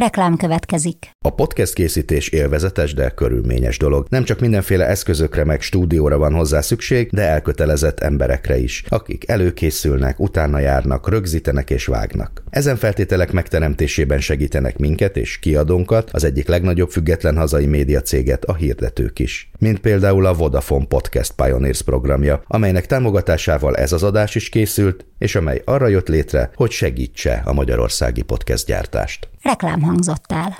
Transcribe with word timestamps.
Reklám 0.00 0.36
következik. 0.36 1.10
A 1.24 1.30
podcast 1.30 1.74
készítés 1.74 2.28
élvezetes, 2.28 2.94
de 2.94 3.10
körülményes 3.10 3.78
dolog. 3.78 4.06
Nem 4.08 4.24
csak 4.24 4.40
mindenféle 4.40 4.86
eszközökre 4.86 5.44
meg 5.44 5.60
stúdióra 5.60 6.18
van 6.18 6.34
hozzá 6.34 6.60
szükség, 6.60 7.10
de 7.10 7.22
elkötelezett 7.22 8.00
emberekre 8.00 8.58
is, 8.58 8.84
akik 8.88 9.28
előkészülnek, 9.28 10.20
utána 10.20 10.58
járnak, 10.58 11.08
rögzítenek 11.08 11.70
és 11.70 11.86
vágnak. 11.86 12.42
Ezen 12.50 12.76
feltételek 12.76 13.32
megteremtésében 13.32 14.20
segítenek 14.20 14.78
minket 14.78 15.16
és 15.16 15.38
kiadónkat, 15.38 16.10
az 16.12 16.24
egyik 16.24 16.48
legnagyobb 16.48 16.90
független 16.90 17.36
hazai 17.36 17.66
média 17.66 18.00
céget, 18.00 18.44
a 18.44 18.54
hirdetők 18.54 19.18
is. 19.18 19.50
Mint 19.58 19.78
például 19.78 20.26
a 20.26 20.34
Vodafone 20.34 20.86
Podcast 20.86 21.32
Pioneers 21.32 21.82
programja, 21.82 22.42
amelynek 22.46 22.86
támogatásával 22.86 23.76
ez 23.76 23.92
az 23.92 24.02
adás 24.02 24.34
is 24.34 24.48
készült, 24.48 25.04
és 25.18 25.34
amely 25.34 25.62
arra 25.64 25.86
jött 25.86 26.08
létre, 26.08 26.50
hogy 26.54 26.70
segítse 26.70 27.42
a 27.44 27.52
magyarországi 27.52 28.22
podcast 28.22 28.66
gyártást. 28.66 29.28
Reklám 29.42 29.80
hangzott 29.90 30.32
el. 30.32 30.58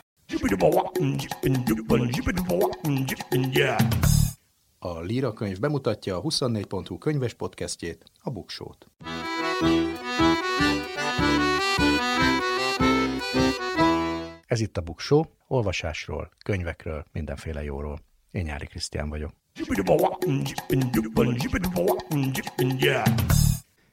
A 4.79 5.01
Líra 5.01 5.33
könyv 5.33 5.59
bemutatja 5.59 6.17
a 6.17 6.21
24.hu 6.23 6.99
könyves 6.99 7.35
podcastjét, 7.35 8.05
a 8.23 8.31
Buksót. 8.31 8.87
Ez 14.47 14.61
itt 14.61 14.77
a 14.77 14.81
Buksó, 14.81 15.27
olvasásról, 15.47 16.31
könyvekről, 16.45 17.05
mindenféle 17.13 17.63
jóról. 17.63 18.01
Én 18.31 18.43
Nyári 18.43 18.67
Krisztián 18.67 19.09
vagyok. 19.09 19.33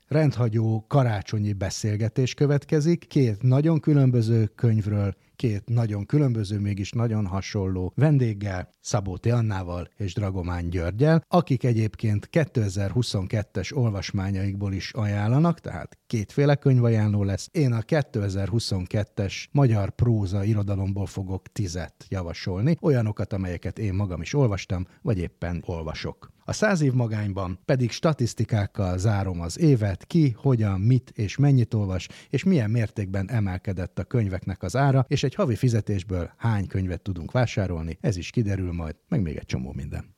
Rendhagyó 0.08 0.86
karácsonyi 0.88 1.54
beszélgetés 1.54 2.34
következik, 2.34 3.08
két 3.08 3.42
nagyon 3.42 3.80
különböző 3.80 4.46
könyvről, 4.46 5.16
két 5.38 5.64
nagyon 5.66 6.06
különböző, 6.06 6.60
mégis 6.60 6.92
nagyon 6.92 7.26
hasonló 7.26 7.92
vendéggel, 7.96 8.70
Szabó 8.82 9.18
Annával 9.24 9.88
és 9.98 10.14
Dragomán 10.14 10.70
Györgyel, 10.70 11.24
akik 11.28 11.64
egyébként 11.64 12.30
2022-es 12.32 13.76
olvasmányaikból 13.76 14.74
is 14.74 14.94
ajánlanak, 14.94 15.60
tehát 15.60 15.98
kétféle 16.08 16.56
könyvajánló 16.56 17.24
lesz. 17.24 17.50
Én 17.52 17.72
a 17.72 17.82
2022-es 17.82 19.46
magyar 19.52 19.90
próza 19.90 20.44
irodalomból 20.44 21.06
fogok 21.06 21.52
tizet 21.52 22.06
javasolni, 22.10 22.78
olyanokat, 22.82 23.34
amelyeket 23.34 23.80
én 23.80 23.94
magam 23.94 24.22
is 24.22 24.34
olvastam, 24.34 24.86
vagy 25.02 25.18
éppen 25.18 25.64
olvasok. 25.66 26.37
A 26.50 26.54
száz 26.54 26.82
év 26.82 26.94
magányban 26.94 27.60
pedig 27.66 27.92
statisztikákkal 27.92 28.98
zárom 28.98 29.42
az 29.42 29.60
évet, 29.60 30.06
ki, 30.06 30.36
hogyan, 30.38 30.80
mit 30.80 31.10
és 31.16 31.38
mennyit 31.38 31.74
olvas, 31.74 32.08
és 32.30 32.44
milyen 32.44 32.70
mértékben 32.70 33.30
emelkedett 33.30 34.00
a 34.00 34.04
könyveknek 34.04 34.64
az 34.64 34.76
ára, 34.76 35.06
és 35.08 35.24
egy 35.24 35.36
havi 35.36 35.56
fizetésből 35.56 36.32
hány 36.38 36.68
könyvet 36.68 37.02
tudunk 37.02 37.32
vásárolni, 37.32 37.98
ez 38.02 38.18
is 38.18 38.30
kiderül 38.30 38.72
majd, 38.72 38.96
meg 39.08 39.22
még 39.22 39.36
egy 39.36 39.46
csomó 39.46 39.74
minden. 39.76 40.16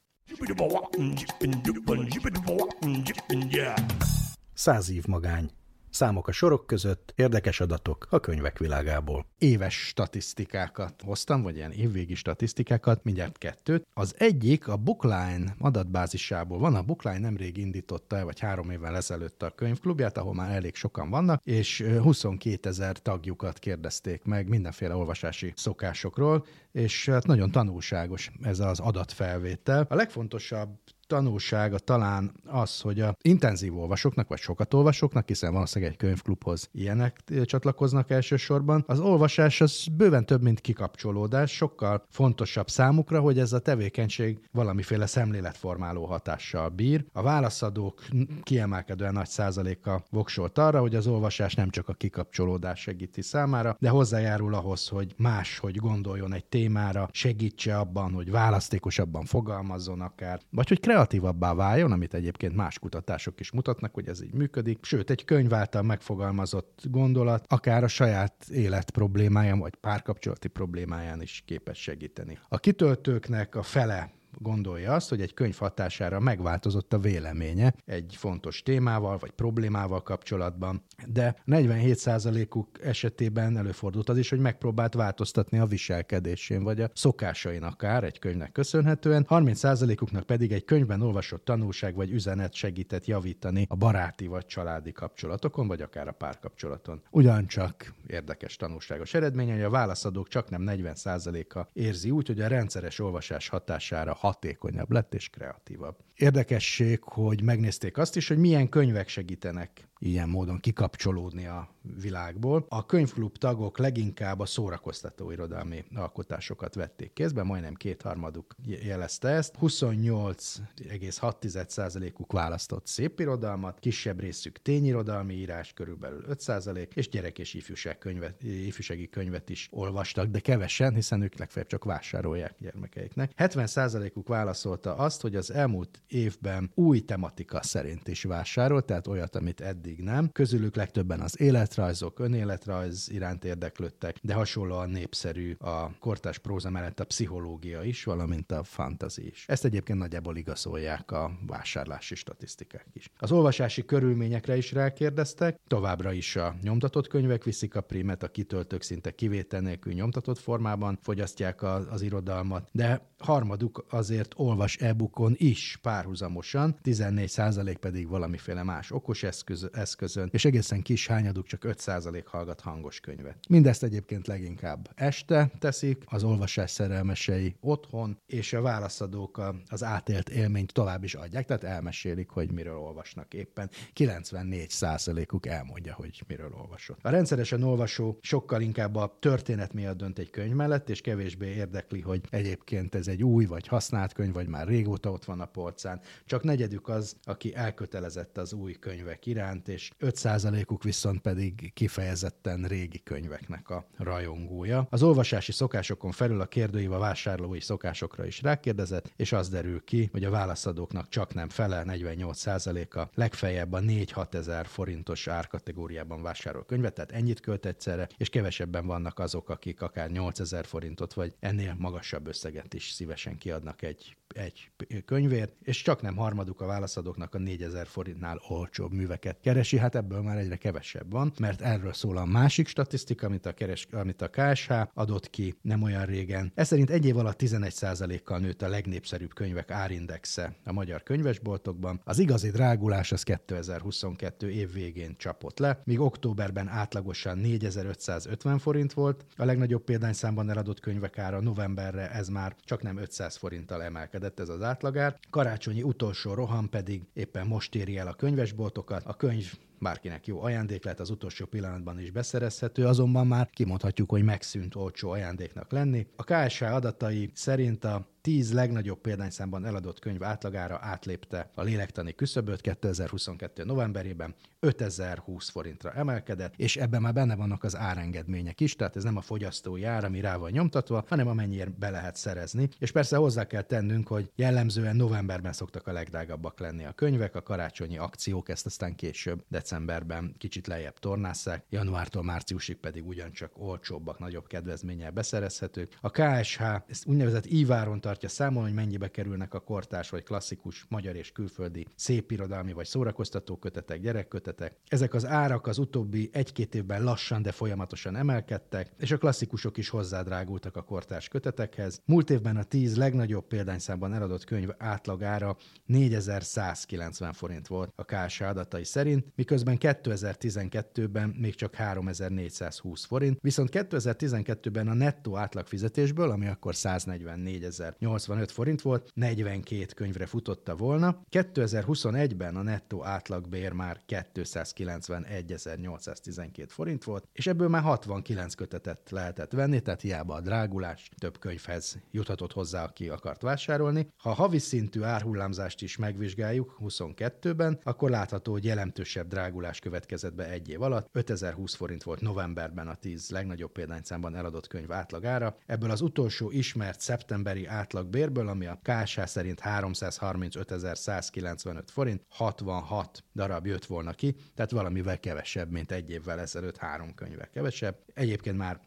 Száz 4.54 4.90
év 4.90 5.06
magány. 5.06 5.50
Számok 5.90 6.28
a 6.28 6.32
sorok 6.32 6.68
között, 6.68 7.14
érdekes 7.16 7.60
adatok 7.60 8.08
a 8.10 8.20
könyvek 8.20 8.58
világából. 8.58 9.26
Éves 9.38 9.88
statisztikákat 9.88 11.02
hoztam, 11.02 11.42
vagy 11.42 11.56
ilyen 11.56 11.72
évvégi 11.72 12.16
statisztikákat, 12.16 13.04
mindjárt 13.04 13.38
kettőt. 13.38 13.88
Az 13.94 14.16
egyik 14.18 14.68
a 14.68 14.78
Bookline 14.78 15.56
adatbázisából 15.60 16.60
van. 16.60 16.76
A 16.76 16.82
Bookline 16.82 17.20
nemrég 17.20 17.58
indította, 17.58 18.24
vagy 18.24 18.40
három 18.40 18.70
évvel 18.70 18.96
ezelőtt 18.96 19.44
a 19.44 19.50
könyvklubját, 19.50 20.18
ahol 20.18 20.34
már 20.34 20.52
elég 20.52 20.76
sokan 20.76 21.10
vannak, 21.10 21.42
és 21.44 21.86
22 22.02 22.70
ezer 22.70 22.98
tagjukat 22.98 23.60
kérdezték 23.60 24.24
meg 24.24 24.48
mindenféle 24.48 24.96
olvasási 24.96 25.54
szokásokról, 25.56 26.46
és 26.72 27.06
hát 27.06 27.26
nagyon 27.26 27.52
tanulságos 27.52 28.32
ez 28.42 28.60
az 28.60 28.80
adatfelvétel. 28.80 29.86
A 29.90 29.96
legfontosabb 29.96 30.70
tanulsága 31.10 31.80
talán 31.80 32.32
az, 32.46 32.82
hogy 32.82 33.00
a 33.00 33.16
intenzív 33.22 33.78
olvasóknak, 33.78 34.28
vagy 34.28 34.40
sokat 34.40 34.74
olvasóknak, 34.74 35.28
hiszen 35.28 35.54
valószínűleg 35.54 35.94
egy 35.94 36.00
könyvklubhoz 36.00 36.70
ilyenek 36.72 37.24
csatlakoznak 37.44 38.12
elsősorban, 38.12 38.84
az 38.88 39.00
olvasás 39.00 39.62
az 39.62 39.86
bőven 39.98 40.26
több, 40.26 40.42
mint 40.42 40.62
kikapcsolódás, 40.62 41.52
sokkal 41.52 42.04
fontosabb 42.10 42.70
számukra, 42.70 43.20
hogy 43.20 43.40
ez 43.40 43.54
a 43.54 43.60
tevékenység 43.60 44.40
valamiféle 44.52 45.06
szemléletformáló 45.06 46.06
hatással 46.06 46.70
bír. 46.70 47.06
A 47.14 47.22
válaszadók 47.22 48.06
kiemelkedően 48.44 49.14
nagy 49.14 49.28
százaléka 49.28 50.04
voksolt 50.10 50.58
arra, 50.58 50.80
hogy 50.80 50.96
az 50.96 51.08
olvasás 51.08 51.54
nem 51.54 51.70
csak 51.70 51.90
a 51.90 51.94
kikapcsolódás 51.94 52.80
segíti 52.80 53.22
számára, 53.22 53.76
de 53.80 53.90
hozzájárul 53.90 54.54
ahhoz, 54.54 54.88
hogy 54.88 55.14
más, 55.18 55.58
hogy 55.58 55.76
gondoljon 55.76 56.34
egy 56.34 56.46
témára, 56.46 57.10
segítse 57.12 57.78
abban, 57.78 58.12
hogy 58.14 58.32
választékosabban 58.32 59.26
fogalmazzon 59.26 60.02
akár, 60.02 60.40
vagy 60.50 60.68
hogy 60.68 60.80
kreatívabbá 61.00 61.54
váljon, 61.54 61.92
amit 61.92 62.14
egyébként 62.14 62.56
más 62.56 62.80
kutatások 62.80 63.40
is 63.40 63.52
mutatnak, 63.52 63.94
hogy 63.94 64.08
ez 64.08 64.24
így 64.24 64.34
működik. 64.34 64.86
Sőt, 64.86 65.10
egy 65.10 65.26
könyv 65.26 65.54
által 65.54 65.82
megfogalmazott 65.82 66.82
gondolat 66.90 67.46
akár 67.48 67.84
a 67.84 67.88
saját 67.88 68.46
élet 68.50 68.92
problémáján, 68.92 69.60
vagy 69.60 69.76
párkapcsolati 69.76 70.48
problémáján 70.48 71.22
is 71.22 71.44
képes 71.46 71.82
segíteni. 71.82 72.40
A 72.50 72.58
kitöltőknek 72.58 73.56
a 73.56 73.62
fele 73.62 74.12
gondolja 74.40 74.94
azt, 74.94 75.10
hogy 75.10 75.22
egy 75.22 75.34
könyv 75.34 75.58
hatására 75.58 76.20
megváltozott 76.20 76.94
a 76.94 77.00
véleménye 77.00 77.74
egy 77.86 78.16
fontos 78.18 78.64
témával 78.64 79.18
vagy 79.18 79.32
problémával 79.32 80.04
kapcsolatban, 80.04 80.84
de 81.08 81.36
47%-uk 81.46 82.84
esetében 82.84 83.58
előfordult 83.58 84.10
az 84.10 84.18
is, 84.18 84.30
hogy 84.30 84.40
megpróbált 84.40 84.94
változtatni 84.94 85.60
a 85.60 85.66
viselkedésén 85.66 86.64
vagy 86.64 86.82
a 86.82 86.90
szokásain 86.94 87.64
akár 87.64 88.04
egy 88.04 88.20
könyvnek 88.20 88.52
köszönhetően, 88.52 89.26
30%-uknak 89.30 90.26
pedig 90.26 90.52
egy 90.52 90.66
könyvben 90.66 91.02
olvasott 91.02 91.46
tanulság 91.46 91.96
vagy 91.96 92.12
üzenet 92.12 92.54
segített 92.54 93.06
javítani 93.06 93.66
a 93.70 93.76
baráti 93.76 94.28
vagy 94.28 94.46
családi 94.46 94.92
kapcsolatokon, 94.92 95.68
vagy 95.68 95.82
akár 95.82 96.08
a 96.08 96.12
párkapcsolaton. 96.12 97.02
Ugyancsak 97.12 97.94
érdekes 98.08 98.56
tanulságos 98.56 99.14
eredmény, 99.14 99.52
hogy 99.52 99.62
a 99.62 99.70
válaszadók 99.70 100.28
csak 100.28 100.50
nem 100.50 100.64
40%-a 100.66 101.68
érzi 101.74 102.12
úgy, 102.12 102.28
hogy 102.28 102.42
a 102.42 102.48
rendszeres 102.48 103.00
olvasás 103.00 103.48
hatására 103.48 104.14
hatékonyabb 104.30 104.92
lett 104.92 105.14
és 105.14 105.30
kreatívabb. 105.30 105.98
Érdekesség, 106.20 107.04
hogy 107.04 107.44
megnézték 107.44 107.98
azt 107.98 108.16
is, 108.16 108.28
hogy 108.28 108.38
milyen 108.38 108.70
könyvek 108.70 109.08
segítenek 109.08 109.90
ilyen 110.00 110.30
módon 110.30 110.60
kikapcsolódni 110.60 111.46
a 111.46 111.70
világból. 112.02 112.66
A 112.70 112.86
könyvklub 112.86 113.38
tagok 113.38 113.78
leginkább 113.78 114.40
a 114.40 114.46
szórakoztató 114.46 115.32
irodalmi 115.32 115.84
alkotásokat 115.96 116.76
vették 116.76 117.14
kézbe, 117.14 117.44
majdnem 117.44 117.74
kétharmaduk 117.74 118.56
jelezte 118.66 119.30
ezt. 119.30 119.56
28,6%-uk 119.62 122.32
választott 122.32 122.88
szép 122.88 123.20
irodalmat, 123.20 123.80
kisebb 123.80 124.20
részük 124.20 124.62
tényirodalmi 124.62 125.34
írás, 125.34 125.74
körülbelül 125.74 126.24
5%, 126.30 126.94
és 126.94 127.10
gyerek 127.10 127.40
és 127.40 127.54
ifjúság 127.54 127.98
könyvet, 127.98 128.44
ifjúsági 128.44 129.10
könyvet 129.10 129.50
is 129.50 129.68
olvastak, 129.72 130.28
de 130.28 130.40
kevesen, 130.40 130.94
hiszen 130.94 131.22
ők 131.22 131.38
legfeljebb 131.38 131.70
csak 131.70 131.84
vásárolják 131.84 132.56
gyermekeiknek. 132.60 133.32
70%-uk 133.38 134.28
válaszolta 134.28 134.96
azt, 134.96 135.22
hogy 135.22 135.36
az 135.36 135.52
elmúlt 135.52 136.02
évben 136.10 136.72
új 136.76 137.00
tematika 137.00 137.64
szerint 137.64 138.08
is 138.08 138.24
vásárolt, 138.24 138.86
tehát 138.86 139.08
olyat, 139.08 139.36
amit 139.36 139.62
eddig 139.62 140.00
nem. 140.00 140.30
Közülük 140.32 140.76
legtöbben 140.76 141.20
az 141.20 141.40
életrajzok, 141.42 142.20
önéletrajz 142.20 143.10
iránt 143.12 143.46
érdeklődtek, 143.46 144.18
de 144.22 144.34
hasonlóan 144.34 144.90
népszerű 144.90 145.56
a 145.60 145.98
kortás 146.00 146.38
próza 146.38 146.70
mellett 146.70 147.00
a 147.00 147.06
pszichológia 147.06 147.84
is, 147.84 148.04
valamint 148.04 148.52
a 148.52 148.64
fantazi 148.64 149.28
is. 149.28 149.46
Ezt 149.48 149.66
egyébként 149.66 150.00
nagyjából 150.00 150.38
igazolják 150.38 151.12
a 151.12 151.32
vásárlási 151.48 152.16
statisztikák 152.16 152.86
is. 152.94 153.12
Az 153.18 153.32
olvasási 153.32 153.86
körülményekre 153.86 154.58
is 154.58 154.72
rákérdeztek, 154.72 155.60
továbbra 155.68 156.12
is 156.12 156.36
a 156.36 156.56
nyomtatott 156.62 157.08
könyvek 157.08 157.44
viszik 157.44 157.76
a 157.76 157.82
primet, 157.82 158.24
a 158.24 158.28
kitöltők 158.28 158.82
szinte 158.82 159.12
kivétel 159.12 159.62
nélkül 159.62 159.94
nyomtatott 159.94 160.40
formában 160.40 160.98
fogyasztják 161.02 161.64
az, 161.64 161.88
az 161.90 162.02
irodalmat, 162.02 162.70
de 162.72 163.08
harmaduk 163.18 163.86
azért 163.90 164.34
olvas 164.38 164.78
e-bookon 164.78 165.34
is 165.38 165.80
párhuzamosan, 166.00 166.76
14% 166.84 167.76
pedig 167.80 168.08
valamiféle 168.08 168.64
más 168.64 168.92
okos 168.92 169.24
eszköz, 169.24 169.70
eszközön, 169.72 170.30
és 170.32 170.46
egészen 170.46 170.82
kis 170.82 171.08
hányaduk 171.08 171.46
csak 171.46 171.66
5% 171.68 172.24
hallgat 172.26 172.62
hangos 172.62 173.00
könyvet. 173.00 173.38
Mindezt 173.50 173.84
egyébként 173.84 174.28
leginkább 174.28 174.90
este 174.96 175.52
teszik, 175.60 176.04
az 176.06 176.24
olvasás 176.24 176.72
szerelmesei 176.72 177.56
otthon, 177.60 178.18
és 178.26 178.54
a 178.54 178.62
válaszadók 178.62 179.42
az 179.70 179.84
átélt 179.84 180.30
élményt 180.30 180.74
tovább 180.74 181.04
is 181.04 181.16
adják, 181.16 181.46
tehát 181.46 181.64
elmesélik, 181.64 182.30
hogy 182.30 182.52
miről 182.52 182.78
olvasnak 182.78 183.34
éppen. 183.34 183.70
94%-uk 183.96 185.46
elmondja, 185.46 185.94
hogy 185.94 186.24
miről 186.28 186.54
olvasott. 186.62 187.00
A 187.02 187.10
rendszeresen 187.10 187.64
olvasó 187.64 188.18
sokkal 188.22 188.62
inkább 188.62 188.96
a 188.96 189.18
történet 189.20 189.74
miatt 189.74 189.98
dönt 189.98 190.20
egy 190.20 190.30
könyv 190.30 190.54
mellett, 190.54 190.90
és 190.90 191.02
kevésbé 191.02 191.48
érdekli, 191.48 192.00
hogy 192.00 192.22
egyébként 192.30 192.96
ez 192.96 193.08
egy 193.08 193.24
új 193.24 193.46
vagy 193.46 193.68
használt 193.68 194.14
könyv, 194.14 194.34
vagy 194.34 194.48
már 194.48 194.68
régóta 194.68 195.12
ott 195.12 195.26
van 195.26 195.40
a 195.40 195.46
polcán. 195.46 195.89
Csak 196.26 196.44
negyedük 196.44 196.88
az, 196.88 197.16
aki 197.24 197.56
elkötelezett 197.56 198.38
az 198.38 198.54
új 198.54 198.74
könyvek 198.74 199.26
iránt, 199.26 199.68
és 199.68 199.92
5%-uk 200.00 200.84
viszont 200.84 201.22
pedig 201.22 201.74
kifejezetten 201.74 202.64
régi 202.64 203.04
könyveknek 203.04 203.70
a 203.70 203.86
rajongója. 203.98 204.88
Az 204.90 205.04
olvasási 205.04 205.52
szokásokon 205.52 206.12
felül 206.12 206.42
a 206.42 206.46
kérdőív 206.46 206.92
a 206.92 206.98
vásárlói 206.98 207.60
szokásokra 207.60 208.26
is 208.26 208.42
rákérdezett, 208.42 209.12
és 209.16 209.32
az 209.32 209.50
derül 209.50 209.84
ki, 209.84 210.10
hogy 210.12 210.24
a 210.24 210.30
válaszadóknak 210.30 211.10
csak 211.10 211.34
nem 211.34 211.50
fele, 211.50 211.84
48%-a 211.88 213.10
legfeljebb 213.14 213.74
a 213.74 213.80
4-6 213.80 214.34
ezer 214.34 214.66
forintos 214.66 215.28
árkategóriában 215.28 216.22
vásárol 216.22 216.66
könyvet, 216.66 216.94
tehát 216.94 217.12
ennyit 217.12 217.40
költ 217.40 217.66
egyszerre, 217.66 218.08
és 218.18 218.30
kevesebben 218.30 218.86
vannak 218.86 219.20
azok, 219.20 219.50
akik 219.50 219.82
akár 219.82 220.10
8000 220.10 220.66
forintot 220.66 221.14
vagy 221.14 221.36
ennél 221.40 221.76
magasabb 221.78 222.28
összeget 222.28 222.74
is 222.74 222.90
szívesen 222.90 223.38
kiadnak 223.38 223.82
egy 223.82 224.18
egy 224.34 224.72
könyvért, 225.06 225.54
és 225.64 225.79
csak 225.82 226.02
nem 226.02 226.16
harmaduk 226.16 226.62
a 226.62 226.66
válaszadóknak 226.66 227.36
a 227.36 227.38
4000 227.38 227.88
forintnál 227.88 228.42
olcsóbb 228.48 228.92
műveket 228.92 229.40
keresi, 229.42 229.78
hát 229.78 229.96
ebből 229.96 230.22
már 230.22 230.38
egyre 230.38 230.56
kevesebb 230.56 231.12
van, 231.12 231.32
mert 231.40 231.62
erről 231.62 231.94
szól 231.94 232.18
a 232.18 232.26
másik 232.26 232.68
statisztika, 232.68 233.28
amit 233.28 233.46
a, 233.46 233.54
keres, 233.54 233.88
amit 233.92 234.22
a 234.22 234.30
KSH 234.30 234.72
adott 234.94 235.30
ki 235.30 235.56
nem 235.62 235.82
olyan 235.82 236.06
régen. 236.06 236.52
Ez 236.56 236.68
szerint 236.68 236.90
egy 236.90 237.06
év 237.06 237.18
alatt 237.18 237.42
11%-kal 237.42 238.40
nőtt 238.40 238.62
a 238.62 238.68
legnépszerűbb 238.68 239.34
könyvek 239.34 239.72
árindexe 239.72 240.56
a 240.66 240.72
magyar 240.72 241.04
könyvesboltokban. 241.04 242.02
Az 242.04 242.20
igazi 242.20 242.50
drágulás 242.50 243.12
az 243.12 243.24
2022 243.24 244.50
év 244.50 244.74
végén 244.74 245.16
csapott 245.18 245.60
le, 245.60 245.82
míg 245.84 246.00
októberben 246.00 246.68
átlagosan 246.68 247.38
4550 247.38 248.60
forint 248.60 248.94
volt, 248.94 249.26
a 249.38 249.46
legnagyobb 249.46 249.84
példányszámban 249.84 250.50
eladott 250.50 250.80
könyvek 250.80 251.18
ára 251.18 251.42
novemberre 251.42 252.12
ez 252.12 252.28
már 252.28 252.56
csak 252.64 252.82
nem 252.82 252.98
500 252.98 253.36
forinttal 253.36 253.84
emelkedett 253.84 254.40
ez 254.40 254.50
az 254.50 254.62
átlagár. 254.62 255.20
Karácsonyi 255.60 255.84
utolsó 255.84 256.34
roham 256.34 256.70
pedig 256.70 257.02
éppen 257.14 257.48
most 257.48 257.76
éri 257.76 257.98
el 257.98 258.08
a 258.08 258.14
könyvesboltokat. 258.14 259.06
A 259.06 259.16
könyv 259.16 259.54
bárkinek 259.80 260.28
jó 260.28 260.42
ajándék 260.42 260.84
lehet, 260.84 261.00
az 261.00 261.10
utolsó 261.10 261.46
pillanatban 261.46 262.00
is 262.00 262.12
beszerezhető, 262.12 262.86
azonban 262.86 263.28
már 263.28 263.50
kimondhatjuk, 263.50 264.10
hogy 264.10 264.24
megszűnt 264.24 264.76
olcsó 264.76 265.10
ajándéknak 265.10 265.72
lenni. 265.72 266.08
A 266.16 266.24
KSH 266.24 266.64
adatai 266.64 267.32
szerint 267.34 267.84
a 267.84 268.08
10 268.22 268.54
legnagyobb 268.54 269.02
példányszámban 269.02 269.66
eladott 269.66 270.00
könyv 270.00 270.24
átlagára 270.24 270.80
átlépte 270.82 271.52
a 271.56 271.62
lélektani 271.62 272.16
küszöböt 272.16 272.62
2022. 272.62 273.64
novemberében, 273.64 274.36
5020 274.60 275.50
forintra 275.50 275.92
emelkedett, 275.94 276.54
és 276.58 276.78
ebben 276.78 277.02
már 277.02 277.14
benne 277.14 277.36
vannak 277.36 277.64
az 277.64 277.76
árengedmények 277.76 278.60
is, 278.60 278.76
tehát 278.76 278.96
ez 278.96 279.04
nem 279.04 279.18
a 279.18 279.22
fogyasztói 279.22 279.84
ár, 279.84 280.04
ami 280.04 280.20
rá 280.22 280.38
van 280.38 280.52
nyomtatva, 280.52 281.04
hanem 281.08 281.28
amennyire 281.28 281.70
be 281.80 281.90
lehet 281.90 282.16
szerezni. 282.16 282.70
És 282.80 282.92
persze 282.92 283.18
hozzá 283.18 283.48
kell 283.48 283.62
tennünk, 283.62 284.08
hogy 284.08 284.32
jellemzően 284.36 284.96
novemberben 284.96 285.54
szoktak 285.54 285.88
a 285.88 285.92
legdrágabbak 285.92 286.60
lenni 286.60 286.86
a 286.86 286.92
könyvek, 286.92 287.36
a 287.36 287.42
karácsonyi 287.42 287.98
akciók 287.98 288.50
ezt 288.50 288.66
aztán 288.66 288.96
később, 288.96 289.44
decemberben 289.70 290.36
kicsit 290.38 290.68
lejjebb 290.68 291.00
tornásszák, 291.00 291.66
januártól 291.70 292.24
márciusig 292.24 292.78
pedig 292.78 293.08
ugyancsak 293.08 293.52
olcsóbbak, 293.54 294.20
nagyobb 294.20 294.48
kedvezménnyel 294.48 295.12
beszerezhetők. 295.12 295.98
A 296.02 296.10
KSH 296.10 296.62
ezt 296.88 297.06
úgynevezett 297.06 297.46
íváron 297.46 298.02
tartja 298.02 298.30
számon, 298.30 298.64
hogy 298.64 298.74
mennyibe 298.74 299.08
kerülnek 299.08 299.54
a 299.54 299.60
kortárs 299.60 300.10
vagy 300.10 300.24
klasszikus 300.24 300.86
magyar 300.90 301.16
és 301.16 301.32
külföldi 301.32 301.88
szépirodalmi 301.96 302.74
vagy 302.74 302.86
szórakoztató 302.86 303.56
kötetek, 303.56 304.02
gyerekkötetek. 304.02 304.78
Ezek 304.88 305.14
az 305.14 305.26
árak 305.26 305.68
az 305.68 305.78
utóbbi 305.78 306.30
egy-két 306.34 306.76
évben 306.76 307.04
lassan, 307.04 307.42
de 307.42 307.52
folyamatosan 307.52 308.16
emelkedtek, 308.16 308.92
és 309.00 309.12
a 309.12 309.18
klasszikusok 309.18 309.78
is 309.78 309.90
hozzádrágultak 309.90 310.76
a 310.76 310.82
kortárs 310.82 311.28
kötetekhez. 311.28 312.02
Múlt 312.06 312.30
évben 312.30 312.58
a 312.58 312.64
tíz 312.64 312.98
legnagyobb 312.98 313.48
példányszámban 313.48 314.14
eladott 314.14 314.44
könyv 314.44 314.70
átlagára 314.78 315.58
4190 315.86 317.34
forint 317.34 317.68
volt 317.68 317.94
a 317.96 318.04
KSH 318.04 318.42
adatai 318.42 318.84
szerint, 318.84 319.26
miközben 319.36 319.59
2012-ben 319.66 321.30
még 321.30 321.56
csak 321.56 321.76
3420 321.76 323.06
forint, 323.06 323.38
viszont 323.42 323.70
2012-ben 323.72 324.88
a 324.88 324.94
nettó 324.94 325.38
átlagfizetésből, 325.38 326.32
ami 326.32 326.48
akkor 326.48 326.76
144 326.76 327.68
85 328.00 328.52
forint 328.52 328.82
volt, 328.82 329.12
42 329.14 329.86
könyvre 329.96 330.26
futotta 330.26 330.76
volna. 330.76 331.22
2021-ben 331.32 332.56
a 332.56 332.62
nettó 332.62 333.06
átlagbér 333.06 333.72
már 333.72 334.02
291.812 334.08 336.66
forint 336.68 337.04
volt, 337.04 337.28
és 337.34 337.48
ebből 337.48 337.68
már 337.68 337.82
69 337.82 338.54
kötetet 338.54 339.12
lehetett 339.12 339.52
venni, 339.52 339.80
tehát 339.80 340.02
hiába 340.02 340.34
a 340.34 340.42
drágulás 340.42 341.10
több 341.18 341.40
könyvhez 341.40 341.98
juthatott 342.12 342.54
hozzá, 342.54 342.84
aki 342.84 343.10
akart 343.10 343.42
vásárolni. 343.42 344.08
Ha 344.18 344.30
a 344.30 344.34
havi 344.34 344.60
szintű 344.60 345.02
árhullámzást 345.02 345.82
is 345.82 345.98
megvizsgáljuk 345.98 346.78
22-ben, 346.82 347.80
akkor 347.84 348.10
látható, 348.10 348.52
hogy 348.52 348.66
jelentősebb 348.66 349.28
drágulás 349.28 349.48
következett 349.80 350.34
be 350.34 350.50
egy 350.50 350.70
év 350.70 350.82
alatt. 350.82 351.10
5020 351.12 351.76
forint 351.76 352.04
volt 352.04 352.22
novemberben 352.22 352.88
a 352.88 352.96
10 352.96 353.30
legnagyobb 353.30 353.72
példányszámban 353.72 354.36
eladott 354.36 354.68
könyv 354.68 354.92
átlagára. 354.92 355.58
Ebből 355.66 355.92
az 355.92 356.02
utolsó 356.02 356.52
ismert 356.52 357.00
szeptemberi 357.00 357.66
átlagbérből, 357.66 358.48
ami 358.48 358.66
a 358.66 358.80
KSH 358.84 359.26
szerint 359.26 359.62
335.195 359.64 361.84
forint, 361.86 362.22
66 362.30 363.24
darab 363.36 363.66
jött 363.66 363.86
volna 363.86 364.12
ki, 364.12 364.36
tehát 364.56 364.72
valamivel 364.72 365.20
kevesebb, 365.20 365.72
mint 365.72 365.92
egy 365.92 366.12
évvel 366.12 366.40
ezelőtt 366.40 366.78
három 366.78 367.16
könyvvel 367.16 367.50
kevesebb. 367.50 367.98
Egyébként 368.14 368.58
már 368.58 368.80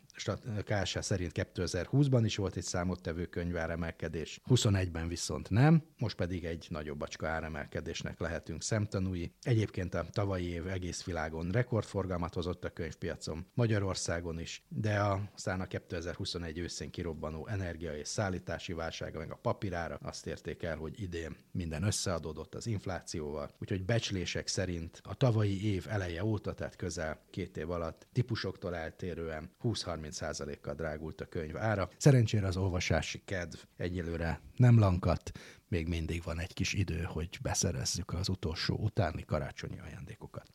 KSH 0.64 1.00
szerint 1.00 1.32
2020-ban 1.34 2.22
is 2.24 2.36
volt 2.36 2.56
egy 2.56 2.62
számottevő 2.62 3.26
könyváremelkedés, 3.26 4.40
21-ben 4.48 5.08
viszont 5.08 5.50
nem, 5.50 5.82
most 5.98 6.16
pedig 6.16 6.44
egy 6.44 6.66
nagyobb 6.70 6.98
bacska 6.98 7.28
áremelkedésnek 7.28 8.20
lehetünk 8.20 8.62
szemtanúi. 8.62 9.32
Egyébként 9.42 9.94
a 9.94 10.06
tavalyi 10.10 10.48
év 10.48 10.66
egész 10.66 11.04
világon 11.04 11.50
rekordforgalmat 11.50 12.34
hozott 12.34 12.64
a 12.64 12.70
könyvpiacon, 12.70 13.46
Magyarországon 13.54 14.40
is, 14.40 14.62
de 14.68 15.00
aztán 15.34 15.60
a 15.60 15.66
2021 15.66 16.58
őszén 16.58 16.90
kirobbanó 16.90 17.46
energia 17.46 17.96
és 17.96 18.08
szállítási 18.08 18.72
válsága, 18.72 19.18
meg 19.18 19.30
a 19.30 19.38
papírára 19.42 19.98
azt 20.02 20.26
érték 20.26 20.62
el, 20.62 20.76
hogy 20.76 21.02
idén 21.02 21.36
minden 21.50 21.82
összeadódott 21.82 22.54
az 22.54 22.66
inflációval, 22.66 23.50
úgyhogy 23.58 23.84
becslések 23.84 24.46
szerint 24.46 25.00
a 25.04 25.14
tavalyi 25.14 25.72
év 25.72 25.86
eleje 25.88 26.24
óta, 26.24 26.54
tehát 26.54 26.76
közel 26.76 27.20
két 27.30 27.56
év 27.56 27.70
alatt 27.70 28.06
típusoktól 28.12 28.74
eltérően 28.74 29.50
20-30 29.62 30.01
30%-kal 30.02 30.74
drágult 30.74 31.20
a 31.20 31.24
könyv 31.24 31.56
ára. 31.56 31.88
Szerencsére 31.96 32.46
az 32.46 32.56
olvasási 32.56 33.22
kedv 33.24 33.58
egyelőre 33.76 34.40
nem 34.56 34.78
lankadt, 34.78 35.32
még 35.68 35.88
mindig 35.88 36.22
van 36.22 36.40
egy 36.40 36.52
kis 36.54 36.72
idő, 36.72 37.02
hogy 37.02 37.38
beszerezzük 37.42 38.12
az 38.12 38.28
utolsó 38.28 38.76
utáni 38.76 39.24
karácsonyi 39.24 39.78
ajándékokat. 39.78 40.46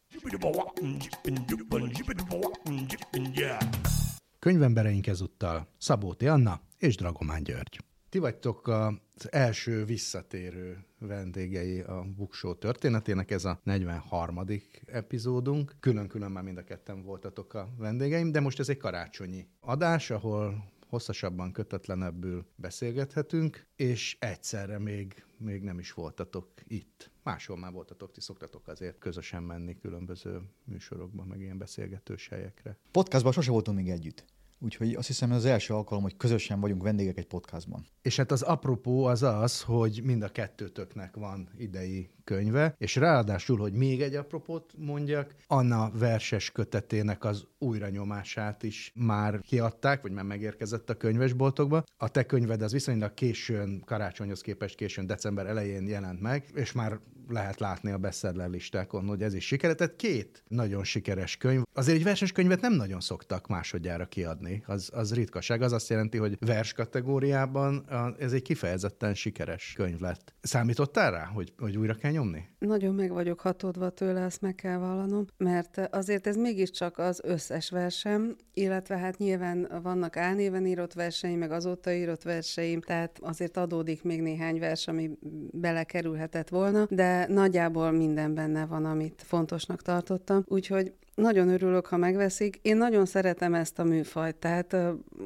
Könyvembereink 4.39 5.07
ezúttal 5.07 5.67
Szabóti 5.77 6.27
Anna 6.27 6.61
és 6.77 6.95
Dragomán 6.95 7.43
György. 7.43 7.79
Ti 8.17 8.23
vagytok 8.23 8.67
az 8.67 9.31
első 9.31 9.85
visszatérő 9.85 10.85
vendégei 10.99 11.79
a 11.79 12.05
Buksó 12.15 12.53
történetének, 12.53 13.31
ez 13.31 13.45
a 13.45 13.59
43. 13.63 14.39
epizódunk. 14.85 15.75
Külön-külön 15.79 16.31
már 16.31 16.43
mind 16.43 16.57
a 16.57 16.63
ketten 16.63 17.03
voltatok 17.03 17.53
a 17.53 17.69
vendégeim, 17.77 18.31
de 18.31 18.39
most 18.39 18.59
ez 18.59 18.69
egy 18.69 18.77
karácsonyi 18.77 19.47
adás, 19.59 20.09
ahol 20.09 20.71
hosszasabban, 20.87 21.51
kötetlenebbül 21.51 22.45
beszélgethetünk, 22.55 23.65
és 23.75 24.17
egyszerre 24.19 24.79
még, 24.79 25.25
még 25.37 25.63
nem 25.63 25.79
is 25.79 25.93
voltatok 25.93 26.47
itt. 26.67 27.11
Máshol 27.23 27.57
már 27.57 27.71
voltatok, 27.71 28.11
ti 28.11 28.21
szoktatok 28.21 28.67
azért 28.67 28.97
közösen 28.97 29.43
menni 29.43 29.77
különböző 29.77 30.41
műsorokba, 30.63 31.23
meg 31.23 31.39
ilyen 31.39 31.57
beszélgetős 31.57 32.27
helyekre. 32.27 32.77
Podcastban 32.91 33.31
sose 33.31 33.51
voltunk 33.51 33.77
még 33.77 33.89
együtt. 33.89 34.25
Úgyhogy 34.59 34.93
azt 34.93 35.07
hiszem, 35.07 35.31
ez 35.31 35.37
az 35.37 35.45
első 35.45 35.73
alkalom, 35.73 36.03
hogy 36.03 36.17
közösen 36.17 36.59
vagyunk 36.59 36.83
vendégek 36.83 37.17
egy 37.17 37.27
podcastban. 37.27 37.85
És 38.01 38.15
hát 38.15 38.31
az 38.31 38.41
apropó 38.41 39.05
az 39.05 39.23
az, 39.23 39.61
hogy 39.61 40.01
mind 40.03 40.23
a 40.23 40.29
kettőtöknek 40.29 41.15
van 41.15 41.49
idei 41.57 42.09
könyve, 42.23 42.75
és 42.77 42.95
ráadásul, 42.95 43.57
hogy 43.57 43.73
még 43.73 44.01
egy 44.01 44.15
apropót 44.15 44.73
mondjak, 44.77 45.35
Anna 45.47 45.91
verses 45.93 46.51
kötetének 46.51 47.23
az 47.23 47.47
újranyomását 47.57 48.63
is 48.63 48.91
már 48.95 49.39
kiadták, 49.41 50.01
vagy 50.01 50.11
már 50.11 50.23
megérkezett 50.23 50.89
a 50.89 50.97
könyvesboltokba. 50.97 51.83
A 51.97 52.09
te 52.09 52.25
könyved 52.25 52.61
az 52.61 52.71
viszonylag 52.71 53.13
későn, 53.13 53.81
karácsonyhoz 53.85 54.41
képest 54.41 54.75
későn, 54.75 55.05
december 55.05 55.45
elején 55.45 55.87
jelent 55.87 56.21
meg, 56.21 56.45
és 56.53 56.71
már 56.71 56.99
lehet 57.29 57.59
látni 57.59 57.91
a 57.91 57.97
bestseller 57.97 58.49
listákon, 58.49 59.05
hogy 59.05 59.21
ez 59.21 59.33
is 59.33 59.45
sikeres. 59.45 59.75
Tehát 59.75 59.95
két 59.95 60.43
nagyon 60.47 60.83
sikeres 60.83 61.37
könyv. 61.37 61.61
Azért 61.73 61.97
egy 61.97 62.03
verses 62.03 62.31
könyvet 62.31 62.61
nem 62.61 62.73
nagyon 62.73 62.99
szoktak 62.99 63.47
másodjára 63.47 64.05
kiadni. 64.05 64.63
Az, 64.65 64.89
az 64.93 65.13
ritkaság. 65.13 65.61
Az 65.61 65.71
azt 65.71 65.89
jelenti, 65.89 66.17
hogy 66.17 66.37
vers 66.39 66.73
kategóriában 66.73 67.85
ez 68.19 68.33
egy 68.33 68.41
kifejezetten 68.41 69.13
sikeres 69.13 69.73
könyv 69.75 69.99
lett. 69.99 70.33
Számítottál 70.41 71.11
rá, 71.11 71.25
hogy, 71.25 71.53
hogy 71.57 71.77
újra 71.77 71.93
kell 71.93 72.11
nyomni? 72.11 72.47
Nagyon 72.59 72.95
meg 72.95 73.11
vagyok 73.11 73.39
hatódva 73.39 73.89
tőle, 73.89 74.21
ezt 74.21 74.41
meg 74.41 74.55
kell 74.55 74.77
vallanom, 74.77 75.25
mert 75.37 75.77
azért 75.91 76.27
ez 76.27 76.35
mégiscsak 76.35 76.97
az 76.97 77.21
összes 77.23 77.69
versem, 77.69 78.35
illetve 78.53 78.97
hát 78.97 79.17
nyilván 79.17 79.67
vannak 79.83 80.17
álnéven 80.17 80.65
írott 80.65 80.93
verseim, 80.93 81.37
meg 81.37 81.51
azóta 81.51 81.91
írott 81.93 82.23
verseim, 82.23 82.81
tehát 82.81 83.17
azért 83.21 83.57
adódik 83.57 84.03
még 84.03 84.21
néhány 84.21 84.59
vers, 84.59 84.87
ami 84.87 85.09
belekerülhetett 85.51 86.49
volna, 86.49 86.85
de 86.89 87.16
nagyjából 87.25 87.91
minden 87.91 88.33
benne 88.33 88.65
van, 88.65 88.85
amit 88.85 89.23
fontosnak 89.25 89.81
tartottam. 89.81 90.43
Úgyhogy 90.47 90.93
nagyon 91.21 91.49
örülök, 91.49 91.85
ha 91.85 91.97
megveszik. 91.97 92.59
Én 92.61 92.77
nagyon 92.77 93.05
szeretem 93.05 93.53
ezt 93.53 93.79
a 93.79 93.83
műfajt, 93.83 94.35
tehát 94.35 94.75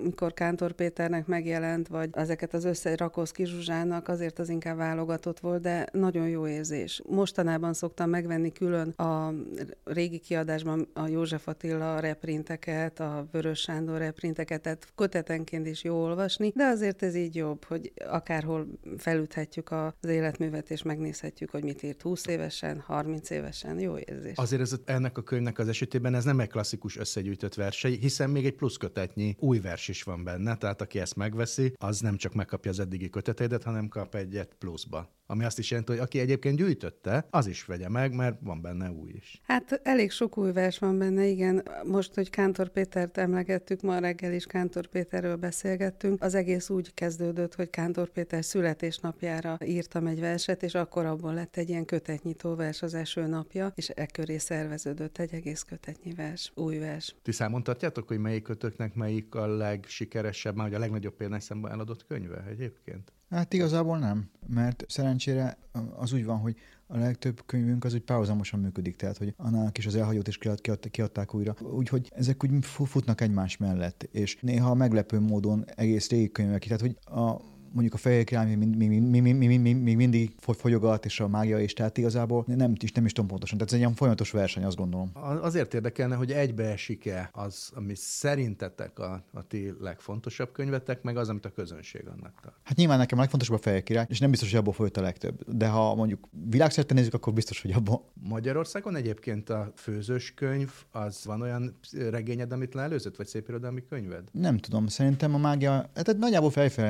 mikor 0.04 0.34
Kántor 0.34 0.72
Péternek 0.72 1.26
megjelent, 1.26 1.88
vagy 1.88 2.10
ezeket 2.12 2.54
az 2.54 2.64
összerakóz 2.64 3.32
Kizsuzsának, 3.32 4.08
azért 4.08 4.40
az 4.40 4.50
inkább 4.50 4.78
válogatott 4.78 5.40
volt, 5.40 5.62
de 5.62 5.88
nagyon 5.92 6.28
jó 6.28 6.48
érzés. 6.48 7.02
Mostanában 7.08 7.74
szoktam 7.74 8.10
megvenni 8.10 8.52
külön 8.52 8.90
a 8.90 9.34
régi 9.84 10.20
kiadásban 10.20 10.88
a 10.94 11.08
József 11.08 11.48
Attila 11.48 12.00
reprinteket, 12.00 13.00
a 13.00 13.28
Vörös 13.32 13.60
Sándor 13.60 13.98
reprinteket, 13.98 14.62
tehát 14.62 14.88
kötetenként 14.96 15.68
is 15.68 15.84
jó 15.84 15.96
olvasni, 15.96 16.52
de 16.56 16.64
azért 16.64 17.04
ez 17.04 17.16
így 17.16 17.36
jobb, 17.36 17.64
hogy 17.64 17.92
akárhol 18.08 18.68
felüthetjük 18.98 19.72
az 19.72 20.10
életművet, 20.10 20.70
és 20.70 20.82
megnézhetjük, 20.82 21.50
hogy 21.50 21.64
mit 21.64 21.84
írt 21.84 22.02
20 22.02 22.26
évesen, 22.26 22.80
30 22.80 23.30
évesen. 23.30 23.80
Jó 23.80 23.98
érzés. 23.98 24.34
Azért 24.36 24.62
ez, 24.62 24.76
ennek 24.86 25.18
a 25.18 25.22
könyvnek 25.22 25.60
az 25.60 25.68
esetében 25.82 26.16
ez 26.16 26.24
nem 26.24 26.40
egy 26.40 26.50
klasszikus 26.50 26.98
összegyűjtött 26.98 27.54
verseny, 27.54 27.98
hiszen 28.00 28.30
még 28.30 28.46
egy 28.46 28.56
plusz 28.56 28.78
kötetnyi 28.78 29.36
új 29.40 29.60
vers 29.60 29.88
is 29.88 30.04
van 30.04 30.24
benne, 30.24 30.56
tehát 30.58 30.82
aki 30.82 31.00
ezt 31.00 31.16
megveszi, 31.16 31.74
az 31.78 32.00
nem 32.00 32.18
csak 32.18 32.34
megkapja 32.34 32.72
az 32.72 32.80
eddigi 32.80 33.10
köteteidet, 33.10 33.64
hanem 33.64 33.88
kap 33.88 34.16
egyet 34.16 34.56
pluszba. 34.60 35.10
Ami 35.26 35.44
azt 35.44 35.60
is 35.60 35.70
jelenti, 35.70 35.92
hogy 35.92 36.02
aki 36.02 36.20
egyébként 36.20 36.58
gyűjtötte, 36.58 37.28
az 37.30 37.48
is 37.48 37.66
vegye 37.66 37.90
meg, 37.90 38.14
mert 38.14 38.38
van 38.42 38.62
benne 38.62 38.92
új 38.92 39.12
is. 39.16 39.42
Hát 39.44 39.80
elég 39.84 40.12
sok 40.12 40.38
új 40.38 40.52
vers 40.52 40.80
van 40.80 40.98
benne, 40.98 41.26
igen. 41.26 41.68
Most, 41.86 42.14
hogy 42.14 42.30
Kántor 42.30 42.70
Pétert 42.70 43.18
emlegettük, 43.18 43.82
ma 43.82 44.00
reggel 44.00 44.34
is 44.34 44.46
Kántor 44.46 44.88
Péterről 44.88 45.36
beszélgettünk, 45.36 46.24
az 46.24 46.36
egész 46.36 46.70
úgy 46.70 46.94
kezdődött, 46.94 47.56
hogy 47.56 47.70
Kántor 47.70 48.10
Péter 48.10 48.46
születésnapjára 48.46 49.58
írtam 49.66 50.08
egy 50.08 50.20
verset, 50.20 50.64
és 50.64 50.74
akkor 50.74 51.06
abból 51.06 51.34
lett 51.34 51.58
egy 51.58 51.70
ilyen 51.70 51.86
kötetnyitó 51.86 52.56
vers 52.56 52.82
az 52.82 52.94
első 52.94 53.26
napja, 53.28 53.72
és 53.76 53.92
e 53.96 54.06
köré 54.06 54.38
szerveződött 54.38 55.18
egy 55.18 55.34
egész 55.34 55.62
kötetnyi 55.72 56.14
vers, 56.14 56.52
új 56.56 56.78
vers. 56.78 57.16
Ti 57.22 57.32
számon 57.32 57.64
tartjátok, 57.64 58.08
hogy 58.08 58.18
melyik 58.18 58.44
kötöknek 58.44 58.96
melyik 58.96 59.36
a 59.36 59.48
legsikeresebb, 59.48 60.56
már 60.56 60.66
hogy 60.66 60.76
a 60.76 60.80
legnagyobb 60.80 61.14
példányszámban 61.14 61.72
eladott 61.72 62.06
könyve 62.08 62.44
egyébként? 62.50 63.12
Hát 63.30 63.54
igazából 63.54 63.98
nem, 63.98 64.30
mert 64.48 64.84
szerencsére 64.88 65.58
az 65.96 66.14
úgy 66.14 66.26
van, 66.26 66.38
hogy 66.38 66.56
a 66.88 66.98
legtöbb 66.98 67.42
könyvünk 67.46 67.84
az 67.84 67.94
úgy 67.94 68.02
párhuzamosan 68.02 68.60
működik, 68.60 68.96
tehát 68.96 69.18
hogy 69.18 69.34
annak 69.38 69.78
is 69.78 69.86
az 69.86 69.96
elhagyót 69.96 70.28
is 70.28 70.38
kiad, 70.38 70.62
kiad, 70.62 70.90
kiadták 70.90 71.34
újra. 71.34 71.56
Úgyhogy 71.62 72.12
ezek 72.16 72.44
úgy 72.44 72.66
futnak 72.66 73.22
egymás 73.22 73.58
mellett, 73.58 74.04
és 74.04 74.38
néha 74.42 74.74
meglepő 74.74 75.20
módon 75.20 75.66
egész 75.76 76.10
régi 76.10 76.32
könyvek, 76.32 76.64
tehát 76.64 76.82
hogy 76.82 76.98
a 77.04 77.42
mondjuk 77.72 77.94
a 77.94 77.98
fehér 77.98 78.24
király 78.24 78.56
még, 78.56 78.76
még, 78.76 79.02
még, 79.02 79.22
még, 79.22 79.36
még, 79.36 79.60
még, 79.60 79.76
még 79.76 79.96
mindig 79.96 80.32
folyogat, 80.38 81.06
és 81.06 81.20
a 81.20 81.28
mágia 81.28 81.60
is, 81.60 81.74
tehát 81.74 81.98
igazából 81.98 82.44
nem, 82.48 82.74
is, 82.80 82.92
nem 82.92 83.06
is 83.06 83.12
tudom 83.12 83.30
pontosan. 83.30 83.58
Tehát 83.58 83.74
ez 83.74 83.78
egy 83.78 83.84
ilyen 83.84 83.96
folyamatos 83.96 84.32
verseny, 84.32 84.64
azt 84.64 84.78
gondolom. 84.78 85.12
Azért 85.42 85.74
érdekelne, 85.74 86.16
hogy 86.16 86.32
egybeesik-e 86.32 87.30
az, 87.34 87.72
ami 87.76 87.96
szerintetek 87.96 89.00
a, 89.00 89.24
a 89.34 89.48
ti 89.48 89.74
legfontosabb 89.80 90.52
könyvetek, 90.52 91.02
meg 91.02 91.18
az, 91.18 91.30
amit 91.30 91.46
a 91.46 91.50
közönség 91.50 92.08
annak 92.08 92.40
tart. 92.42 92.56
Hát 92.64 92.78
nyilván 92.78 92.98
nekem 92.98 93.18
a 93.18 93.22
legfontosabb 93.22 93.58
a 93.58 93.62
fehér 93.62 93.84
király, 93.84 94.06
és 94.10 94.20
nem 94.20 94.30
biztos, 94.30 94.50
hogy 94.50 94.60
abból 94.60 94.74
folyt 94.74 94.98
a 94.98 95.02
legtöbb. 95.02 95.44
De 95.48 95.68
ha 95.68 95.96
mondjuk 95.96 96.28
világszerte 96.50 96.94
nézzük, 96.94 97.14
akkor 97.14 97.34
biztos, 97.34 97.62
hogy 97.62 97.72
abban. 97.72 98.02
Magyarországon 98.14 98.96
egyébként 98.96 99.50
a 99.50 99.72
főzős 99.76 100.34
könyv, 100.34 100.72
az 100.92 101.26
van 101.26 101.42
olyan 101.42 101.76
regényed, 102.10 102.52
amit 102.52 102.74
leelőzött, 102.74 103.16
vagy 103.16 103.28
szép 103.28 103.50
irodalmi 103.50 103.84
könyved? 103.90 104.24
Nem 104.32 104.58
tudom, 104.58 104.88
szerintem 104.88 105.34
a 105.34 105.38
mágia, 105.38 105.72
hát, 105.72 106.08
hát 106.08 106.18
nagyjából 106.18 106.52
fejfelé 106.52 106.90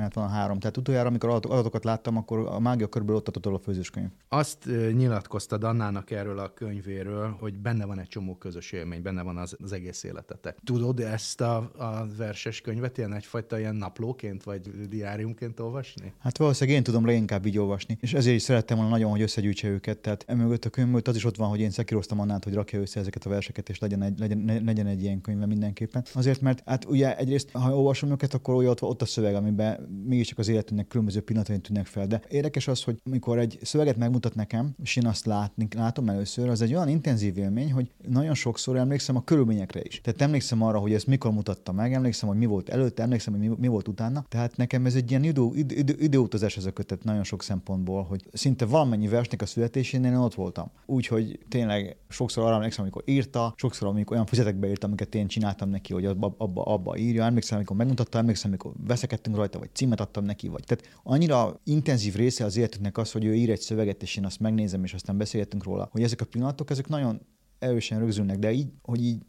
73. 0.00 0.58
Tehát 0.58 0.76
utoljára, 0.76 1.08
amikor 1.08 1.30
adatokat 1.30 1.84
láttam, 1.84 2.16
akkor 2.16 2.38
a 2.38 2.58
mágia 2.58 2.88
körülbelül 2.88 3.20
ott 3.20 3.36
adott 3.36 3.54
a 3.54 3.58
főzőskönyv. 3.58 4.08
Azt 4.28 4.68
nyilatkoztad 4.92 5.64
Annának 5.64 6.10
erről 6.10 6.38
a 6.38 6.52
könyvéről, 6.54 7.36
hogy 7.40 7.58
benne 7.58 7.84
van 7.84 7.98
egy 7.98 8.08
csomó 8.08 8.36
közös 8.36 8.72
élmény, 8.72 9.02
benne 9.02 9.22
van 9.22 9.36
az, 9.36 9.56
az 9.62 9.72
egész 9.72 10.04
életetek. 10.04 10.58
Tudod 10.64 11.00
ezt 11.00 11.40
a, 11.40 11.56
a 11.76 12.06
verses 12.16 12.60
könyvet 12.60 12.98
ilyen 12.98 13.14
egyfajta 13.14 13.58
ilyen 13.58 13.74
naplóként 13.74 14.42
vagy 14.42 14.88
diáriumként 14.88 15.60
olvasni? 15.60 16.12
Hát 16.18 16.38
valószínűleg 16.38 16.78
én 16.78 16.84
tudom 16.84 17.06
leginkább 17.06 17.46
így 17.46 17.58
olvasni, 17.58 17.98
és 18.00 18.14
ezért 18.14 18.36
is 18.36 18.42
szerettem 18.42 18.76
volna 18.76 18.92
nagyon, 18.92 19.10
hogy 19.10 19.22
összegyűjtse 19.22 19.68
őket. 19.68 19.98
Tehát 19.98 20.24
emögött 20.26 20.64
a 20.64 20.70
könyv 20.70 21.00
az 21.04 21.16
is 21.16 21.24
ott 21.24 21.36
van, 21.36 21.48
hogy 21.48 21.60
én 21.60 21.70
szekíroztam 21.70 22.20
Annát, 22.20 22.44
hogy 22.44 22.54
rakja 22.54 22.80
össze 22.80 23.00
ezeket 23.00 23.24
a 23.24 23.28
verseket, 23.28 23.68
és 23.68 23.78
legyen 23.78 24.02
egy, 24.02 24.18
legyen, 24.18 24.62
legyen 24.64 24.86
egy 24.86 25.02
ilyen 25.02 25.20
könyve 25.20 25.46
mindenképpen. 25.46 26.04
Azért, 26.14 26.40
mert 26.40 26.62
hát 26.66 26.84
ugye 26.84 27.16
egyrészt, 27.16 27.50
ha 27.50 27.76
olvasom 27.76 28.10
őket, 28.10 28.34
akkor 28.34 28.54
ugye 28.54 28.68
ott, 28.68 28.82
ott 28.82 29.02
a 29.02 29.06
szöveg, 29.06 29.34
amiben 29.34 29.87
mégiscsak 30.04 30.38
az 30.38 30.48
életünknek 30.48 30.86
különböző 30.86 31.20
pillanatai 31.20 31.58
tűnnek 31.58 31.86
fel. 31.86 32.06
De 32.06 32.22
érdekes 32.28 32.68
az, 32.68 32.82
hogy 32.82 33.00
amikor 33.04 33.38
egy 33.38 33.58
szöveget 33.62 33.96
megmutat 33.96 34.34
nekem, 34.34 34.74
és 34.82 34.96
én 34.96 35.06
azt 35.06 35.26
látni, 35.26 35.68
látom 35.76 36.08
először, 36.08 36.48
az 36.48 36.62
egy 36.62 36.74
olyan 36.74 36.88
intenzív 36.88 37.38
élmény, 37.38 37.72
hogy 37.72 37.90
nagyon 38.08 38.34
sokszor 38.34 38.76
emlékszem 38.76 39.16
a 39.16 39.24
körülményekre 39.24 39.80
is. 39.82 40.00
Tehát 40.00 40.22
emlékszem 40.22 40.62
arra, 40.62 40.78
hogy 40.78 40.92
ezt 40.92 41.06
mikor 41.06 41.32
mutatta 41.32 41.72
meg, 41.72 41.92
emlékszem, 41.92 42.28
hogy 42.28 42.38
mi 42.38 42.46
volt 42.46 42.68
előtte, 42.68 43.02
emlékszem, 43.02 43.32
hogy 43.32 43.48
mi, 43.48 43.54
mi 43.58 43.66
volt 43.66 43.88
utána. 43.88 44.24
Tehát 44.28 44.56
nekem 44.56 44.86
ez 44.86 44.94
egy 44.94 45.10
ilyen 45.10 45.24
idő, 45.24 45.48
idő, 45.54 45.74
idő, 45.76 45.94
időutazás 45.98 46.56
ez 46.56 46.64
a 46.64 46.72
kötet 46.72 47.04
nagyon 47.04 47.24
sok 47.24 47.42
szempontból, 47.42 48.02
hogy 48.02 48.22
szinte 48.32 48.64
valamennyi 48.64 49.08
versnek 49.08 49.42
a 49.42 49.46
születésénél 49.46 50.10
én 50.10 50.16
ott 50.16 50.34
voltam. 50.34 50.70
Úgyhogy 50.86 51.38
tényleg 51.48 51.96
sokszor 52.08 52.44
arra 52.44 52.54
emlékszem, 52.54 52.82
amikor 52.82 53.02
írta, 53.06 53.54
sokszor 53.56 53.88
amikor 53.88 54.12
olyan 54.12 54.26
füzetekbe 54.26 54.68
írtam, 54.68 54.88
amiket 54.88 55.14
én 55.14 55.26
csináltam 55.26 55.70
neki, 55.70 55.92
hogy 55.92 56.04
abba, 56.04 56.34
abba, 56.38 56.62
abba 56.62 56.96
írja. 56.96 57.24
Emlékszem, 57.24 57.56
amikor 57.56 57.76
megmutatta, 57.76 58.18
emlékszem, 58.18 58.50
amikor 58.50 58.72
veszekedtünk 58.86 59.36
rajta, 59.36 59.58
vagy 59.58 59.70
címet 59.78 60.00
adtam 60.00 60.24
neki, 60.24 60.48
vagy. 60.48 60.64
Tehát 60.64 61.00
annyira 61.02 61.60
intenzív 61.64 62.14
része 62.14 62.44
az 62.44 62.56
életünknek 62.56 62.98
az, 62.98 63.12
hogy 63.12 63.24
ő 63.24 63.34
ír 63.34 63.50
egy 63.50 63.60
szöveget, 63.60 64.02
és 64.02 64.16
én 64.16 64.24
azt 64.24 64.40
megnézem, 64.40 64.84
és 64.84 64.94
aztán 64.94 65.16
beszélgetünk 65.16 65.64
róla, 65.64 65.88
hogy 65.90 66.02
ezek 66.02 66.20
a 66.20 66.24
pillanatok, 66.24 66.70
ezek 66.70 66.88
nagyon 66.88 67.20
erősen 67.58 67.98
rögzülnek, 67.98 68.38
de 68.38 68.52
így, 68.52 68.68
hogy 68.82 69.04
így 69.04 69.22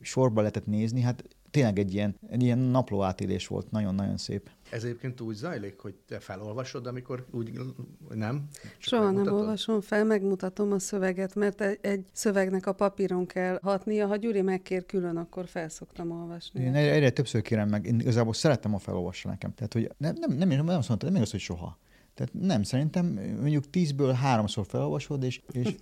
sorba 0.00 0.40
lehetett 0.40 0.66
nézni, 0.66 1.00
hát 1.00 1.24
tényleg 1.54 1.78
egy 1.78 1.94
ilyen, 1.94 2.16
egy 2.30 2.42
ilyen 2.42 2.58
napló 2.58 3.02
átélés 3.02 3.46
volt, 3.46 3.70
nagyon-nagyon 3.70 4.16
szép. 4.16 4.50
Ez 4.70 4.84
egyébként 4.84 5.20
úgy 5.20 5.34
zajlik, 5.34 5.78
hogy 5.78 5.94
te 6.08 6.18
felolvasod, 6.18 6.86
amikor 6.86 7.26
úgy 7.30 7.60
nem? 8.14 8.48
Csak 8.52 8.72
Soha 8.78 9.10
nem 9.10 9.34
olvasom 9.34 9.80
fel, 9.80 10.04
megmutatom 10.04 10.72
a 10.72 10.78
szöveget, 10.78 11.34
mert 11.34 11.60
egy, 11.60 11.78
egy 11.80 12.04
szövegnek 12.12 12.66
a 12.66 12.72
papíron 12.72 13.26
kell 13.26 13.58
hatnia. 13.62 14.06
Ha 14.06 14.16
Gyuri 14.16 14.40
megkér 14.40 14.86
külön, 14.86 15.16
akkor 15.16 15.46
felszoktam 15.46 16.10
olvasni. 16.10 16.60
Én 16.60 16.74
egyre, 16.74 16.92
egyre 16.92 17.10
többször 17.10 17.42
kérem 17.42 17.68
meg, 17.68 17.86
én 17.86 18.00
igazából 18.00 18.34
szeretem, 18.34 18.74
a 18.74 18.78
felolvasni 18.78 19.30
nekem. 19.30 19.54
Tehát, 19.54 19.72
hogy 19.72 19.90
nem, 19.96 20.14
nem, 20.20 20.36
nem, 20.36 20.48
nem, 20.48 20.64
nem 20.64 20.78
azt 20.78 20.88
mondta, 20.88 21.06
nem 21.06 21.16
igaz, 21.16 21.30
hogy 21.30 21.40
soha. 21.40 21.78
Tehát 22.14 22.32
nem, 22.32 22.62
szerintem 22.62 23.06
mondjuk 23.40 23.70
tízből 23.70 24.12
háromszor 24.12 24.66
felolvasod, 24.68 25.22
és, 25.22 25.40
és 25.52 25.74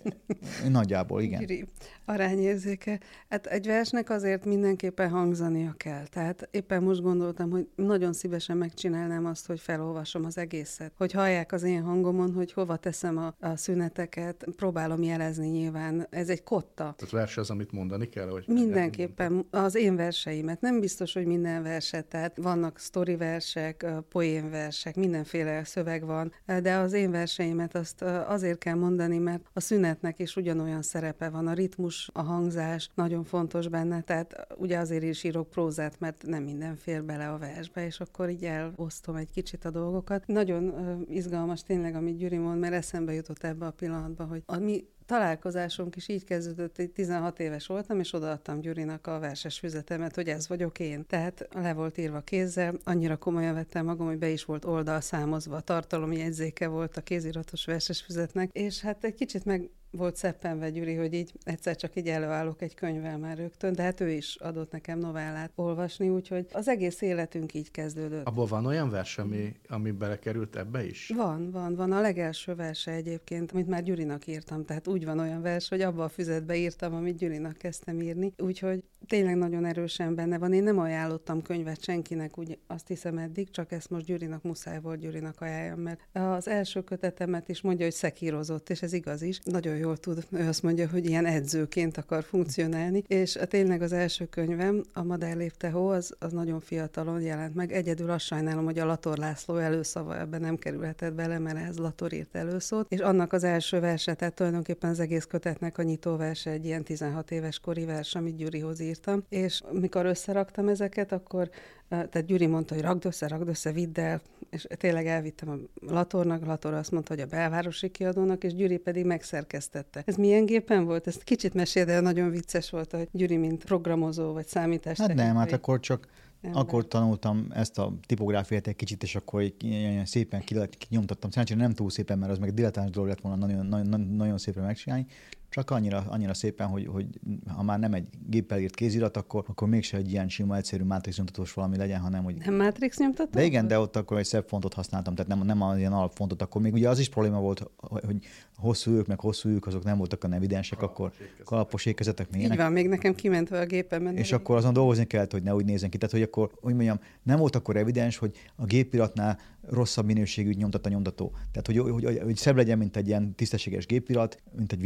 nagyjából 0.69 1.21
igen. 1.21 1.39
Gyuri, 1.39 1.65
arányérzéke. 2.05 2.99
Hát 3.29 3.45
egy 3.45 3.65
versnek 3.65 4.09
azért 4.09 4.45
mindenképpen 4.45 5.09
hangzania 5.09 5.73
kell. 5.77 6.07
Tehát 6.07 6.47
éppen 6.51 6.83
most 6.83 7.01
gondoltam, 7.01 7.49
hogy 7.49 7.67
nagyon 7.75 8.13
szívesen 8.13 8.57
megcsinálnám 8.57 9.25
azt, 9.25 9.47
hogy 9.47 9.59
felolvasom 9.59 10.25
az 10.25 10.37
egészet. 10.37 10.91
Hogy 10.97 11.11
hallják 11.11 11.51
az 11.51 11.63
én 11.63 11.81
hangomon, 11.81 12.33
hogy 12.33 12.53
hova 12.53 12.77
teszem 12.77 13.17
a, 13.17 13.35
a 13.39 13.55
szüneteket, 13.55 14.45
próbálom 14.55 15.03
jelezni 15.03 15.47
nyilván. 15.47 16.07
Ez 16.09 16.29
egy 16.29 16.43
kotta. 16.43 16.93
Tehát 16.97 17.09
vers 17.11 17.37
az, 17.37 17.49
amit 17.49 17.71
mondani 17.71 18.09
kell? 18.09 18.27
Hogy 18.27 18.43
mindenképpen 18.47 19.45
az 19.49 19.75
én 19.75 19.95
verseimet. 19.95 20.61
Nem 20.61 20.79
biztos, 20.79 21.13
hogy 21.13 21.25
minden 21.25 21.63
verset. 21.63 22.05
Tehát 22.05 22.37
vannak 22.37 22.79
sztori 22.79 23.15
versek, 23.15 23.85
poénversek, 24.09 24.95
mindenféle 24.95 25.63
szöveg 25.63 26.05
van, 26.05 26.22
de 26.45 26.75
az 26.75 26.93
én 26.93 27.11
verseimet 27.11 27.75
azt 27.75 28.01
azért 28.01 28.57
kell 28.57 28.75
mondani, 28.75 29.17
mert 29.17 29.49
a 29.53 29.59
szünetnek 29.59 30.19
is 30.19 30.35
ugyanolyan 30.35 30.81
szerepe 30.81 31.29
van. 31.29 31.47
A 31.47 31.53
ritmus, 31.53 32.09
a 32.13 32.21
hangzás 32.21 32.89
nagyon 32.95 33.23
fontos 33.23 33.67
benne, 33.67 34.01
tehát 34.01 34.47
ugye 34.57 34.77
azért 34.77 35.03
is 35.03 35.23
írok 35.23 35.49
prózát, 35.49 35.99
mert 35.99 36.23
nem 36.25 36.43
minden 36.43 36.75
fér 36.75 37.03
bele 37.03 37.29
a 37.29 37.37
versbe, 37.37 37.85
és 37.85 37.99
akkor 37.99 38.29
így 38.29 38.43
elosztom 38.43 39.15
egy 39.15 39.31
kicsit 39.31 39.65
a 39.65 39.71
dolgokat. 39.71 40.27
Nagyon 40.27 40.73
izgalmas 41.09 41.63
tényleg, 41.63 41.95
amit 41.95 42.17
Gyuri 42.17 42.37
mond, 42.37 42.59
mert 42.59 42.73
eszembe 42.73 43.13
jutott 43.13 43.43
ebbe 43.43 43.65
a 43.65 43.71
pillanatba, 43.71 44.23
hogy 44.23 44.43
a 44.45 44.57
mi 44.57 44.85
találkozásunk 45.05 45.95
is 45.95 46.07
így 46.07 46.23
kezdődött, 46.23 46.75
hogy 46.75 46.89
16 46.89 47.39
éves 47.39 47.67
voltam, 47.67 47.99
és 47.99 48.13
odaadtam 48.13 48.59
Gyurinak 48.59 49.07
a 49.07 49.19
verses 49.19 49.59
füzetemet, 49.59 50.15
hogy 50.15 50.27
ez 50.27 50.47
vagyok 50.47 50.79
én. 50.79 51.05
Tehát 51.05 51.47
le 51.53 51.73
volt 51.73 51.97
írva 51.97 52.21
kézzel, 52.21 52.75
annyira 52.83 53.17
komolyan 53.17 53.53
vettem 53.53 53.85
magam, 53.85 54.07
hogy 54.07 54.17
be 54.17 54.29
is 54.29 54.45
volt 54.45 54.65
oldal 54.65 55.01
számozva, 55.01 55.55
a 55.55 55.61
tartalomjegyzéke 55.61 56.67
volt 56.67 56.97
a 56.97 57.01
kéziratos 57.01 57.65
verses 57.65 58.01
füzetnek, 58.01 58.49
és 58.51 58.81
hát 58.81 59.03
egy 59.03 59.15
kicsit 59.15 59.45
meg 59.45 59.69
volt 59.97 60.15
szeppenve 60.15 60.69
Gyuri, 60.69 60.93
hogy 60.93 61.13
így 61.13 61.33
egyszer 61.43 61.75
csak 61.75 61.95
így 61.95 62.07
előállok 62.07 62.61
egy 62.61 62.73
könyvvel 62.73 63.17
már 63.17 63.37
rögtön, 63.37 63.73
de 63.73 63.83
hát 63.83 63.99
ő 63.99 64.09
is 64.09 64.35
adott 64.35 64.71
nekem 64.71 64.99
novellát 64.99 65.51
olvasni, 65.55 66.09
úgyhogy 66.09 66.47
az 66.51 66.67
egész 66.67 67.01
életünk 67.01 67.53
így 67.53 67.71
kezdődött. 67.71 68.25
Abból 68.25 68.45
van 68.45 68.65
olyan 68.65 68.89
vers, 68.89 69.17
ami, 69.17 69.55
ami 69.67 69.91
belekerült 69.91 70.55
ebbe 70.55 70.85
is? 70.85 71.11
Van, 71.15 71.51
van, 71.51 71.75
van. 71.75 71.91
A 71.91 72.01
legelső 72.01 72.55
verse 72.55 72.91
egyébként, 72.91 73.51
amit 73.51 73.67
már 73.67 73.83
Gyurinak 73.83 74.27
írtam, 74.27 74.65
tehát 74.65 74.87
úgy 74.87 75.05
van 75.05 75.19
olyan 75.19 75.41
vers, 75.41 75.69
hogy 75.69 75.81
abba 75.81 76.03
a 76.03 76.09
füzetbe 76.09 76.55
írtam, 76.55 76.93
amit 76.93 77.17
Gyurinak 77.17 77.57
kezdtem 77.57 78.01
írni, 78.01 78.33
úgyhogy 78.37 78.83
tényleg 79.07 79.35
nagyon 79.35 79.65
erősen 79.65 80.15
benne 80.15 80.37
van. 80.37 80.53
Én 80.53 80.63
nem 80.63 80.79
ajánlottam 80.79 81.41
könyvet 81.41 81.83
senkinek, 81.83 82.37
úgy 82.37 82.59
azt 82.67 82.87
hiszem 82.87 83.17
eddig, 83.17 83.49
csak 83.49 83.71
ezt 83.71 83.89
most 83.89 84.05
Gyurinak 84.05 84.43
muszáj 84.43 84.79
volt 84.81 84.99
Gyurinak 84.99 85.41
ajánljam, 85.41 85.79
mert 85.79 86.07
az 86.13 86.47
első 86.47 86.83
kötetemet 86.83 87.49
is 87.49 87.61
mondja, 87.61 87.85
hogy 87.85 87.93
szekírozott, 87.93 88.69
és 88.69 88.81
ez 88.81 88.93
igaz 88.93 89.21
is. 89.21 89.39
Nagyon 89.43 89.77
jól 89.83 89.97
tud. 89.97 90.25
Ő 90.31 90.47
azt 90.47 90.63
mondja, 90.63 90.89
hogy 90.89 91.05
ilyen 91.05 91.25
edzőként 91.25 91.97
akar 91.97 92.23
funkcionálni, 92.23 93.03
és 93.07 93.35
a, 93.35 93.45
tényleg 93.45 93.81
az 93.81 93.91
első 93.91 94.25
könyvem, 94.25 94.83
a 94.93 95.03
Madár 95.03 95.37
lépte 95.37 95.69
hó, 95.69 95.87
az, 95.87 96.15
az 96.19 96.31
nagyon 96.31 96.59
fiatalon 96.59 97.21
jelent 97.21 97.55
meg. 97.55 97.71
Egyedül 97.71 98.09
azt 98.09 98.25
sajnálom, 98.25 98.65
hogy 98.65 98.79
a 98.79 98.85
Lator 98.85 99.17
László 99.17 99.57
előszava 99.57 100.19
ebben 100.19 100.41
nem 100.41 100.57
kerülhetett 100.57 101.13
bele, 101.13 101.39
mert 101.39 101.57
ehhez 101.57 101.77
Lator 101.77 102.13
írt 102.13 102.35
előszót, 102.35 102.91
és 102.91 102.99
annak 102.99 103.33
az 103.33 103.43
első 103.43 103.79
verse, 103.79 104.13
tehát 104.13 104.33
tulajdonképpen 104.33 104.89
az 104.89 104.99
egész 104.99 105.25
kötetnek 105.25 105.77
a 105.77 105.83
nyitó 105.83 106.15
verse 106.15 106.51
egy 106.51 106.65
ilyen 106.65 106.83
16 106.83 107.31
éves 107.31 107.59
kori 107.59 107.85
vers, 107.85 108.15
amit 108.15 108.35
Gyurihoz 108.35 108.79
írtam, 108.79 109.23
és 109.29 109.61
mikor 109.71 110.05
összeraktam 110.05 110.67
ezeket, 110.67 111.11
akkor 111.11 111.49
tehát 111.95 112.25
Gyuri 112.25 112.45
mondta, 112.45 112.73
hogy 112.73 112.83
ragd 112.83 113.05
össze, 113.05 113.27
ragd 113.27 113.47
össze, 113.47 113.71
vidd 113.71 113.99
el, 113.99 114.21
és 114.49 114.67
tényleg 114.77 115.07
elvittem 115.07 115.49
a 115.49 115.55
Latornak, 115.91 116.45
Lator 116.45 116.73
azt 116.73 116.91
mondta, 116.91 117.13
hogy 117.13 117.23
a 117.23 117.25
belvárosi 117.25 117.89
kiadónak, 117.89 118.43
és 118.43 118.55
Gyuri 118.55 118.77
pedig 118.77 119.05
megszerkesztette. 119.05 120.03
Ez 120.05 120.15
milyen 120.15 120.45
gépen 120.45 120.85
volt? 120.85 121.07
Ezt 121.07 121.23
kicsit 121.23 121.53
mesél, 121.53 121.85
de 121.85 121.99
nagyon 121.99 122.29
vicces 122.29 122.69
volt, 122.69 122.91
hogy 122.91 123.07
Gyuri, 123.11 123.37
mint 123.37 123.63
programozó 123.63 124.31
vagy 124.31 124.47
számítás. 124.47 124.97
Hát 124.97 125.13
nem, 125.13 125.35
hát 125.35 125.51
akkor 125.51 125.79
csak 125.79 126.07
Ember. 126.43 126.61
Akkor 126.61 126.87
tanultam 126.87 127.47
ezt 127.53 127.77
a 127.77 127.93
tipográfiát 128.05 128.67
egy 128.67 128.75
kicsit, 128.75 129.03
és 129.03 129.15
akkor 129.15 129.53
ilyen 129.59 130.05
szépen 130.05 130.43
kinyomtattam. 130.77 131.29
Szerencsére 131.29 131.59
nem 131.59 131.73
túl 131.73 131.89
szépen, 131.89 132.17
mert 132.17 132.31
az 132.31 132.37
meg 132.37 132.53
dilettáns 132.53 132.89
dolog 132.89 133.09
lett 133.09 133.21
volna 133.21 133.37
nagyon, 133.37 133.65
nagyon, 133.65 133.99
nagyon 133.99 134.37
szépen 134.37 134.63
megcsinálni, 134.63 135.05
csak 135.53 135.71
annyira, 135.71 136.03
annyira 136.07 136.33
szépen, 136.33 136.67
hogy, 136.67 136.87
hogy 136.87 137.05
ha 137.47 137.63
már 137.63 137.79
nem 137.79 137.93
egy 137.93 138.07
géppel 138.27 138.59
írt 138.59 138.75
kézirat, 138.75 139.17
akkor, 139.17 139.43
akkor 139.47 139.67
mégse 139.67 139.97
egy 139.97 140.11
ilyen 140.11 140.29
sima, 140.29 140.55
egyszerű 140.55 140.83
Matrix 140.83 141.17
nyomtatós 141.17 141.53
valami 141.53 141.77
legyen, 141.77 141.99
hanem 141.99 142.23
hogy... 142.23 142.35
Nem 142.35 142.55
Matrix 142.55 142.97
nyomtató? 142.99 143.29
De 143.31 143.43
igen, 143.43 143.67
de 143.67 143.79
ott 143.79 143.95
akkor 143.95 144.17
egy 144.17 144.25
szebb 144.25 144.47
fontot 144.47 144.73
használtam, 144.73 145.15
tehát 145.15 145.35
nem, 145.35 145.45
nem 145.45 145.61
az 145.61 145.77
ilyen 145.77 145.93
alapfontot, 145.93 146.41
akkor 146.41 146.61
még 146.61 146.73
ugye 146.73 146.89
az 146.89 146.99
is 146.99 147.09
probléma 147.09 147.39
volt, 147.39 147.69
hogy 147.77 148.17
hosszú 148.57 148.91
ők, 148.91 149.07
meg 149.07 149.19
hosszú 149.19 149.49
ők, 149.49 149.67
azok 149.67 149.83
nem 149.83 149.97
voltak 149.97 150.23
a 150.23 150.31
evidensek, 150.31 150.81
akkor 150.81 151.11
kalapos 151.43 151.85
ékezetek 151.85 152.31
még 152.31 152.41
Így 152.41 152.55
van, 152.55 152.71
még 152.71 152.87
nekem 152.87 153.15
kimentve 153.15 153.59
a 153.59 153.65
gépen. 153.65 154.17
És 154.17 154.31
akkor 154.31 154.55
azon 154.55 154.73
dolgozni 154.73 155.05
kellett, 155.05 155.31
hogy 155.31 155.43
ne 155.43 155.55
úgy 155.55 155.65
nézzen 155.65 155.89
ki. 155.89 155.97
Tehát, 155.97 156.13
hogy 156.13 156.23
akkor, 156.23 156.51
hogy 156.61 156.73
mondjam, 156.73 156.99
nem 157.23 157.39
volt 157.39 157.55
akkor 157.55 157.75
evidens, 157.75 158.17
hogy 158.17 158.35
a 158.55 158.65
gépiratnál 158.65 159.39
rosszabb 159.69 160.05
minőségű 160.05 160.51
nyomtat 160.51 160.85
a 160.85 160.89
nyomtató. 160.89 161.31
Tehát, 161.51 161.67
hogy, 161.67 161.77
hogy, 161.77 162.03
hogy, 162.03 162.19
hogy 162.23 162.35
szebb 162.35 162.55
legyen, 162.55 162.77
mint 162.77 162.97
egy 162.97 163.07
ilyen 163.07 163.35
tisztességes 163.35 163.85
gépirat, 163.85 164.41
mint 164.57 164.71
egy 164.71 164.81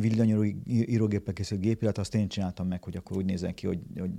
villanyíró 0.00 0.44
írógéppel 0.66 1.34
készült 1.34 1.60
gépirat, 1.60 1.98
azt 1.98 2.14
én 2.14 2.28
csináltam 2.28 2.66
meg, 2.66 2.84
hogy 2.84 2.96
akkor 2.96 3.16
úgy 3.16 3.24
nézzen 3.24 3.54
ki, 3.54 3.66
hogy, 3.66 3.78
hogy 3.98 4.10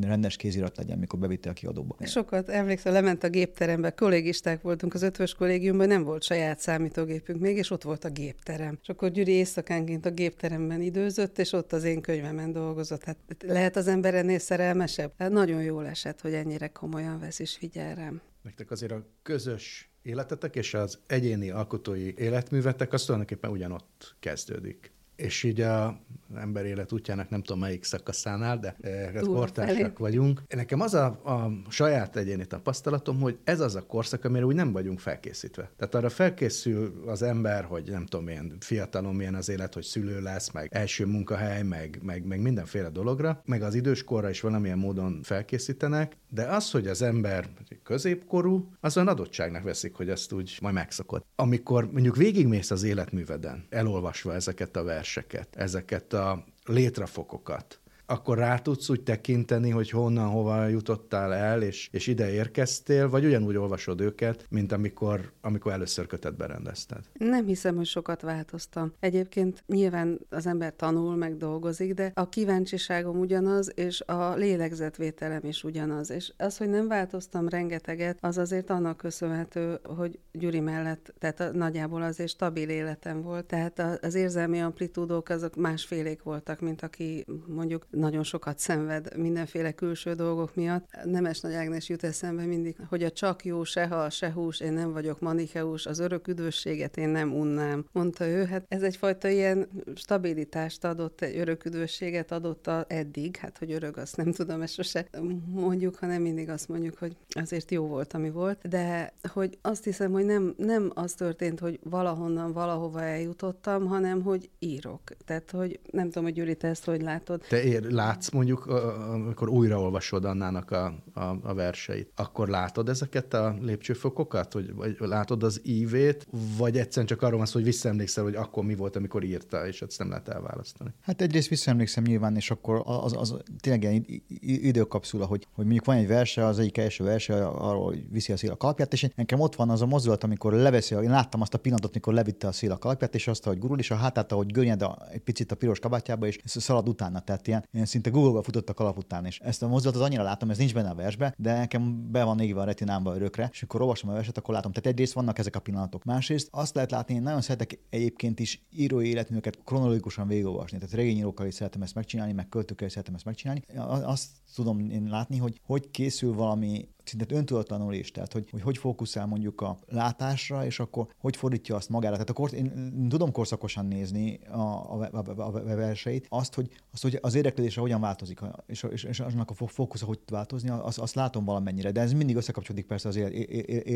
rendes 0.00 0.36
kézirat 0.36 0.76
legyen, 0.76 0.98
mikor 0.98 1.18
bevitte 1.18 1.50
a 1.50 1.52
kiadóba. 1.52 1.96
Sokat 2.00 2.48
emlékszem, 2.48 2.92
lement 2.92 3.24
a 3.24 3.28
gépterembe, 3.28 3.90
kollégisták 3.90 4.62
voltunk 4.62 4.94
az 4.94 5.02
ötvös 5.02 5.34
kollégiumban, 5.34 5.86
nem 5.86 6.02
volt 6.02 6.22
saját 6.22 6.58
számítógépünk 6.58 7.40
még, 7.40 7.56
és 7.56 7.70
ott 7.70 7.82
volt 7.82 8.04
a 8.04 8.10
gépterem. 8.10 8.78
És 8.82 8.88
akkor 8.88 9.10
Gyuri 9.10 9.32
éjszakánként 9.32 10.06
a 10.06 10.10
gépteremben 10.10 10.80
időzött, 10.80 11.38
és 11.38 11.52
ott 11.52 11.72
az 11.72 11.84
én 11.84 12.00
könyvemen 12.00 12.52
dolgozott. 12.52 13.04
Hát 13.04 13.16
lehet 13.46 13.76
az 13.76 13.88
ember 13.88 14.14
ennél 14.14 14.38
szerelmesebb? 14.38 15.12
Hát 15.18 15.30
nagyon 15.30 15.62
jól 15.62 15.86
esett, 15.86 16.20
hogy 16.20 16.32
ennyire 16.32 16.68
komolyan 16.68 17.20
vesz 17.20 17.38
és 17.38 17.56
figyel 17.56 17.94
rám. 17.94 18.20
Nektek 18.46 18.70
azért 18.70 18.92
a 18.92 19.06
közös 19.22 19.90
életetek 20.02 20.56
és 20.56 20.74
az 20.74 20.98
egyéni 21.06 21.50
alkotói 21.50 22.14
életművetek 22.16 22.92
az 22.92 23.04
tulajdonképpen 23.04 23.50
ugyanott 23.50 24.16
kezdődik 24.20 24.96
és 25.16 25.42
így 25.42 25.60
a 25.60 26.00
ember 26.34 26.64
élet 26.64 26.92
útjának 26.92 27.28
nem 27.28 27.42
tudom 27.42 27.60
melyik 27.60 27.84
szakaszánál, 27.84 28.58
de 28.58 28.76
eh, 28.80 29.12
kortársak 29.20 29.98
vagyunk. 29.98 30.42
Nekem 30.48 30.80
az 30.80 30.94
a, 30.94 31.06
a 31.06 31.50
saját 31.68 32.16
egyéni 32.16 32.46
tapasztalatom, 32.46 33.20
hogy 33.20 33.38
ez 33.44 33.60
az 33.60 33.74
a 33.74 33.86
korszak, 33.86 34.24
amire 34.24 34.44
úgy 34.44 34.54
nem 34.54 34.72
vagyunk 34.72 35.00
felkészítve. 35.00 35.70
Tehát 35.76 35.94
arra 35.94 36.08
felkészül 36.08 37.02
az 37.06 37.22
ember, 37.22 37.64
hogy 37.64 37.90
nem 37.90 38.06
tudom, 38.06 38.24
milyen 38.24 38.56
fiatalon 38.60 39.14
milyen 39.14 39.34
az 39.34 39.48
élet, 39.48 39.74
hogy 39.74 39.84
szülő 39.84 40.20
lesz, 40.20 40.50
meg 40.50 40.68
első 40.72 41.06
munkahely, 41.06 41.62
meg, 41.62 42.00
meg, 42.02 42.26
meg 42.26 42.40
mindenféle 42.40 42.88
dologra, 42.88 43.42
meg 43.44 43.62
az 43.62 43.74
időskorra 43.74 44.30
is 44.30 44.40
valamilyen 44.40 44.78
módon 44.78 45.20
felkészítenek, 45.22 46.16
de 46.28 46.42
az, 46.42 46.70
hogy 46.70 46.86
az 46.86 47.02
ember 47.02 47.48
középkorú, 47.82 48.72
azon 48.80 49.08
adottságnak 49.08 49.62
veszik, 49.62 49.94
hogy 49.94 50.08
ezt 50.08 50.32
úgy 50.32 50.58
majd 50.60 50.74
megszokod. 50.74 51.24
Amikor 51.34 51.90
mondjuk 51.92 52.16
végigmész 52.16 52.70
az 52.70 52.82
életműveden, 52.82 53.66
elolvasva 53.70 54.34
ezeket 54.34 54.76
a 54.76 54.82
verseket, 54.84 55.56
ezeket 55.56 56.12
a 56.12 56.44
létrafokokat, 56.64 57.80
akkor 58.06 58.38
rá 58.38 58.58
tudsz 58.58 58.88
úgy 58.88 59.02
tekinteni, 59.02 59.70
hogy 59.70 59.90
honnan, 59.90 60.28
hova 60.28 60.66
jutottál 60.66 61.34
el, 61.34 61.62
és, 61.62 61.88
és 61.92 62.06
ide 62.06 62.32
érkeztél, 62.32 63.08
vagy 63.08 63.24
ugyanúgy 63.24 63.56
olvasod 63.56 64.00
őket, 64.00 64.46
mint 64.50 64.72
amikor, 64.72 65.32
amikor 65.40 65.72
először 65.72 66.06
kötetbe 66.06 66.46
rendezted? 66.46 66.98
Nem 67.12 67.46
hiszem, 67.46 67.76
hogy 67.76 67.86
sokat 67.86 68.20
változtam. 68.20 68.92
Egyébként 69.00 69.62
nyilván 69.66 70.18
az 70.30 70.46
ember 70.46 70.74
tanul, 70.76 71.16
meg 71.16 71.36
dolgozik, 71.36 71.94
de 71.94 72.10
a 72.14 72.28
kíváncsiságom 72.28 73.18
ugyanaz, 73.18 73.72
és 73.74 74.00
a 74.00 74.34
lélegzetvételem 74.34 75.44
is 75.44 75.64
ugyanaz. 75.64 76.10
És 76.10 76.32
az, 76.36 76.56
hogy 76.56 76.68
nem 76.68 76.88
változtam 76.88 77.48
rengeteget, 77.48 78.18
az 78.20 78.38
azért 78.38 78.70
annak 78.70 78.96
köszönhető, 78.96 79.78
hogy 79.84 80.18
Gyuri 80.32 80.60
mellett, 80.60 81.14
tehát 81.18 81.52
nagyjából 81.52 82.02
azért 82.02 82.30
stabil 82.30 82.68
életem 82.68 83.22
volt. 83.22 83.44
Tehát 83.44 83.98
az 84.04 84.14
érzelmi 84.14 84.60
amplitúdók 84.60 85.28
azok 85.28 85.56
másfélék 85.56 86.22
voltak, 86.22 86.60
mint 86.60 86.82
aki 86.82 87.24
mondjuk 87.46 87.86
nagyon 87.96 88.22
sokat 88.22 88.58
szenved 88.58 89.16
mindenféle 89.16 89.72
külső 89.72 90.14
dolgok 90.14 90.54
miatt. 90.54 90.88
Nemes 91.04 91.40
Nagy 91.40 91.54
Ágnes 91.54 91.88
jut 91.88 92.04
eszembe 92.04 92.44
mindig, 92.44 92.76
hogy 92.88 93.02
a 93.02 93.10
csak 93.10 93.44
jó, 93.44 93.64
se 93.64 93.86
hal, 93.86 94.10
se 94.10 94.32
hús, 94.32 94.60
én 94.60 94.72
nem 94.72 94.92
vagyok 94.92 95.20
manikeus, 95.20 95.86
az 95.86 95.98
örök 95.98 96.28
üdvösséget 96.28 96.96
én 96.96 97.08
nem 97.08 97.34
unnám, 97.34 97.84
mondta 97.92 98.26
ő. 98.26 98.44
Hát 98.44 98.64
ez 98.68 98.82
egyfajta 98.82 99.28
ilyen 99.28 99.68
stabilitást 99.94 100.84
adott, 100.84 101.20
egy 101.20 101.38
örök 101.38 101.64
üdvösséget 101.64 102.32
adott 102.32 102.70
eddig, 102.86 103.36
hát 103.36 103.58
hogy 103.58 103.72
örök, 103.72 103.96
azt 103.96 104.16
nem 104.16 104.32
tudom, 104.32 104.62
ezt 104.62 104.74
sose 104.74 105.08
mondjuk, 105.46 105.96
hanem 105.96 106.22
mindig 106.22 106.48
azt 106.48 106.68
mondjuk, 106.68 106.98
hogy 106.98 107.16
azért 107.28 107.70
jó 107.70 107.86
volt, 107.86 108.12
ami 108.12 108.30
volt, 108.30 108.68
de 108.68 109.12
hogy 109.32 109.58
azt 109.62 109.84
hiszem, 109.84 110.12
hogy 110.12 110.24
nem, 110.24 110.54
nem 110.56 110.90
az 110.94 111.12
történt, 111.12 111.60
hogy 111.60 111.78
valahonnan 111.82 112.52
valahova 112.52 113.02
eljutottam, 113.02 113.86
hanem 113.86 114.22
hogy 114.22 114.50
írok. 114.58 115.00
Tehát, 115.24 115.50
hogy 115.50 115.80
nem 115.90 116.06
tudom, 116.06 116.24
hogy 116.24 116.32
Gyuri, 116.32 116.54
te 116.54 116.68
ezt 116.68 116.84
hogy 116.84 117.02
látod. 117.02 117.44
Te 117.48 117.62
ér, 117.62 117.85
látsz 117.90 118.30
mondjuk, 118.30 118.66
amikor 118.66 119.48
újraolvasod 119.48 120.24
Annának 120.24 120.70
a, 120.70 120.94
a, 121.14 121.20
a 121.42 121.54
verseit, 121.54 122.12
akkor 122.16 122.48
látod 122.48 122.88
ezeket 122.88 123.34
a 123.34 123.56
lépcsőfokokat, 123.60 124.52
vagy, 124.52 124.74
vagy 124.74 124.96
látod 124.98 125.42
az 125.42 125.60
ívét, 125.64 126.26
vagy 126.58 126.78
egyszerűen 126.78 127.06
csak 127.06 127.22
arról 127.22 127.36
van 127.36 127.46
szó, 127.46 127.52
hogy 127.52 127.64
visszaemlékszel, 127.64 128.24
hogy 128.24 128.34
akkor 128.34 128.64
mi 128.64 128.74
volt, 128.74 128.96
amikor 128.96 129.24
írta, 129.24 129.66
és 129.66 129.82
ezt 129.82 129.98
nem 129.98 130.08
lehet 130.08 130.28
elválasztani. 130.28 130.90
Hát 131.00 131.20
egyrészt 131.20 131.48
visszaemlékszem 131.48 132.04
nyilván, 132.04 132.36
és 132.36 132.50
akkor 132.50 132.82
az, 132.84 133.16
az, 133.16 133.36
tényleg 133.60 133.84
egy 133.84 134.22
időkapszula, 134.40 135.26
hogy, 135.26 135.46
hogy 135.52 135.64
mondjuk 135.64 135.84
van 135.84 135.96
egy 135.96 136.06
verse, 136.06 136.44
az 136.46 136.58
egyik 136.58 136.78
első 136.78 137.04
verse, 137.04 137.46
arról 137.46 137.94
viszi 138.10 138.32
a 138.32 138.36
szél 138.36 138.50
a 138.50 138.56
kalapját, 138.56 138.92
és 138.92 139.08
nekem 139.14 139.40
ott 139.40 139.54
van 139.54 139.70
az 139.70 139.82
a 139.82 139.86
mozdulat, 139.86 140.24
amikor 140.24 140.52
leveszi, 140.52 140.94
én 140.94 141.10
láttam 141.10 141.40
azt 141.40 141.54
a 141.54 141.58
pillanatot, 141.58 141.90
amikor 141.90 142.12
levitte 142.12 142.46
a 142.46 142.52
szél 142.52 142.70
a 142.70 142.78
kalapját, 142.78 143.14
és 143.14 143.28
azt, 143.28 143.44
hogy 143.44 143.58
gurul, 143.58 143.78
és 143.78 143.90
a 143.90 143.94
hátát, 143.94 144.32
ahogy 144.32 144.52
görnyed 144.52 144.82
a, 144.82 145.06
egy 145.10 145.20
picit 145.20 145.52
a 145.52 145.54
piros 145.54 145.78
kabátjába, 145.78 146.26
és 146.26 146.38
szalad 146.44 146.88
utána. 146.88 147.20
Tehát 147.20 147.46
ilyen, 147.46 147.64
ilyen 147.76 147.88
szinte 147.88 148.10
Google-ba 148.10 148.42
futott 148.42 148.68
a 148.68 148.74
kalap 148.74 148.98
után, 148.98 149.24
és 149.24 149.38
ezt 149.40 149.62
a 149.62 149.68
mozdulatot 149.68 150.02
annyira 150.02 150.22
látom, 150.22 150.50
ez 150.50 150.58
nincs 150.58 150.74
benne 150.74 150.90
a 150.90 150.94
versbe, 150.94 151.34
de 151.38 151.58
nekem 151.58 152.10
be 152.10 152.24
van 152.24 152.40
égve 152.40 152.60
a 152.60 152.64
retinámba 152.64 153.14
örökre, 153.14 153.48
és 153.52 153.62
akkor 153.62 153.80
olvasom 153.80 154.10
a 154.10 154.12
verset, 154.12 154.38
akkor 154.38 154.54
látom. 154.54 154.72
Tehát 154.72 154.90
egyrészt 154.90 155.12
vannak 155.12 155.38
ezek 155.38 155.56
a 155.56 155.60
pillanatok. 155.60 156.04
Másrészt 156.04 156.48
azt 156.50 156.74
lehet 156.74 156.90
látni, 156.90 157.14
én 157.14 157.22
nagyon 157.22 157.40
szeretek 157.40 157.78
egyébként 157.90 158.40
is 158.40 158.66
írói 158.70 159.08
életműveket 159.08 159.58
kronológikusan 159.64 160.28
végigolvasni. 160.28 160.78
Tehát 160.78 160.94
regényírókkal 160.94 161.46
is 161.46 161.54
szeretem 161.54 161.82
ezt 161.82 161.94
megcsinálni, 161.94 162.32
meg 162.32 162.48
költőkkel 162.48 162.86
is 162.86 162.92
szeretem 162.92 163.14
ezt 163.14 163.24
megcsinálni. 163.24 163.62
Azt 164.04 164.28
tudom 164.54 164.90
én 164.90 165.08
látni, 165.08 165.36
hogy 165.36 165.60
hogy 165.62 165.90
készül 165.90 166.34
valami 166.34 166.88
szinte 167.08 167.34
öntudatlanul 167.34 167.94
is, 167.94 168.10
tehát 168.10 168.32
hogy, 168.32 168.50
hogy 168.50 168.62
hogy 168.62 168.78
fókuszál 168.78 169.26
mondjuk 169.26 169.60
a 169.60 169.78
látásra, 169.88 170.64
és 170.64 170.80
akkor 170.80 171.08
hogy 171.18 171.36
fordítja 171.36 171.76
azt 171.76 171.88
magára. 171.88 172.12
Tehát 172.12 172.30
akkor 172.30 172.54
én, 172.54 172.92
tudom 173.08 173.32
korszakosan 173.32 173.86
nézni 173.86 174.40
a, 174.48 174.60
a, 174.60 175.08
a, 175.12 175.42
a, 175.42 175.50
verseit, 175.50 176.26
azt 176.28 176.54
hogy, 176.54 176.70
azt, 176.92 177.02
hogy 177.02 177.18
az 177.20 177.34
érdeklődése 177.34 177.80
hogyan 177.80 178.00
változik, 178.00 178.40
és, 178.66 178.82
és, 178.82 179.04
és 179.04 179.20
annak 179.20 179.50
a 179.50 179.66
fókusza 179.66 180.06
hogy 180.06 180.18
változni, 180.30 180.70
azt, 180.70 180.98
azt 180.98 181.14
látom 181.14 181.44
valamennyire, 181.44 181.90
de 181.90 182.00
ez 182.00 182.12
mindig 182.12 182.36
összekapcsolódik 182.36 182.86
persze 182.86 183.08
az 183.08 183.16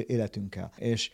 életünkkel. 0.07 0.73
És 0.77 1.11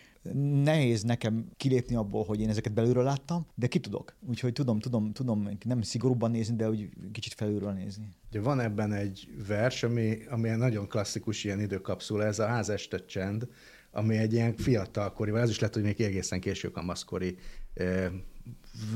nehéz 0.63 1.03
nekem 1.03 1.49
kilépni 1.57 1.95
abból, 1.95 2.25
hogy 2.25 2.41
én 2.41 2.49
ezeket 2.49 2.73
belülről 2.73 3.05
láttam, 3.05 3.47
de 3.55 3.67
ki 3.67 3.81
tudok. 3.81 4.17
Úgyhogy 4.29 4.53
tudom, 4.53 4.79
tudom, 4.79 5.13
tudom 5.13 5.49
nem 5.65 5.83
szigorúbban 5.83 6.31
nézni, 6.31 6.57
de 6.57 6.69
úgy 6.69 6.89
kicsit 7.13 7.35
felülről 7.35 7.73
nézni. 7.73 8.09
Ugye 8.31 8.41
van 8.41 8.61
ebben 8.61 8.93
egy 8.93 9.29
vers, 9.47 9.83
ami, 9.83 10.19
ami 10.29 10.49
nagyon 10.49 10.89
klasszikus 10.89 11.45
ilyen 11.45 11.61
időkapszula, 11.61 12.25
ez 12.25 12.39
a 12.39 12.47
ház 12.47 12.69
este 12.69 13.05
csend, 13.05 13.49
ami 13.91 14.17
egy 14.17 14.33
ilyen 14.33 14.57
fiatalkori, 14.57 15.31
vagy 15.31 15.41
az 15.41 15.51
is 15.51 15.59
lehet, 15.59 15.75
hogy 15.75 15.85
még 15.85 16.01
egészen 16.01 16.41
késő 16.41 16.71
kamaszkori 16.71 17.39
e, 17.75 18.11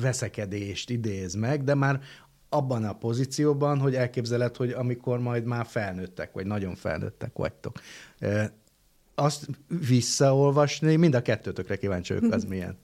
veszekedést 0.00 0.90
idéz 0.90 1.34
meg, 1.34 1.64
de 1.64 1.74
már 1.74 2.00
abban 2.48 2.84
a 2.84 2.98
pozícióban, 2.98 3.78
hogy 3.78 3.94
elképzeled, 3.94 4.56
hogy 4.56 4.70
amikor 4.70 5.18
majd 5.18 5.44
már 5.44 5.66
felnőttek, 5.66 6.32
vagy 6.32 6.46
nagyon 6.46 6.74
felnőttek 6.74 7.36
vagytok 7.36 7.80
azt 9.20 9.46
visszaolvasni, 9.88 10.96
mind 10.96 11.14
a 11.14 11.22
kettőtökre 11.22 11.76
kíváncsi 11.76 12.14
vagyok, 12.14 12.32
az 12.32 12.44
milyen. 12.54 12.78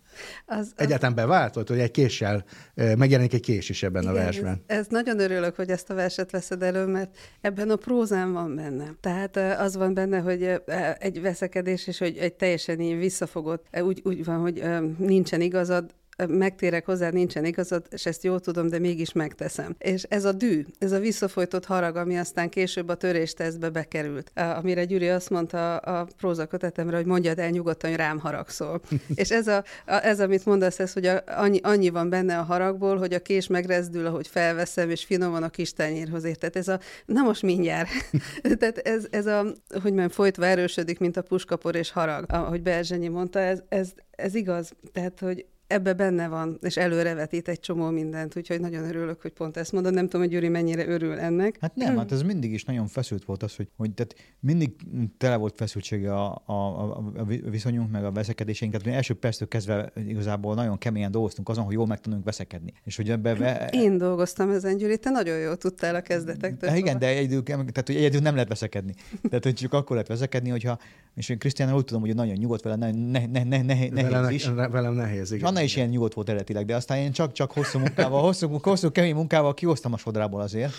Az, 0.47 0.59
az... 0.59 0.73
Egyáltalán 0.77 1.15
beváltott, 1.15 1.69
hogy 1.69 1.79
egy 1.79 1.91
késsel, 1.91 2.45
megjelenik 2.75 3.35
egy 3.35 3.41
kés 3.41 3.69
is 3.69 3.83
ebben 3.83 4.03
Igen, 4.03 4.15
a 4.15 4.19
versben. 4.19 4.63
Ez, 4.67 4.79
ez 4.79 4.87
nagyon 4.89 5.19
örülök, 5.19 5.57
hogy 5.57 5.71
ezt 5.71 5.91
a 5.91 5.95
verset 5.95 6.31
veszed 6.31 6.63
elő, 6.63 6.87
mert 6.87 7.17
ebben 7.41 7.71
a 7.71 7.77
prózán 7.77 8.33
van 8.33 8.55
benne. 8.55 8.95
Tehát 9.01 9.37
az 9.37 9.77
van 9.77 9.95
benne, 9.95 10.19
hogy 10.19 10.63
egy 10.99 11.21
veszekedés, 11.21 11.87
és 11.87 11.99
hogy 11.99 12.17
egy 12.17 12.35
teljesen 12.35 12.81
így 12.81 12.99
visszafogott, 12.99 13.67
úgy, 13.81 14.01
úgy 14.05 14.25
van, 14.25 14.39
hogy 14.41 14.63
nincsen 14.99 15.41
igazad, 15.41 15.95
megtérek 16.29 16.87
hozzá, 16.87 17.11
nincsen 17.11 17.45
igazad, 17.45 17.87
és 17.91 18.07
ezt 18.07 18.25
jól 18.25 18.41
tudom, 18.41 18.69
de 18.69 18.79
mégis 18.79 19.13
megteszem. 19.13 19.75
És 19.79 20.03
ez 20.03 20.25
a 20.25 20.33
dű, 20.33 20.65
ez 20.79 20.93
a 20.93 20.99
visszafolytott 20.99 21.65
harag, 21.65 21.97
ami 21.97 22.19
aztán 22.19 22.49
később 22.49 22.89
a 22.89 22.95
töréstesztbe 22.95 23.71
bekerült, 23.71 24.31
amire 24.35 24.85
Gyuri 24.85 25.09
azt 25.09 25.31
mondta 25.31 25.77
a 25.77 26.07
próza 26.17 26.47
kötetemre, 26.47 26.97
hogy 26.97 27.07
mondjad 27.07 27.39
el 27.39 27.51
nyugodtan, 27.51 27.91
hogy 27.91 27.99
rám 27.99 28.19
haragszol. 28.19 28.81
és 29.15 29.31
ez, 29.31 29.47
a, 29.47 29.65
a, 29.87 30.05
ez, 30.05 30.21
amit 30.21 30.45
mondasz, 30.45 30.79
ez, 30.79 30.93
hogy 30.93 31.07
a, 31.07 31.23
annyi, 31.27 31.61
annyi 31.63 31.89
van 31.89 32.09
benne 32.09 32.39
a 32.39 32.43
haragból, 32.43 32.97
hogy 32.97 33.13
a 33.13 33.21
kés 33.21 33.47
megrezdül, 33.47 34.07
ahogy 34.07 34.27
felveszem, 34.27 34.91
és 34.91 35.05
finoman 35.05 35.43
a 35.43 35.49
kis 35.49 35.73
tenyérhoz 35.73 36.25
ér. 36.25 36.37
Tehát 36.37 36.57
ez 36.57 36.69
a, 36.69 36.81
na 37.07 37.23
most 37.23 37.43
mindjárt. 37.43 37.89
Tehát 38.59 38.79
ez, 38.79 39.07
ez 39.11 39.27
a, 39.27 39.43
hogy 39.69 39.83
mondjam, 39.83 40.09
folytva 40.09 40.47
erősödik, 40.47 40.99
mint 40.99 41.17
a 41.17 41.23
puskapor 41.23 41.75
és 41.75 41.91
harag, 41.91 42.25
ahogy 42.29 42.63
Berzsenyi 42.63 43.09
mondta, 43.09 43.39
ez, 43.39 43.63
ez, 43.69 43.93
ez 44.11 44.35
igaz. 44.35 44.73
Tehát, 44.93 45.21
hogy 45.21 45.47
ebbe 45.67 45.93
benne 45.93 46.29
van, 46.29 46.59
és 46.61 46.77
előrevetít 46.77 47.49
egy 47.49 47.61
csomó 47.61 47.91
mindent, 47.91 48.37
úgyhogy 48.37 48.61
nagyon 48.61 48.85
örülök, 48.85 49.23
hogy 49.23 49.33
pont 49.33 49.57
ezt 49.57 49.73
mondod. 49.73 49.95
Nem 49.95 50.05
tudom, 50.05 50.21
hogy 50.21 50.31
Gyuri 50.31 50.49
mennyire 50.49 50.89
örül 50.89 51.19
ennek. 51.19 51.57
Hát 51.61 51.75
nem, 51.75 51.97
hát 51.97 52.13
ez 52.13 52.23
mindig 52.23 52.53
is 52.53 52.65
nagyon 52.65 52.87
feszült 52.87 53.25
volt 53.25 53.43
az, 53.43 53.57
hogy, 53.57 53.69
hogy 53.77 53.93
tehát 53.93 54.15
mindig 54.41 54.71
tele 55.19 55.37
volt 55.37 55.55
feszültsége 55.57 56.15
a, 56.15 56.43
a, 56.47 56.53
a, 56.53 57.13
a 57.17 57.25
viszonyunk, 57.25 57.91
meg 57.91 58.05
a 58.05 58.13
veszekedéseink. 58.13 58.75
Tehát 58.75 58.89
mi 58.89 58.95
első 58.95 59.15
perctől 59.15 59.49
kezdve 59.49 59.93
igazából 60.07 60.55
nagyon 60.55 60.79
keményen 60.79 61.11
dolgoztunk 61.11 61.49
azon, 61.49 61.65
hogy 61.65 61.75
jól 61.75 61.87
megtanulunk 61.87 62.27
veszekedni. 62.27 62.73
És 62.85 62.97
hogy 62.97 63.11
ebbe, 63.11 63.35
be... 63.35 63.69
Én 63.73 63.99
dolgoztam 63.99 64.51
ezen, 64.51 64.77
Gyuri, 64.77 64.99
te 64.99 65.11
nagyon 65.11 65.39
jól 65.39 65.57
tudtál 65.57 65.95
a 65.95 66.01
kezdetektől. 66.01 66.71
Hát 66.71 66.79
igen, 66.79 66.99
de 66.99 67.07
egyedül, 67.07 67.43
tehát, 67.43 67.87
hogy 67.87 67.97
egyedül 67.97 68.21
nem 68.21 68.35
lehet 68.35 68.49
veszekedni. 68.49 68.95
Tehát, 69.29 69.45
hogy 69.45 69.55
csak 69.55 69.73
akkor 69.73 69.91
lehet 69.91 70.09
veszekedni, 70.09 70.51
hogyha, 70.51 70.79
és 71.15 71.29
én 71.29 71.39
Krisztián 71.39 71.75
úgy 71.75 71.85
tudom, 71.85 72.03
hogy 72.03 72.15
nagyon 72.15 72.37
nyugodt 72.37 72.63
vele, 72.63 72.77
ne, 72.77 72.91
ne, 72.91 73.27
ne, 73.27 73.45
ne, 73.45 73.63
nehéz 73.63 73.91
velem, 73.93 74.31
is. 74.31 74.47
Velem 74.47 74.95
nehéz, 74.95 75.33
igen 75.33 75.56
Anna 75.57 75.65
is 75.65 75.77
ilyen 75.77 75.89
nyugodt 75.89 76.15
volt 76.15 76.29
eredetileg, 76.29 76.65
de 76.65 76.75
aztán 76.75 76.99
én 76.99 77.13
csak-csak 77.13 77.53
hosszú 77.53 77.79
munkával, 77.79 78.23
hosszú, 78.23 78.59
hosszú 78.63 78.91
kemény 78.91 79.15
munkával 79.15 79.55
kihoztam 79.55 79.93
a 79.93 79.97
sodrából 79.97 80.41
azért. 80.41 80.73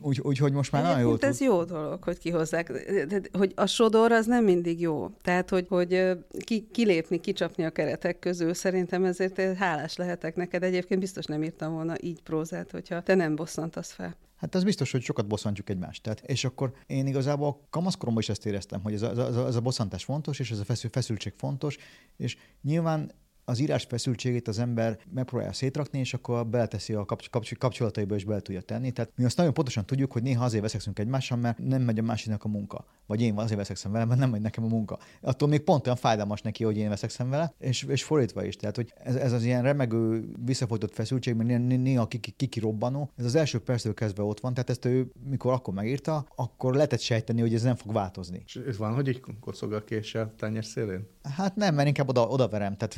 Úgyhogy 0.00 0.42
úgy, 0.42 0.52
most 0.52 0.72
már 0.72 0.82
nagyon 0.82 1.00
jó. 1.00 1.16
Ez 1.20 1.40
jó 1.40 1.64
dolog, 1.64 2.02
hogy 2.02 2.18
kihozzák. 2.18 2.72
De, 3.08 3.20
hogy 3.32 3.52
a 3.56 3.66
sodor 3.66 4.12
az 4.12 4.26
nem 4.26 4.44
mindig 4.44 4.80
jó. 4.80 5.10
Tehát, 5.22 5.50
hogy, 5.50 5.66
hogy 5.68 6.10
ki, 6.44 6.68
kilépni, 6.72 7.20
kicsapni 7.20 7.64
a 7.64 7.70
keretek 7.70 8.18
közül, 8.18 8.54
szerintem 8.54 9.04
ezért 9.04 9.56
hálás 9.56 9.96
lehetek 9.96 10.36
neked. 10.36 10.62
Egyébként 10.62 11.00
biztos 11.00 11.24
nem 11.24 11.42
írtam 11.42 11.72
volna 11.72 11.94
így 12.00 12.22
prózát, 12.22 12.70
hogyha 12.70 13.02
te 13.02 13.14
nem 13.14 13.36
bosszantasz 13.36 13.92
fel. 13.92 14.16
Hát 14.36 14.54
az 14.54 14.64
biztos, 14.64 14.92
hogy 14.92 15.02
sokat 15.02 15.26
bosszantjuk 15.26 15.70
egymást. 15.70 16.02
Tehát, 16.02 16.20
és 16.20 16.44
akkor 16.44 16.72
én 16.86 17.06
igazából 17.06 17.66
kamaszkoromban 17.70 18.22
is 18.22 18.28
ezt 18.28 18.46
éreztem, 18.46 18.80
hogy 18.82 18.92
ez 18.92 19.02
a, 19.02 19.10
ez 19.10 19.36
a, 19.36 19.46
ez 19.46 19.56
a 19.56 19.60
bosszantás 19.60 20.04
fontos, 20.04 20.38
és 20.38 20.50
ez 20.50 20.58
a 20.58 20.64
feszül, 20.64 20.90
feszültség 20.90 21.32
fontos, 21.36 21.76
és 22.16 22.36
nyilván 22.62 23.10
az 23.44 23.58
írás 23.58 23.84
feszültségét 23.88 24.48
az 24.48 24.58
ember 24.58 24.98
megpróbálja 25.12 25.52
szétrakni, 25.52 25.98
és 25.98 26.14
akkor 26.14 26.46
beleteszi 26.46 26.92
a 26.92 27.04
kapcs- 27.04 27.58
kapcsolataiba, 27.58 28.14
és 28.14 28.24
bele 28.24 28.40
tudja 28.40 28.60
tenni. 28.60 28.90
Tehát 28.90 29.12
mi 29.16 29.24
azt 29.24 29.36
nagyon 29.36 29.52
pontosan 29.52 29.86
tudjuk, 29.86 30.12
hogy 30.12 30.22
néha 30.22 30.44
azért 30.44 30.62
veszekszünk 30.62 30.98
egymással, 30.98 31.38
mert 31.38 31.58
nem 31.58 31.82
megy 31.82 31.98
a 31.98 32.02
másiknak 32.02 32.44
a 32.44 32.48
munka. 32.48 32.84
Vagy 33.06 33.20
én 33.20 33.38
azért 33.38 33.58
veszekszem 33.58 33.92
vele, 33.92 34.04
mert 34.04 34.20
nem 34.20 34.30
megy 34.30 34.40
nekem 34.40 34.64
a 34.64 34.68
munka. 34.68 34.98
Attól 35.20 35.48
még 35.48 35.60
pont 35.60 35.84
olyan 35.84 35.98
fájdalmas 35.98 36.42
neki, 36.42 36.64
hogy 36.64 36.76
én 36.76 36.88
veszekszem 36.88 37.30
vele, 37.30 37.54
és, 37.58 37.82
és 37.82 38.04
fordítva 38.04 38.44
is. 38.44 38.56
Tehát, 38.56 38.76
hogy 38.76 38.92
ez, 38.96 39.14
ez 39.14 39.32
az 39.32 39.44
ilyen 39.44 39.62
remegő, 39.62 40.28
visszafolytott 40.44 40.94
feszültség, 40.94 41.34
mert 41.34 41.66
néha 41.66 42.08
kikirobbanó, 42.36 43.10
ez 43.16 43.24
az 43.24 43.34
első 43.34 43.58
perctől 43.58 43.94
kezdve 43.94 44.22
ott 44.22 44.40
van. 44.40 44.54
Tehát 44.54 44.70
ezt 44.70 44.84
ő, 44.84 45.10
mikor 45.28 45.52
akkor 45.52 45.74
megírta, 45.74 46.26
akkor 46.36 46.74
lehetett 46.74 47.00
sejteni, 47.00 47.40
hogy 47.40 47.54
ez 47.54 47.62
nem 47.62 47.76
fog 47.76 47.92
változni. 47.92 48.42
És 48.46 48.56
ez 48.56 48.76
van, 48.76 48.94
hogy 48.94 49.08
így 49.08 49.20
kocog 49.40 49.72
a 49.72 49.84
késsel 49.84 50.32
tányér 50.36 50.64
szélén? 50.64 51.06
Hát 51.22 51.56
nem, 51.56 51.74
mert 51.74 51.88
inkább 51.88 52.08
oda, 52.08 52.26
oda 52.26 52.48
verem. 52.48 52.76
Tehát 52.76 52.94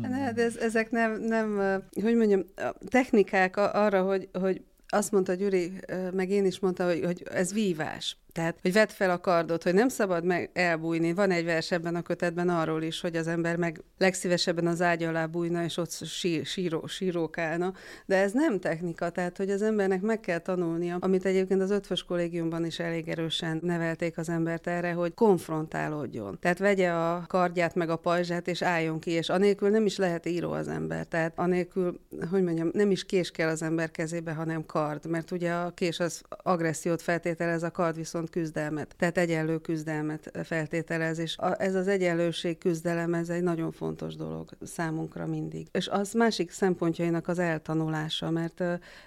ne, 0.00 0.32
de 0.32 0.42
ez, 0.42 0.56
ezek 0.56 0.90
nem, 0.90 1.20
nem, 1.20 1.60
hogy 2.02 2.16
mondjam, 2.16 2.44
technikák 2.88 3.56
arra, 3.56 4.02
hogy, 4.02 4.28
hogy 4.32 4.62
azt 4.88 5.12
mondta 5.12 5.34
Gyuri, 5.34 5.72
meg 6.12 6.30
én 6.30 6.44
is 6.44 6.60
mondta, 6.60 6.84
hogy, 6.84 7.04
hogy 7.04 7.22
ez 7.32 7.52
vívás. 7.52 8.16
Tehát, 8.32 8.58
hogy 8.62 8.72
vedd 8.72 8.88
fel 8.88 9.10
a 9.10 9.20
kardot, 9.20 9.62
hogy 9.62 9.74
nem 9.74 9.88
szabad 9.88 10.24
meg 10.24 10.50
elbújni. 10.52 11.12
Van 11.12 11.30
egy 11.30 11.44
vers 11.44 11.70
ebben 11.70 11.94
a 11.94 12.02
kötetben 12.02 12.48
arról 12.48 12.82
is, 12.82 13.00
hogy 13.00 13.16
az 13.16 13.26
ember 13.26 13.56
meg 13.56 13.82
legszívesebben 13.98 14.66
az 14.66 14.82
ágy 14.82 15.02
alá 15.02 15.26
bújna, 15.26 15.64
és 15.64 15.76
ott 15.76 15.90
sír, 16.04 16.46
síró, 16.46 16.86
sírókálna. 16.86 17.72
De 18.06 18.16
ez 18.16 18.32
nem 18.32 18.60
technika, 18.60 19.10
tehát, 19.10 19.36
hogy 19.36 19.50
az 19.50 19.62
embernek 19.62 20.00
meg 20.00 20.20
kell 20.20 20.38
tanulnia, 20.38 20.96
amit 21.00 21.24
egyébként 21.24 21.60
az 21.60 21.70
ötvös 21.70 22.02
kollégiumban 22.02 22.64
is 22.64 22.78
elég 22.78 23.08
erősen 23.08 23.60
nevelték 23.62 24.18
az 24.18 24.28
embert 24.28 24.66
erre, 24.66 24.92
hogy 24.92 25.14
konfrontálódjon. 25.14 26.38
Tehát 26.40 26.58
vegye 26.58 26.90
a 26.90 27.24
kardját 27.26 27.74
meg 27.74 27.90
a 27.90 27.96
pajzsát, 27.96 28.48
és 28.48 28.62
álljon 28.62 28.98
ki, 28.98 29.10
és 29.10 29.28
anélkül 29.28 29.68
nem 29.68 29.86
is 29.86 29.96
lehet 29.96 30.26
író 30.26 30.50
az 30.52 30.68
ember. 30.68 31.06
Tehát 31.06 31.32
anélkül, 31.36 32.00
hogy 32.30 32.42
mondjam, 32.42 32.70
nem 32.72 32.90
is 32.90 33.04
kés 33.04 33.30
kell 33.30 33.48
az 33.48 33.62
ember 33.62 33.90
kezébe, 33.90 34.32
hanem 34.32 34.66
kard, 34.66 35.06
mert 35.06 35.30
ugye 35.30 35.52
a 35.52 35.70
kés 35.70 36.00
az 36.00 36.22
agressziót 36.28 37.02
feltételez, 37.02 37.62
a 37.62 37.70
kard 37.70 37.96
viszont 37.96 38.19
viszont 38.20 38.30
küzdelmet, 38.30 38.94
tehát 38.96 39.18
egyenlő 39.18 39.58
küzdelmet 39.58 40.30
feltételez, 40.44 41.18
és 41.18 41.36
a, 41.36 41.60
ez 41.60 41.74
az 41.74 41.88
egyenlőség 41.88 42.58
küzdelem, 42.58 43.14
ez 43.14 43.28
egy 43.28 43.42
nagyon 43.42 43.72
fontos 43.72 44.14
dolog 44.14 44.50
számunkra 44.62 45.26
mindig. 45.26 45.68
És 45.72 45.88
az 45.88 46.12
másik 46.12 46.50
szempontjainak 46.50 47.28
az 47.28 47.38
eltanulása, 47.38 48.30
mert 48.30 48.62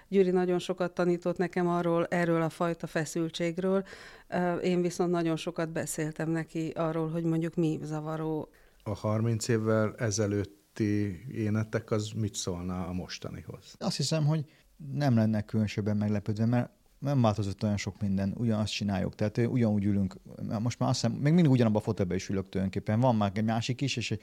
Gyuri 0.08 0.30
nagyon 0.30 0.58
sokat 0.58 0.92
tanított 0.94 1.36
nekem 1.36 1.68
arról, 1.68 2.06
erről 2.06 2.42
a 2.42 2.48
fajta 2.48 2.86
feszültségről, 2.86 3.84
én 4.62 4.82
viszont 4.82 5.10
nagyon 5.10 5.36
sokat 5.36 5.72
beszéltem 5.72 6.30
neki 6.30 6.72
arról, 6.74 7.08
hogy 7.08 7.24
mondjuk 7.24 7.54
mi 7.54 7.78
zavaró. 7.82 8.48
A 8.82 8.94
30 8.94 9.48
évvel 9.48 9.94
ezelőtti 9.98 11.24
énetek 11.32 11.90
az 11.90 12.10
mit 12.16 12.34
szólna 12.34 12.86
a 12.86 12.92
mostanihoz? 12.92 13.74
Azt 13.78 13.96
hiszem, 13.96 14.26
hogy 14.26 14.44
nem 14.92 15.14
lenne 15.14 15.42
különösebben 15.42 15.96
meglepődve, 15.96 16.46
mert 16.46 16.70
nem 17.04 17.22
változott 17.22 17.62
olyan 17.62 17.76
sok 17.76 18.00
minden, 18.00 18.34
ugyanazt 18.36 18.72
csináljuk. 18.72 19.14
Tehát 19.14 19.38
ugyanúgy 19.38 19.84
ülünk, 19.84 20.16
most 20.60 20.78
már 20.78 20.88
azt 20.88 21.00
hiszem, 21.00 21.18
még 21.18 21.32
mindig 21.32 21.52
ugyanabban 21.52 21.80
a 21.80 21.84
fotelben 21.84 22.16
is 22.16 22.28
ülök 22.28 22.48
tulajdonképpen. 22.48 23.00
Van 23.00 23.16
már 23.16 23.30
egy 23.34 23.44
másik 23.44 23.80
is, 23.80 23.96
és, 23.96 24.18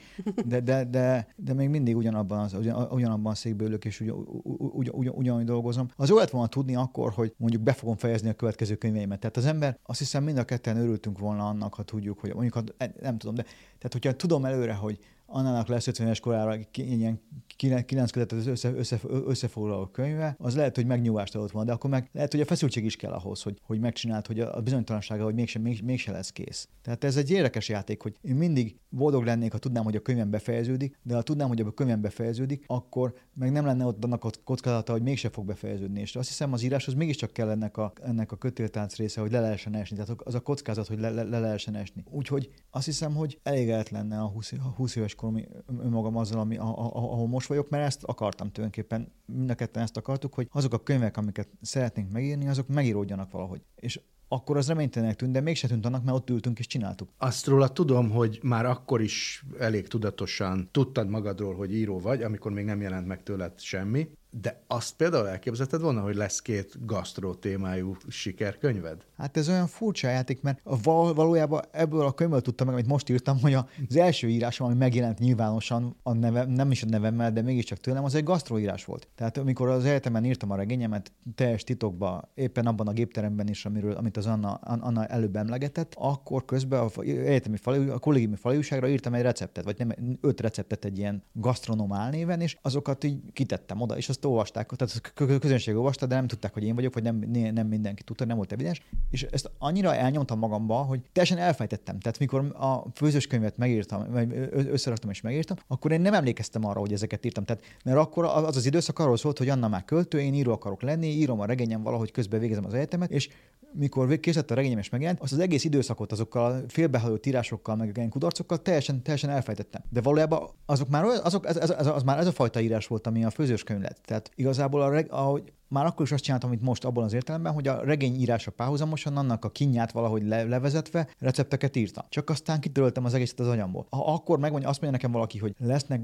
de, 0.46 0.60
de, 0.60 0.84
de, 0.84 1.34
de, 1.36 1.54
még 1.54 1.68
mindig 1.68 1.96
ugyanabban, 1.96 2.38
az, 2.38 2.54
ugyan, 2.54 2.86
ugyanabban 2.90 3.32
a 3.32 3.34
székben 3.34 3.66
ülök, 3.66 3.84
és 3.84 4.00
ugyan, 4.00 4.16
ugyan, 4.56 4.94
ugyan, 4.94 5.14
ugyanúgy 5.14 5.44
dolgozom. 5.44 5.88
Az 5.96 6.08
jó 6.08 6.16
lett 6.16 6.30
volna 6.30 6.48
tudni 6.48 6.74
akkor, 6.74 7.12
hogy 7.12 7.34
mondjuk 7.36 7.62
be 7.62 7.72
fogom 7.72 7.96
fejezni 7.96 8.28
a 8.28 8.34
következő 8.34 8.74
könyveimet. 8.74 9.18
Tehát 9.18 9.36
az 9.36 9.46
ember, 9.46 9.78
azt 9.82 9.98
hiszem 9.98 10.24
mind 10.24 10.38
a 10.38 10.44
ketten 10.44 10.76
örültünk 10.76 11.18
volna 11.18 11.48
annak, 11.48 11.74
ha 11.74 11.82
tudjuk, 11.82 12.18
hogy 12.18 12.34
mondjuk, 12.34 12.64
nem 13.00 13.18
tudom, 13.18 13.34
de 13.34 13.42
tehát 13.42 13.92
hogyha 13.92 14.12
tudom 14.12 14.44
előre, 14.44 14.74
hogy 14.74 14.98
Annának 15.34 15.66
lesz 15.66 15.86
50 15.86 16.08
es 16.08 16.20
korára 16.20 16.56
ilyen 16.72 17.20
kilenc 17.56 18.10
kötetet 18.10 18.46
össze, 18.46 18.72
össze, 18.72 19.00
összefoglaló 19.26 19.86
könyve, 19.86 20.36
az 20.38 20.56
lehet, 20.56 20.76
hogy 20.76 20.86
megnyugvást 20.86 21.34
adott 21.34 21.50
van, 21.50 21.66
de 21.66 21.72
akkor 21.72 21.90
meg 21.90 22.08
lehet, 22.12 22.32
hogy 22.32 22.40
a 22.40 22.44
feszültség 22.44 22.84
is 22.84 22.96
kell 22.96 23.12
ahhoz, 23.12 23.42
hogy, 23.42 23.58
hogy 23.62 23.80
megcsináld, 23.80 24.26
hogy 24.26 24.40
a 24.40 24.60
bizonytalansága, 24.60 25.24
hogy 25.24 25.34
mégse, 25.34 25.58
még, 25.58 25.82
mégse 25.82 26.12
lesz 26.12 26.30
kész. 26.30 26.68
Tehát 26.82 27.04
ez 27.04 27.16
egy 27.16 27.30
érdekes 27.30 27.68
játék, 27.68 28.02
hogy 28.02 28.16
én 28.22 28.34
mindig 28.34 28.76
boldog 28.88 29.24
lennék, 29.24 29.52
ha 29.52 29.58
tudnám, 29.58 29.84
hogy 29.84 29.96
a 29.96 30.00
könyvem 30.00 30.30
befejeződik, 30.30 30.98
de 31.02 31.14
ha 31.14 31.22
tudnám, 31.22 31.48
hogy 31.48 31.60
a 31.60 31.70
könyvem 31.70 32.00
befejeződik, 32.00 32.64
akkor 32.66 33.14
meg 33.34 33.52
nem 33.52 33.64
lenne 33.64 33.84
ott 33.84 34.04
annak 34.04 34.24
a 34.24 34.30
kockázata, 34.44 34.92
hogy 34.92 35.02
mégse 35.02 35.28
fog 35.28 35.46
befejeződni. 35.46 36.00
És 36.00 36.16
azt 36.16 36.28
hiszem, 36.28 36.52
az 36.52 36.62
íráshoz 36.62 36.94
mégiscsak 36.94 37.32
kell 37.32 37.50
ennek 37.50 37.76
a, 37.76 37.92
ennek 38.02 38.32
a 38.32 38.36
kötéltánc 38.36 38.96
része, 38.96 39.20
hogy 39.20 39.30
le 39.30 39.40
lehessen 39.40 39.74
esni. 39.74 39.96
Tehát 39.96 40.22
az 40.24 40.34
a 40.34 40.40
kockázat, 40.40 40.86
hogy 40.86 40.98
le, 40.98 41.10
le, 41.10 41.22
le 41.22 41.38
lehessen 41.38 41.74
esni. 41.74 42.04
Úgyhogy 42.10 42.50
azt 42.70 42.84
hiszem, 42.84 43.14
hogy 43.14 43.38
elégedett 43.42 43.88
lenne 43.88 44.20
a 44.20 44.26
20, 44.26 44.52
a 44.52 44.72
20 44.76 44.96
éves 44.96 45.14
korom 45.22 45.44
önmagam 45.82 46.16
azzal, 46.16 46.40
ami, 46.40 46.56
ahol 46.56 47.26
most 47.28 47.48
vagyok, 47.48 47.68
mert 47.68 47.86
ezt 47.86 48.04
akartam 48.04 48.50
tulajdonképpen, 48.50 49.12
mind 49.26 49.50
a 49.50 49.54
ketten 49.54 49.82
ezt 49.82 49.96
akartuk, 49.96 50.34
hogy 50.34 50.48
azok 50.50 50.72
a 50.72 50.82
könyvek, 50.82 51.16
amiket 51.16 51.48
szeretnénk 51.60 52.10
megírni, 52.10 52.48
azok 52.48 52.68
megíródjanak 52.68 53.30
valahogy. 53.30 53.60
És 53.76 54.00
akkor 54.28 54.56
az 54.56 54.68
reménytelenek 54.68 55.16
tűnt, 55.16 55.32
de 55.32 55.40
mégse 55.40 55.68
tűnt 55.68 55.86
annak, 55.86 56.04
mert 56.04 56.16
ott 56.16 56.30
ültünk 56.30 56.58
és 56.58 56.66
csináltuk. 56.66 57.08
Azt 57.18 57.46
róla 57.46 57.68
tudom, 57.68 58.10
hogy 58.10 58.38
már 58.42 58.66
akkor 58.66 59.00
is 59.00 59.44
elég 59.58 59.88
tudatosan 59.88 60.68
tudtad 60.70 61.08
magadról, 61.08 61.54
hogy 61.54 61.74
író 61.74 61.98
vagy, 62.00 62.22
amikor 62.22 62.52
még 62.52 62.64
nem 62.64 62.80
jelent 62.80 63.06
meg 63.06 63.22
tőled 63.22 63.60
semmi. 63.60 64.08
De 64.40 64.62
azt 64.66 64.96
például 64.96 65.28
elképzelted 65.28 65.80
volna, 65.80 66.00
hogy 66.00 66.14
lesz 66.14 66.40
két 66.40 66.86
gasztró 66.86 67.34
témájú 67.34 67.96
sikerkönyved? 68.08 69.04
Hát 69.16 69.36
ez 69.36 69.48
olyan 69.48 69.66
furcsa 69.66 70.08
játék, 70.08 70.42
mert 70.42 70.60
val- 70.82 71.16
valójában 71.16 71.62
ebből 71.70 72.00
a 72.00 72.12
könyvből 72.12 72.40
tudtam 72.40 72.66
meg, 72.66 72.74
amit 72.74 72.88
most 72.88 73.08
írtam, 73.08 73.40
hogy 73.40 73.54
az 73.88 73.96
első 73.96 74.28
írásom, 74.28 74.66
ami 74.66 74.76
megjelent 74.76 75.18
nyilvánosan, 75.18 75.96
a 76.02 76.12
neve, 76.12 76.44
nem 76.44 76.70
is 76.70 76.82
a 76.82 76.86
nevemmel, 76.86 77.32
de 77.32 77.42
mégiscsak 77.42 77.78
tőlem, 77.78 78.04
az 78.04 78.14
egy 78.14 78.24
gasztroírás 78.24 78.84
volt. 78.84 79.08
Tehát 79.14 79.36
amikor 79.36 79.68
az 79.68 79.84
egyetemen 79.84 80.24
írtam 80.24 80.50
a 80.50 80.56
regényemet, 80.56 81.12
teljes 81.34 81.64
titokba, 81.64 82.30
éppen 82.34 82.66
abban 82.66 82.88
a 82.88 82.92
gépteremben 82.92 83.48
is, 83.48 83.64
amiről, 83.64 83.92
amit 83.92 84.16
az 84.16 84.26
Anna, 84.26 84.52
Anna 84.54 85.06
előbb 85.06 85.36
emlegetett, 85.36 85.94
akkor 85.96 86.44
közben 86.44 86.80
a 86.80 87.00
egyetemi 87.00 87.56
fali, 87.56 87.88
a 87.88 87.98
kollégiumi 87.98 88.36
faliúságra 88.36 88.88
írtam 88.88 89.14
egy 89.14 89.22
receptet, 89.22 89.64
vagy 89.64 89.78
nem, 89.78 90.18
öt 90.20 90.40
receptet 90.40 90.84
egy 90.84 90.98
ilyen 90.98 91.22
gasztronóm 91.32 91.92
álnéven, 91.92 92.40
és 92.40 92.56
azokat 92.62 93.04
így 93.04 93.32
kitettem 93.32 93.80
oda, 93.80 93.96
és 93.96 94.08
azt 94.08 94.21
olvasták, 94.24 94.70
tehát 94.70 95.12
a 95.14 95.38
közönség 95.38 95.76
olvasta, 95.76 96.06
de 96.06 96.14
nem 96.14 96.26
tudták, 96.26 96.52
hogy 96.52 96.64
én 96.64 96.74
vagyok, 96.74 96.94
vagy 96.94 97.02
nem, 97.02 97.16
nem 97.54 97.66
mindenki 97.66 98.02
tudta, 98.02 98.24
nem 98.24 98.36
volt 98.36 98.52
evidens. 98.52 98.82
És 99.10 99.22
ezt 99.22 99.50
annyira 99.58 99.94
elnyomtam 99.94 100.38
magamba, 100.38 100.74
hogy 100.74 101.00
teljesen 101.12 101.38
elfejtettem. 101.38 101.98
Tehát 101.98 102.18
mikor 102.18 102.40
a 102.40 102.84
főzős 102.94 103.26
könyvet 103.26 103.56
megírtam, 103.56 104.16
összeraktam 104.50 105.10
és 105.10 105.20
megírtam, 105.20 105.56
akkor 105.66 105.92
én 105.92 106.00
nem 106.00 106.14
emlékeztem 106.14 106.64
arra, 106.64 106.80
hogy 106.80 106.92
ezeket 106.92 107.24
írtam. 107.24 107.44
Tehát, 107.44 107.62
mert 107.84 107.98
akkor 107.98 108.24
az 108.24 108.56
az 108.56 108.66
időszak 108.66 108.98
arról 108.98 109.16
szólt, 109.16 109.38
hogy 109.38 109.48
Anna 109.48 109.68
már 109.68 109.84
költő, 109.84 110.20
én 110.20 110.34
író 110.34 110.52
akarok 110.52 110.82
lenni, 110.82 111.06
írom 111.06 111.40
a 111.40 111.44
regényem 111.44 111.82
valahogy 111.82 112.10
közben 112.10 112.40
végezem 112.40 112.64
az 112.64 112.74
egyetemet, 112.74 113.10
és 113.10 113.28
mikor 113.72 114.20
készített 114.20 114.50
a 114.50 114.54
regényem 114.54 114.78
és 114.78 114.88
megjelent, 114.88 115.20
azt 115.20 115.32
az 115.32 115.38
egész 115.38 115.64
időszakot 115.64 116.12
azokkal 116.12 116.52
a 116.52 116.62
félbehagyott 116.68 117.26
írásokkal, 117.26 117.76
meg 117.76 117.92
ilyen 117.96 118.08
kudarcokkal 118.08 118.62
teljesen, 118.62 119.02
teljesen 119.02 119.30
elfejtettem. 119.30 119.82
De 119.88 120.00
valójában 120.00 120.48
azok 120.66 120.88
már 120.88 121.04
azok, 121.04 121.46
ez, 121.46 121.56
ez, 121.56 121.70
ez, 121.70 121.86
az 121.86 122.02
már 122.02 122.18
ez 122.18 122.26
a 122.26 122.32
fajta 122.32 122.60
írás 122.60 122.86
volt, 122.86 123.06
ami 123.06 123.24
a 123.24 123.30
főzős 123.30 123.62
könyv 123.62 123.80
lett. 123.80 124.00
Tehát 124.12 124.30
igazából 124.34 124.82
a 124.82 124.90
reg, 124.90 125.06
ahogy 125.10 125.52
már 125.68 125.86
akkor 125.86 126.04
is 126.06 126.12
azt 126.12 126.22
csináltam, 126.22 126.50
amit 126.50 126.62
most 126.62 126.84
abban 126.84 127.04
az 127.04 127.12
értelemben, 127.12 127.52
hogy 127.52 127.68
a 127.68 127.84
regény 127.84 128.20
írása 128.20 128.50
párhuzamosan 128.50 129.16
annak 129.16 129.44
a 129.44 129.50
kinyát 129.50 129.92
valahogy 129.92 130.26
le, 130.26 130.42
levezetve 130.42 131.08
recepteket 131.18 131.76
írtam. 131.76 132.04
Csak 132.08 132.30
aztán 132.30 132.60
kitöröltem 132.60 133.04
az 133.04 133.14
egészet 133.14 133.40
az 133.40 133.48
anyamból. 133.48 133.86
Ha 133.90 134.12
akkor 134.12 134.38
megmondja, 134.38 134.68
azt 134.68 134.80
mondja 134.80 134.98
nekem 134.98 135.12
valaki, 135.12 135.38
hogy 135.38 135.54
lesznek 135.58 136.00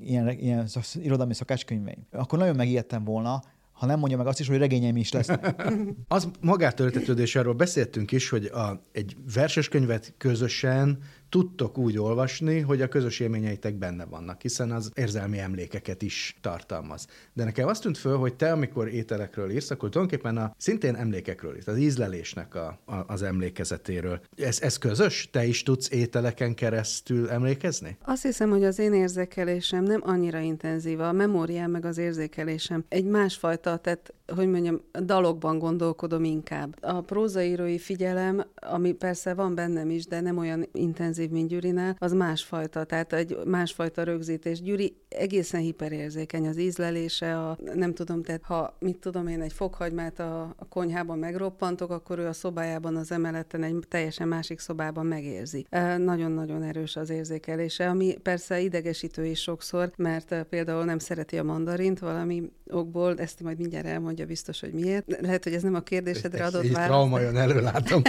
ilyen, 0.00 0.28
ilyen 0.28 0.66
irodalmi 0.94 1.34
szakácskönyveim, 1.34 2.06
akkor 2.10 2.38
nagyon 2.38 2.56
megijedtem 2.56 3.04
volna, 3.04 3.42
ha 3.72 3.86
nem 3.86 3.98
mondja 3.98 4.16
meg 4.16 4.26
azt 4.26 4.40
is, 4.40 4.48
hogy 4.48 4.58
regényeim 4.58 4.96
is 4.96 5.12
lesznek. 5.12 5.62
az 6.08 6.30
magátöltetődés, 6.40 7.36
arról 7.36 7.54
beszéltünk 7.54 8.12
is, 8.12 8.28
hogy 8.28 8.44
a, 8.44 8.82
egy 8.92 9.16
verseskönyvet 9.34 10.14
közösen 10.16 10.98
tudtok 11.30 11.78
úgy 11.78 11.98
olvasni, 11.98 12.60
hogy 12.60 12.82
a 12.82 12.88
közös 12.88 13.20
élményeitek 13.20 13.74
benne 13.74 14.04
vannak, 14.04 14.40
hiszen 14.40 14.70
az 14.70 14.90
érzelmi 14.94 15.38
emlékeket 15.38 16.02
is 16.02 16.36
tartalmaz. 16.40 17.06
De 17.32 17.44
nekem 17.44 17.68
azt 17.68 17.82
tűnt 17.82 17.98
föl, 17.98 18.16
hogy 18.16 18.34
te, 18.34 18.52
amikor 18.52 18.88
ételekről 18.88 19.50
írsz, 19.50 19.70
akkor 19.70 19.88
tulajdonképpen 19.88 20.36
a 20.36 20.54
szintén 20.56 20.94
emlékekről 20.94 21.54
írsz, 21.54 21.66
az 21.66 21.78
ízlelésnek 21.78 22.54
a, 22.54 22.78
a, 22.84 22.94
az 23.06 23.22
emlékezetéről. 23.22 24.20
Ez, 24.36 24.60
ez 24.60 24.78
közös? 24.78 25.28
Te 25.30 25.44
is 25.44 25.62
tudsz 25.62 25.90
ételeken 25.90 26.54
keresztül 26.54 27.30
emlékezni? 27.30 27.96
Azt 28.04 28.22
hiszem, 28.22 28.50
hogy 28.50 28.64
az 28.64 28.78
én 28.78 28.92
érzékelésem 28.92 29.84
nem 29.84 30.00
annyira 30.04 30.38
intenzív, 30.38 31.00
a 31.00 31.12
memóriám 31.12 31.70
meg 31.70 31.84
az 31.84 31.98
érzékelésem 31.98 32.84
egy 32.88 33.04
másfajta, 33.04 33.76
tehát 33.76 34.14
hogy 34.34 34.50
mondjam, 34.50 34.80
dalokban 35.04 35.58
gondolkodom 35.58 36.24
inkább. 36.24 36.76
A 36.80 37.00
prózaírói 37.00 37.78
figyelem, 37.78 38.44
ami 38.54 38.92
persze 38.92 39.34
van 39.34 39.54
bennem 39.54 39.90
is, 39.90 40.06
de 40.06 40.20
nem 40.20 40.38
olyan 40.38 40.68
intenzív, 40.72 41.19
mint 41.28 41.48
Gyurinál, 41.48 41.96
az 41.98 42.12
másfajta, 42.12 42.84
tehát 42.84 43.12
egy 43.12 43.36
másfajta 43.44 44.02
rögzítés. 44.02 44.62
Gyuri 44.62 44.96
egészen 45.08 45.60
hiperérzékeny 45.60 46.46
az 46.46 46.58
ízlelése, 46.58 47.38
a, 47.38 47.58
nem 47.74 47.94
tudom, 47.94 48.22
tehát 48.22 48.42
ha, 48.42 48.76
mit 48.78 48.96
tudom 48.96 49.26
én, 49.26 49.40
egy 49.40 49.52
fokhagymát 49.52 50.18
a, 50.18 50.54
a 50.56 50.68
konyhában 50.68 51.18
megroppantok, 51.18 51.90
akkor 51.90 52.18
ő 52.18 52.26
a 52.26 52.32
szobájában 52.32 52.96
az 52.96 53.12
emeleten 53.12 53.62
egy 53.62 53.76
teljesen 53.88 54.28
másik 54.28 54.58
szobában 54.58 55.06
megérzi. 55.06 55.66
Nagyon-nagyon 55.96 56.62
erős 56.62 56.96
az 56.96 57.10
érzékelése, 57.10 57.88
ami 57.88 58.16
persze 58.22 58.60
idegesítő 58.60 59.26
is 59.26 59.40
sokszor, 59.40 59.92
mert 59.96 60.46
például 60.48 60.84
nem 60.84 60.98
szereti 60.98 61.38
a 61.38 61.42
mandarint 61.42 61.98
valami 61.98 62.50
okból, 62.66 63.18
ezt 63.18 63.42
majd 63.42 63.58
mindjárt 63.58 63.86
elmondja 63.86 64.26
biztos, 64.26 64.60
hogy 64.60 64.72
miért. 64.72 65.20
Lehet, 65.20 65.44
hogy 65.44 65.54
ez 65.54 65.62
nem 65.62 65.74
a 65.74 65.80
kérdésedre 65.80 66.44
adott 66.44 66.68
válasz. 66.68 66.86
trauma 66.86 67.20
jön 67.20 67.36
előlátom. 67.36 68.02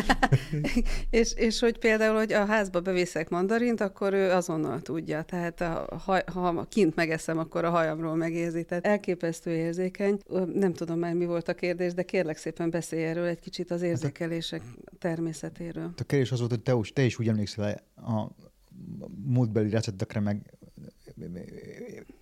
és, 1.10 1.34
és 1.36 1.60
hogy 1.60 1.78
például, 1.78 2.18
hogy 2.18 2.34
a 2.34 2.46
házba 2.46 2.80
beviszek 3.02 3.30
mandarint, 3.30 3.82
akkor 3.82 4.14
ő 4.14 4.32
azonnal 4.32 4.82
tudja. 4.82 5.22
Tehát 5.22 5.62
a, 5.62 6.02
ha, 6.06 6.22
ha 6.32 6.66
kint 6.70 6.96
megeszem, 6.96 7.38
akkor 7.38 7.66
a 7.66 7.70
hajamról 7.70 8.16
megérzi. 8.16 8.64
Tehát 8.64 8.86
elképesztő 8.86 9.52
érzékeny. 9.52 10.20
Nem 10.54 10.74
tudom 10.74 11.00
már, 11.00 11.14
mi 11.14 11.26
volt 11.26 11.48
a 11.48 11.54
kérdés, 11.54 11.94
de 11.94 12.04
kérlek 12.04 12.38
szépen 12.38 12.70
beszélj 12.70 13.04
erről 13.04 13.26
egy 13.26 13.40
kicsit 13.40 13.72
az 13.72 13.82
érzékelések 13.82 14.62
természetéről. 15.00 15.94
A 15.98 16.04
kérdés 16.04 16.32
az 16.32 16.40
volt, 16.40 16.52
hogy 16.52 16.62
te, 16.62 16.74
te 16.94 17.04
is 17.04 17.20
úgy 17.20 17.28
emlékszel 17.28 17.84
a 17.96 18.28
múltbeli 19.26 19.70
receptekre, 19.70 20.20
meg 20.20 20.58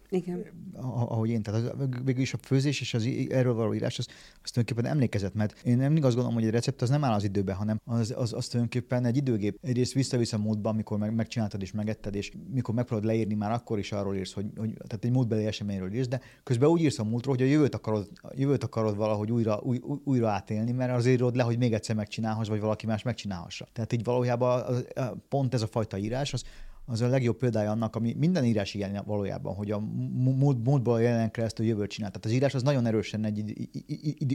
igen. 0.09 0.45
Ahogy 0.81 1.29
én, 1.29 1.41
tehát 1.41 1.61
az, 1.61 1.87
végül 2.03 2.21
is 2.21 2.33
a 2.33 2.37
főzés 2.41 2.81
és 2.81 2.93
az 2.93 3.09
erről 3.29 3.53
való 3.53 3.73
írás, 3.73 3.97
az, 3.97 4.07
az 4.43 4.51
tulajdonképpen 4.51 4.91
emlékezett, 4.91 5.33
mert 5.33 5.61
én 5.63 5.77
nem 5.77 5.95
igaz 5.95 6.13
gondolom, 6.13 6.37
hogy 6.37 6.45
egy 6.45 6.51
recept 6.51 6.81
az 6.81 6.89
nem 6.89 7.03
áll 7.03 7.13
az 7.13 7.23
időben, 7.23 7.55
hanem 7.55 7.81
az, 7.85 8.13
az, 8.17 8.33
az 8.33 8.47
tulajdonképpen 8.47 9.05
egy 9.05 9.17
időgép. 9.17 9.57
Egyrészt 9.61 9.93
visszavisz 9.93 10.33
a 10.33 10.37
módba, 10.37 10.69
amikor 10.69 10.97
meg, 10.97 11.13
megcsináltad 11.13 11.61
és 11.61 11.71
megetted, 11.71 12.15
és 12.15 12.31
mikor 12.53 12.73
megpróbálod 12.73 13.11
leírni, 13.11 13.33
már 13.33 13.51
akkor 13.51 13.79
is 13.79 13.91
arról 13.91 14.15
írsz, 14.15 14.33
hogy, 14.33 14.45
hogy 14.57 14.73
tehát 14.73 15.05
egy 15.05 15.11
múltbeli 15.11 15.45
eseményről 15.45 15.93
írsz, 15.93 16.07
de 16.07 16.21
közben 16.43 16.69
úgy 16.69 16.81
írsz 16.81 16.99
a 16.99 17.03
múltról, 17.03 17.35
hogy 17.35 17.45
a 17.45 17.49
jövőt 17.49 17.75
akarod, 17.75 18.09
a 18.21 18.29
jövőt 18.35 18.63
akarod 18.63 18.95
valahogy 18.95 19.31
újra, 19.31 19.59
új, 19.63 19.79
újra 20.03 20.29
átélni, 20.29 20.71
mert 20.71 20.91
azért 20.91 21.15
írod 21.15 21.35
le, 21.35 21.43
hogy 21.43 21.57
még 21.57 21.73
egyszer 21.73 21.95
megcsinálhass, 21.95 22.47
vagy 22.47 22.59
valaki 22.59 22.85
más 22.85 23.03
megcsinálhassa. 23.03 23.67
Tehát 23.73 23.93
így 23.93 24.03
valójában 24.03 24.63
pont 25.29 25.53
ez 25.53 25.61
a 25.61 25.67
fajta 25.67 25.97
írás, 25.97 26.33
az, 26.33 26.43
az 26.89 27.01
a 27.01 27.07
legjobb 27.07 27.37
példája 27.37 27.71
annak, 27.71 27.95
ami 27.95 28.15
minden 28.17 28.45
írás 28.45 28.73
ilyen 28.73 29.03
valójában, 29.05 29.55
hogy 29.55 29.71
a 29.71 29.79
múltból 30.43 31.01
jelen 31.01 31.31
keresztül 31.31 31.65
jövőt 31.65 31.89
csinál. 31.89 32.09
Tehát 32.09 32.25
az 32.25 32.31
írás 32.31 32.53
az 32.53 32.63
nagyon 32.63 32.85
erősen 32.85 33.25
egy 33.25 33.69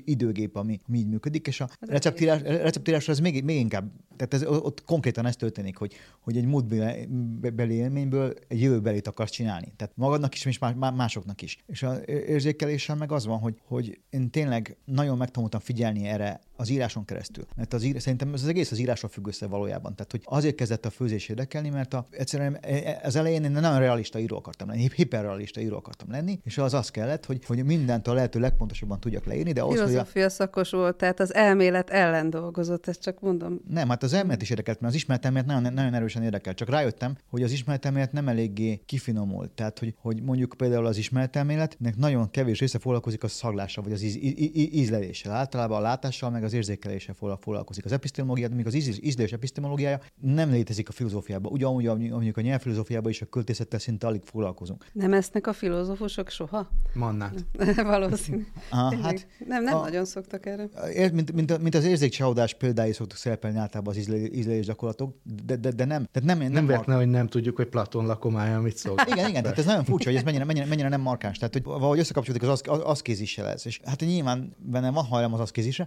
időgép, 0.05 0.57
ami, 0.57 0.81
ami 0.89 0.99
így 0.99 1.09
működik, 1.09 1.47
és 1.47 1.61
a 1.61 1.69
receptírás, 1.81 2.41
receptírásra 2.43 3.13
ez 3.13 3.19
még, 3.19 3.45
még 3.45 3.59
inkább, 3.59 3.91
tehát 4.17 4.35
ez, 4.35 4.45
ott 4.45 4.85
konkrétan 4.85 5.27
ez 5.27 5.37
történik, 5.37 5.77
hogy, 5.77 5.95
hogy 6.21 6.37
egy 6.37 6.47
múltbeli 6.47 7.75
élményből 7.75 8.35
egy 8.49 8.61
jövőbelit 8.61 9.09
akarsz 9.09 9.31
csinálni. 9.31 9.73
Tehát 9.77 9.97
magadnak 9.97 10.35
is, 10.35 10.45
és 10.45 10.59
másoknak 10.95 11.43
is. 11.43 11.59
És 11.67 11.83
az 11.83 12.09
érzékeléssel 12.09 12.97
meg 12.97 13.13
az 13.13 13.27
van, 13.27 13.39
hogy, 13.39 13.61
hogy 13.65 13.99
én 14.11 14.31
tényleg 14.31 14.77
nagyon 14.85 15.17
megtanultam 15.17 15.61
figyelni 15.61 16.07
erre 16.07 16.41
az 16.57 16.69
íráson 16.69 17.05
keresztül. 17.05 17.45
Mert 17.57 17.73
az 17.73 17.83
ír, 17.83 18.01
szerintem 18.01 18.35
ez 18.35 18.43
az 18.43 18.49
egész 18.49 18.71
az 18.71 18.79
írásra 18.79 19.09
függ 19.09 19.27
össze 19.27 19.47
valójában. 19.47 19.95
Tehát, 19.95 20.11
hogy 20.11 20.23
azért 20.25 20.55
kezdett 20.55 20.87
a 20.87 20.91
főzés 20.91 21.29
érdekelni, 21.29 21.69
mert 21.69 21.95
a, 21.95 22.07
egyszerűen 22.11 22.59
e, 22.61 22.75
e, 22.75 23.01
az 23.05 23.17
elején 23.17 23.45
én 23.45 23.51
nagyon 23.51 23.79
realista 23.79 24.19
író 24.19 24.37
akartam 24.37 24.69
lenni, 24.69 24.91
hiperrealista 24.95 25.61
író 25.61 25.77
akartam 25.77 26.11
lenni, 26.11 26.41
és 26.45 26.59
az 26.59 26.75
az 26.75 26.91
kellett, 26.91 27.27
hogy, 27.27 27.45
hogy 27.45 27.65
mindent 27.65 28.09
a 28.09 28.13
lehető 28.13 28.41
legpontosabban 28.41 29.01
tudjak 29.01 29.25
leírni, 29.25 29.53
de 29.53 29.61
ahhoz, 29.61 29.75
Filozófia 29.75 30.25
a... 30.25 30.29
szakos 30.29 30.71
volt, 30.71 30.97
tehát 30.97 31.21
az 31.21 31.35
elmélet 31.35 31.91
ellen 31.91 32.31
dolgozott, 32.31 32.89
ezt 32.89 33.01
csak 33.01 33.21
mondom. 33.21 33.61
Nem, 33.69 33.89
hát 33.89 34.03
az 34.03 34.13
elmélet 34.13 34.43
is 34.43 34.51
érdekelt, 34.51 34.81
mert 34.81 34.93
az 34.93 34.99
ismeretelmélet 34.99 35.47
nagyon, 35.47 35.73
nagyon 35.73 35.95
erősen 35.95 36.23
érdekel. 36.23 36.55
Csak 36.55 36.69
rájöttem, 36.69 37.17
hogy 37.31 37.43
az 37.43 37.53
ismeretelmélet 37.53 38.13
nem 38.13 38.29
eléggé 38.29 38.83
kifinomult. 38.87 39.51
Tehát, 39.51 39.79
hogy, 39.79 39.95
hogy 40.01 40.23
mondjuk 40.23 40.55
például 40.57 40.87
az 40.87 40.97
ismeretelméletnek 40.97 41.97
nagyon 41.97 42.31
kevés 42.31 42.61
része 42.61 42.79
foglalkozik 42.79 43.23
a 43.23 43.29
szaglással, 43.29 43.85
vagy 43.85 43.93
az 43.93 44.03
íz, 44.03 44.17
ízleléssel. 44.55 45.33
Általában 45.33 45.79
a 45.79 45.81
látással, 45.81 46.31
meg 46.31 46.44
az 46.45 46.53
érzékeléssel 46.53 47.15
foglalkozik. 47.41 47.85
Az 47.85 47.93
epistemológia, 47.93 48.49
még 48.49 48.67
az 48.67 48.75
ízlés 48.75 49.33
epistemológiája 49.33 50.01
nem 50.21 50.51
létezik 50.51 50.89
a 50.89 50.93
filozófiában. 50.93 51.53
Ugyanúgy, 51.53 52.11
mondjuk 52.11 52.37
a 52.37 52.41
nyelvfilozófiában 52.41 53.11
is 53.11 53.23
a 53.23 53.27
költészettel 53.27 53.79
szinte 53.79 54.07
alig 54.07 54.23
foglalkozunk. 54.25 54.85
Nem 54.93 55.13
esznek 55.13 55.47
a 55.47 55.53
filozófusok 55.53 56.29
soha? 56.29 56.69
Mannát. 56.95 57.45
Valószínű. 57.83 58.47
Ah, 58.71 59.01
hát, 59.01 59.27
nem, 59.47 59.65
nem 59.65 59.77
a, 59.77 59.81
nagyon 59.81 60.05
szoktak 60.05 60.47
erre. 60.47 60.69
Mint, 61.13 61.33
mint, 61.33 61.63
mint 61.63 61.75
az 61.75 61.85
érzékcsalódás 61.85 62.55
példái 62.55 62.93
szoktak 62.93 63.17
szerepelni 63.17 63.59
általában 63.59 63.95
az 63.95 64.09
ízlés 64.33 64.67
gyakorlatok, 64.67 65.17
de, 65.45 65.57
de, 65.57 65.71
de 65.71 65.85
nem. 65.85 66.09
Tehát 66.13 66.29
nem, 66.29 66.39
nem, 66.39 66.53
nem 66.53 66.67
véletlen, 66.67 66.97
hogy 66.97 67.09
nem 67.09 67.27
tudjuk, 67.27 67.57
hogy 67.57 67.67
Platon 67.67 68.07
lakomája 68.07 68.61
mit 68.61 68.77
szól. 68.77 68.97
igen, 69.07 69.29
igen, 69.29 69.43
tehát 69.43 69.59
ez 69.59 69.65
nagyon 69.65 69.85
furcsa, 69.85 70.09
hogy 70.09 70.19
ez 70.19 70.25
mennyire, 70.25 70.45
mennyire, 70.45 70.67
mennyire 70.67 70.89
nem 70.89 71.01
markáns. 71.01 71.39
Tehát, 71.39 71.53
hogy 71.53 71.63
valahogy 71.63 71.99
összekapcsolódik 71.99 72.49
az, 72.49 72.63
az, 72.65 72.81
az 72.85 73.03
kézissel 73.03 73.49
ez. 73.49 73.67
És 73.67 73.81
hát 73.85 74.01
nyilván 74.01 74.55
benne 74.59 74.91
van 74.91 75.05
hajlam 75.05 75.35
az 75.35 75.41
az 75.41 75.51
kézisre, 75.51 75.87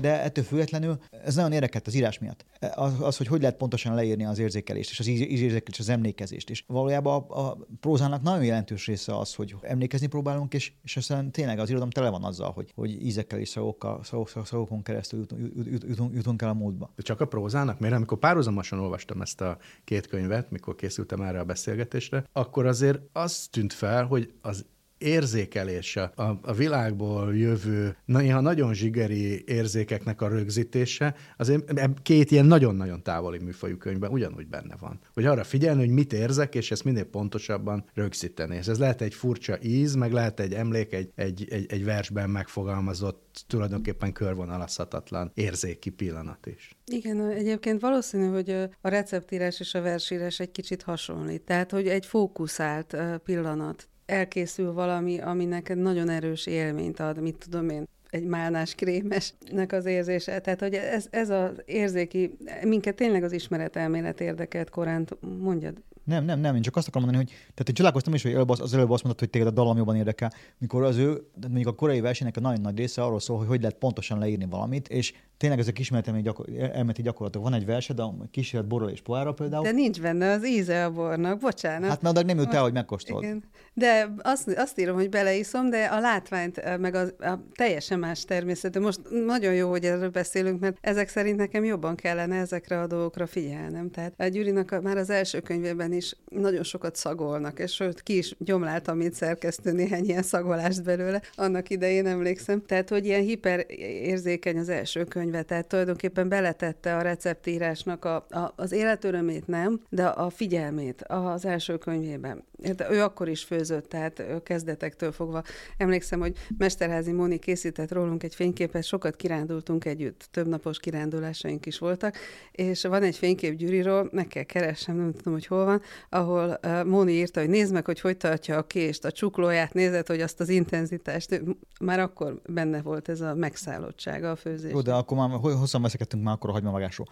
de, 0.00 0.08
de 0.08 0.22
ettől 0.22 0.44
függetlenül 0.44 0.98
ez 1.24 1.34
nagyon 1.34 1.52
érdekelt 1.52 1.86
az 1.86 1.94
írás 1.94 2.18
miatt. 2.18 2.44
Az, 2.74 2.92
az, 3.00 3.16
hogy 3.16 3.26
hogy 3.26 3.40
lehet 3.40 3.56
pontosan 3.56 3.94
leírni 3.94 4.24
az 4.24 4.38
érzékelést 4.38 4.90
és 4.90 5.00
az 5.00 5.06
érzékelést, 5.06 5.78
az 5.78 5.88
emlékezést. 5.88 6.50
És 6.50 6.64
valójában 6.66 7.24
a, 7.28 7.48
a 7.48 7.58
prózának 7.80 8.22
nagyon 8.22 8.44
jelentős 8.44 8.86
része 8.86 9.18
az, 9.18 9.34
hogy 9.34 9.54
emlékezni 9.60 10.06
próbálunk, 10.06 10.54
és, 10.54 10.72
és 10.82 10.96
aztán 10.96 11.30
tényleg 11.30 11.58
az 11.58 11.68
irodalom 11.68 11.90
tele 11.90 12.08
van 12.08 12.24
azzal, 12.24 12.50
hogy, 12.50 12.72
hogy 12.74 13.06
ízekkel 13.06 13.38
és 13.38 13.48
szagokkal, 13.48 14.04
szavok, 14.04 14.28
szavokon 14.44 14.82
keresztül 14.82 15.18
jutunk, 15.18 15.66
jutunk, 15.88 16.14
jutunk 16.14 16.42
el 16.42 16.48
a 16.48 16.54
módba. 16.54 16.90
De 16.96 17.02
csak 17.02 17.20
a 17.20 17.26
prózának? 17.26 17.78
Mert 17.78 17.94
amikor 17.94 18.18
párhuzamosan 18.18 18.78
olvastam 18.78 19.20
ezt 19.20 19.40
a 19.40 19.58
két 19.84 20.06
könyvet, 20.06 20.50
mikor 20.50 20.74
készültem 20.74 21.20
erre 21.20 21.38
a 21.38 21.44
beszélgetésre, 21.44 22.24
akkor 22.32 22.66
azért 22.66 23.00
az 23.12 23.48
tűnt 23.50 23.72
fel, 23.72 24.04
hogy 24.04 24.32
az 24.40 24.66
érzékelés, 24.98 25.96
a, 25.96 26.12
a 26.42 26.52
világból 26.52 27.36
jövő, 27.36 27.96
néha 28.04 28.40
nagyon 28.40 28.74
zsigeri 28.74 29.44
érzékeknek 29.46 30.20
a 30.20 30.28
rögzítése, 30.28 31.14
azért 31.36 31.72
két 32.02 32.30
ilyen 32.30 32.46
nagyon-nagyon 32.46 33.02
távoli 33.02 33.38
műfajú 33.38 33.76
könyvben 33.76 34.10
ugyanúgy 34.10 34.46
benne 34.46 34.74
van. 34.80 35.00
Hogy 35.14 35.24
arra 35.24 35.44
figyelni, 35.44 35.80
hogy 35.80 35.94
mit 35.94 36.12
érzek, 36.12 36.54
és 36.54 36.70
ezt 36.70 36.84
minél 36.84 37.04
pontosabban 37.04 37.84
rögzíteni. 37.94 38.56
És 38.56 38.66
ez 38.66 38.78
lehet 38.78 39.00
egy 39.00 39.14
furcsa 39.14 39.58
íz, 39.62 39.94
meg 39.94 40.12
lehet 40.12 40.40
egy 40.40 40.52
emlék, 40.52 40.92
egy, 40.92 41.10
egy, 41.14 41.46
egy, 41.50 41.66
egy 41.68 41.84
versben 41.84 42.30
megfogalmazott, 42.30 43.44
tulajdonképpen 43.46 44.12
körvonalazhatatlan 44.12 45.30
érzéki 45.34 45.90
pillanat 45.90 46.46
is. 46.46 46.76
Igen, 46.86 47.30
egyébként 47.30 47.80
valószínű, 47.80 48.26
hogy 48.26 48.50
a 48.80 48.88
receptírás 48.88 49.60
és 49.60 49.74
a 49.74 49.80
versírás 49.80 50.40
egy 50.40 50.50
kicsit 50.50 50.82
hasonlít. 50.82 51.42
Tehát, 51.42 51.70
hogy 51.70 51.88
egy 51.88 52.06
fókuszált 52.06 52.96
pillanat 53.24 53.88
elkészül 54.08 54.72
valami, 54.72 55.18
ami 55.18 55.44
neked 55.44 55.78
nagyon 55.78 56.08
erős 56.08 56.46
élményt 56.46 57.00
ad, 57.00 57.20
mit 57.20 57.36
tudom 57.48 57.68
én, 57.68 57.84
egy 58.10 58.24
málnás 58.24 58.74
krémesnek 58.74 59.72
az 59.72 59.84
érzése. 59.84 60.38
Tehát, 60.38 60.60
hogy 60.60 60.74
ez, 60.74 61.06
ez 61.10 61.30
az 61.30 61.62
érzéki, 61.64 62.36
minket 62.62 62.94
tényleg 62.94 63.22
az 63.22 63.32
ismeretelmélet 63.32 64.20
érdekelt 64.20 64.70
korán, 64.70 65.08
mondjad. 65.38 65.82
Nem, 66.04 66.24
nem, 66.24 66.40
nem, 66.40 66.54
én 66.54 66.62
csak 66.62 66.76
azt 66.76 66.88
akarom 66.88 67.08
mondani, 67.08 67.30
hogy 67.30 67.38
tehát 67.38 67.68
én 67.68 67.74
csodálkoztam 67.74 68.14
is, 68.14 68.22
hogy 68.22 68.32
előbb 68.32 68.48
az, 68.48 68.60
az 68.60 68.74
előbb 68.74 68.90
azt 68.90 69.04
mondtad, 69.04 69.24
hogy 69.24 69.30
téged 69.30 69.48
a 69.48 69.62
dalom 69.62 69.76
jobban 69.76 69.96
érdekel, 69.96 70.32
mikor 70.58 70.82
az 70.82 70.96
ő, 70.96 71.22
mondjuk 71.40 71.66
a 71.66 71.74
korai 71.74 72.00
versenynek 72.00 72.36
a 72.36 72.40
nagyon 72.40 72.60
nagy 72.60 72.76
része 72.76 73.02
arról 73.02 73.20
szól, 73.20 73.38
hogy 73.38 73.46
hogy 73.46 73.60
lehet 73.60 73.76
pontosan 73.76 74.18
leírni 74.18 74.46
valamit, 74.50 74.88
és 74.88 75.12
tényleg 75.38 75.58
ezek 75.58 75.78
ismertem 75.78 76.20
gyakor- 76.20 76.48
elméleti 76.48 77.02
gyakorlatok. 77.02 77.42
Van 77.42 77.54
egy 77.54 77.66
versed, 77.66 77.98
a 77.98 78.14
kísérlet 78.30 78.68
borral 78.68 78.88
és 78.88 79.00
poára 79.00 79.32
például. 79.32 79.62
De 79.62 79.70
nincs 79.70 80.00
benne 80.00 80.30
az 80.30 80.46
íze 80.46 80.84
a 80.84 80.90
bornak, 80.90 81.38
bocsánat. 81.38 81.88
Hát 81.88 82.02
mert 82.02 82.26
nem 82.26 82.38
jut 82.38 82.54
el, 82.54 82.62
hogy 82.62 82.72
megkóstold. 82.72 83.22
Igen. 83.22 83.44
De 83.74 84.14
azt, 84.22 84.48
azt 84.56 84.80
írom, 84.80 84.96
hogy 84.96 85.08
beleiszom, 85.08 85.70
de 85.70 85.84
a 85.84 86.00
látványt, 86.00 86.78
meg 86.78 86.94
a, 86.94 87.00
a 87.18 87.44
teljesen 87.54 87.98
más 87.98 88.24
természetű. 88.24 88.80
Most 88.80 89.00
nagyon 89.26 89.54
jó, 89.54 89.70
hogy 89.70 89.84
erről 89.84 90.10
beszélünk, 90.10 90.60
mert 90.60 90.76
ezek 90.80 91.08
szerint 91.08 91.36
nekem 91.36 91.64
jobban 91.64 91.94
kellene 91.94 92.36
ezekre 92.36 92.80
a 92.80 92.86
dolgokra 92.86 93.26
figyelnem. 93.26 93.90
Tehát 93.90 94.12
a 94.16 94.26
Gyurinak 94.26 94.70
a, 94.70 94.80
már 94.80 94.96
az 94.96 95.10
első 95.10 95.40
könyvében 95.40 95.92
is 95.92 96.16
nagyon 96.30 96.62
sokat 96.62 96.96
szagolnak, 96.96 97.58
és 97.58 97.72
sőt, 97.72 98.02
ki 98.02 98.16
is 98.16 98.34
gyomláltam, 98.38 98.96
mint 98.96 99.14
szerkesztő 99.14 99.72
néhány 99.72 100.04
ilyen 100.04 100.22
szagolást 100.22 100.84
belőle, 100.84 101.22
annak 101.34 101.70
idején 101.70 102.06
emlékszem. 102.06 102.62
Tehát, 102.66 102.88
hogy 102.88 103.06
ilyen 103.06 103.22
hiperérzékeny 103.22 104.58
az 104.58 104.68
első 104.68 105.04
könyv, 105.04 105.27
könyve, 105.28 105.42
tehát 105.42 105.66
tulajdonképpen 105.66 106.28
beletette 106.28 106.96
a 106.96 107.02
receptírásnak 107.02 108.04
a, 108.04 108.16
a, 108.16 108.52
az 108.56 108.72
életörömét 108.72 109.46
nem, 109.46 109.80
de 109.88 110.06
a 110.06 110.30
figyelmét 110.30 111.02
az 111.06 111.44
első 111.44 111.78
könyvében. 111.78 112.44
De 112.76 112.90
ő 112.90 113.02
akkor 113.02 113.28
is 113.28 113.44
főzött, 113.44 113.88
tehát 113.88 114.22
kezdetektől 114.42 115.12
fogva. 115.12 115.42
Emlékszem, 115.76 116.20
hogy 116.20 116.36
Mesterházi 116.58 117.12
Móni 117.12 117.38
készített 117.38 117.92
rólunk 117.92 118.22
egy 118.22 118.34
fényképet, 118.34 118.84
sokat 118.84 119.16
kirándultunk 119.16 119.84
együtt, 119.84 120.28
több 120.30 120.48
napos 120.48 120.78
kirándulásaink 120.78 121.66
is 121.66 121.78
voltak, 121.78 122.16
és 122.52 122.82
van 122.82 123.02
egy 123.02 123.16
fénykép 123.16 123.54
Gyuriról, 123.54 124.08
meg 124.12 124.26
kell 124.26 124.42
keresnem, 124.42 124.96
nem 124.96 125.12
tudom, 125.12 125.32
hogy 125.32 125.46
hol 125.46 125.64
van, 125.64 125.82
ahol 126.08 126.58
Móni 126.84 127.12
írta, 127.12 127.40
hogy 127.40 127.48
nézd 127.48 127.72
meg, 127.72 127.84
hogy 127.84 128.00
hogy 128.00 128.16
tartja 128.16 128.56
a 128.56 128.66
kést, 128.66 129.04
a 129.04 129.10
csuklóját, 129.10 129.72
nézed, 129.72 130.06
hogy 130.06 130.20
azt 130.20 130.40
az 130.40 130.48
intenzitást, 130.48 131.42
már 131.80 132.00
akkor 132.00 132.40
benne 132.46 132.82
volt 132.82 133.08
ez 133.08 133.20
a 133.20 133.34
megszállottsága 133.34 134.30
a 134.30 134.36
főzés. 134.36 134.72
Jó, 134.72 134.80
de 134.80 134.92
akkor 134.92 135.16
már 135.26 135.38
hosszan 135.38 135.82
veszekedtünk 135.82 136.22
már 136.24 136.34
akkor 136.34 136.50
a 136.50 136.52
hagymavágásról. 136.52 137.06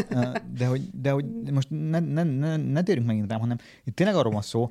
De 0.58 0.66
hogy, 0.66 0.80
de 1.00 1.10
hogy 1.10 1.24
most 1.52 1.68
ne, 1.70 1.98
ne, 1.98 2.22
ne, 2.22 2.56
ne 2.56 2.82
térjünk 2.82 3.06
megint 3.06 3.30
rám, 3.30 3.40
hanem 3.40 3.58
itt 3.84 3.94
tényleg 3.94 4.16
arról 4.16 4.32
van 4.32 4.42
szó. 4.42 4.70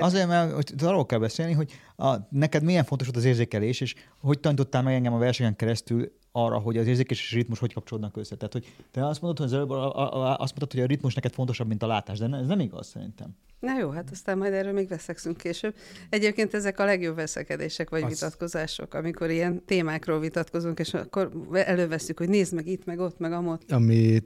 Azért, 0.00 0.28
mert 0.28 0.52
hogy 0.52 0.72
arról 0.82 1.06
kell 1.06 1.18
beszélni, 1.18 1.52
hogy 1.52 1.72
a, 1.96 2.16
neked 2.30 2.62
milyen 2.62 2.84
fontos 2.84 3.06
volt 3.06 3.18
az 3.18 3.24
érzékelés, 3.24 3.80
és 3.80 3.94
hogy 4.20 4.40
tanítottál 4.40 4.82
meg 4.82 4.94
engem 4.94 5.12
a 5.12 5.18
versenyen 5.18 5.56
keresztül 5.56 6.12
arra, 6.32 6.58
hogy 6.58 6.76
az 6.76 6.86
érzékelés 6.86 7.22
és 7.22 7.32
a 7.32 7.36
ritmus 7.36 7.58
hogy 7.58 7.72
kapcsolódnak 7.72 8.16
össze. 8.16 8.36
Tehát, 8.36 8.52
hogy 8.52 8.72
te 8.90 9.06
azt 9.06 9.20
mondod, 9.20 9.38
hogy 9.38 9.46
az 9.46 9.52
előbb, 9.52 9.70
azt 10.40 10.50
mondod, 10.50 10.72
hogy 10.72 10.80
a 10.80 10.86
ritmus 10.86 11.14
neked 11.14 11.32
fontosabb, 11.32 11.68
mint 11.68 11.82
a 11.82 11.86
látás, 11.86 12.18
de 12.18 12.36
ez 12.36 12.46
nem 12.46 12.60
igaz 12.60 12.86
szerintem. 12.86 13.36
Na 13.60 13.78
jó, 13.78 13.90
hát 13.90 14.10
aztán 14.10 14.38
majd 14.38 14.52
erről 14.52 14.72
még 14.72 14.88
veszekszünk 14.88 15.36
később. 15.36 15.74
Egyébként 16.08 16.54
ezek 16.54 16.78
a 16.78 16.84
legjobb 16.84 17.16
veszekedések 17.16 17.90
vagy 17.90 18.02
Azt... 18.02 18.12
vitatkozások, 18.12 18.94
amikor 18.94 19.30
ilyen 19.30 19.64
témákról 19.64 20.20
vitatkozunk, 20.20 20.78
és 20.78 20.94
akkor 20.94 21.30
előveszünk, 21.52 22.18
hogy 22.18 22.28
nézd 22.28 22.54
meg 22.54 22.66
itt, 22.66 22.84
meg 22.84 22.98
ott, 22.98 23.18
meg 23.18 23.32
amott. 23.32 23.72
Ami 23.72 24.22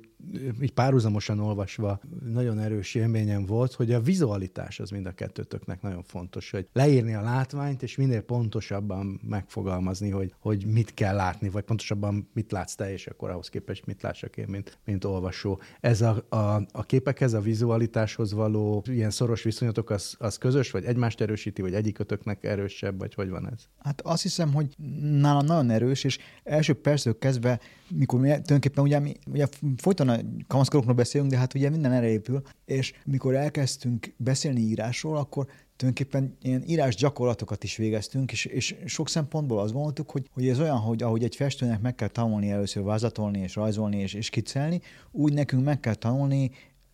így 0.62 0.72
párhuzamosan 0.72 1.40
olvasva 1.40 2.00
nagyon 2.24 2.58
erős 2.58 2.94
élményem 2.94 3.46
volt, 3.46 3.72
hogy 3.72 3.92
a 3.92 4.00
vizualitás 4.00 4.80
az 4.80 4.90
mind 4.90 5.06
a 5.06 5.12
kettőtöknek 5.12 5.82
nagyon 5.82 6.02
fontos, 6.02 6.50
hogy 6.50 6.68
leírni 6.72 7.14
a 7.14 7.22
látványt, 7.22 7.82
és 7.82 7.96
minél 7.96 8.20
pontosabban 8.20 9.20
megfogalmazni, 9.28 10.10
hogy, 10.10 10.34
hogy 10.38 10.66
mit 10.66 10.94
kell 10.94 11.14
látni, 11.14 11.48
vagy 11.48 11.62
pontosabban 11.64 12.28
mit 12.32 12.52
látsz 12.52 12.74
te, 12.74 12.92
és 12.92 13.06
akkor 13.06 13.30
ahhoz 13.30 13.48
képest 13.48 13.86
mit 13.86 14.02
lássak 14.02 14.36
én, 14.36 14.46
mint, 14.48 14.78
mint 14.84 15.04
olvasó. 15.04 15.60
Ez 15.80 16.00
a, 16.00 16.24
a, 16.28 16.62
a 16.72 16.82
képekhez, 16.82 17.32
a 17.32 17.40
vizualitáshoz 17.40 18.32
való 18.32 18.84
ilyen 18.86 19.10
szoros 19.10 19.42
viszonyatok, 19.42 19.90
az, 19.90 20.14
az 20.18 20.38
közös, 20.38 20.70
vagy 20.70 20.84
egymást 20.84 21.20
erősíti, 21.20 21.62
vagy 21.62 21.74
egyikötöknek 21.74 22.44
erősebb, 22.44 22.98
vagy 22.98 23.14
hogy 23.14 23.28
van 23.28 23.48
ez? 23.52 23.64
Hát 23.78 24.00
azt 24.00 24.22
hiszem, 24.22 24.52
hogy 24.52 24.74
nálam 25.00 25.44
nagyon 25.44 25.70
erős, 25.70 26.04
és 26.04 26.18
első 26.44 26.72
perctől 26.74 27.18
kezdve, 27.18 27.60
mikor 27.90 28.20
mi 28.20 28.28
tulajdonképpen 28.28 28.84
ugye, 28.84 28.98
mi, 28.98 29.12
ugye 29.26 29.46
folyton 29.76 30.08
a 30.08 30.18
kamaszkorokról 30.46 30.94
beszélünk, 30.94 31.30
de 31.30 31.38
hát 31.38 31.54
ugye 31.54 31.70
minden 31.70 31.92
erre 31.92 32.08
épül, 32.08 32.42
és 32.64 32.92
mikor 33.04 33.34
elkezdtünk 33.34 34.14
beszélni 34.16 34.60
írásról, 34.60 35.16
akkor 35.16 35.46
tulajdonképpen 35.76 36.36
ilyen 36.42 36.62
írás 36.66 36.94
gyakorlatokat 36.94 37.64
is 37.64 37.76
végeztünk, 37.76 38.32
és, 38.32 38.44
és 38.44 38.76
sok 38.84 39.08
szempontból 39.08 39.58
azt 39.58 39.72
gondoltuk, 39.72 40.10
hogy, 40.10 40.28
hogy 40.32 40.48
ez 40.48 40.60
olyan, 40.60 40.78
hogy 40.78 41.02
ahogy 41.02 41.24
egy 41.24 41.36
festőnek 41.36 41.80
meg 41.80 41.94
kell 41.94 42.08
tanulni 42.08 42.50
először 42.50 42.82
vázatolni 42.82 43.38
és 43.38 43.54
rajzolni 43.54 43.96
és, 43.96 44.14
és 44.14 44.30
kicelni, 44.30 44.80
úgy 45.10 45.32
nekünk 45.32 45.64
meg 45.64 45.80
kell 45.80 45.94
tanulni 45.94 46.50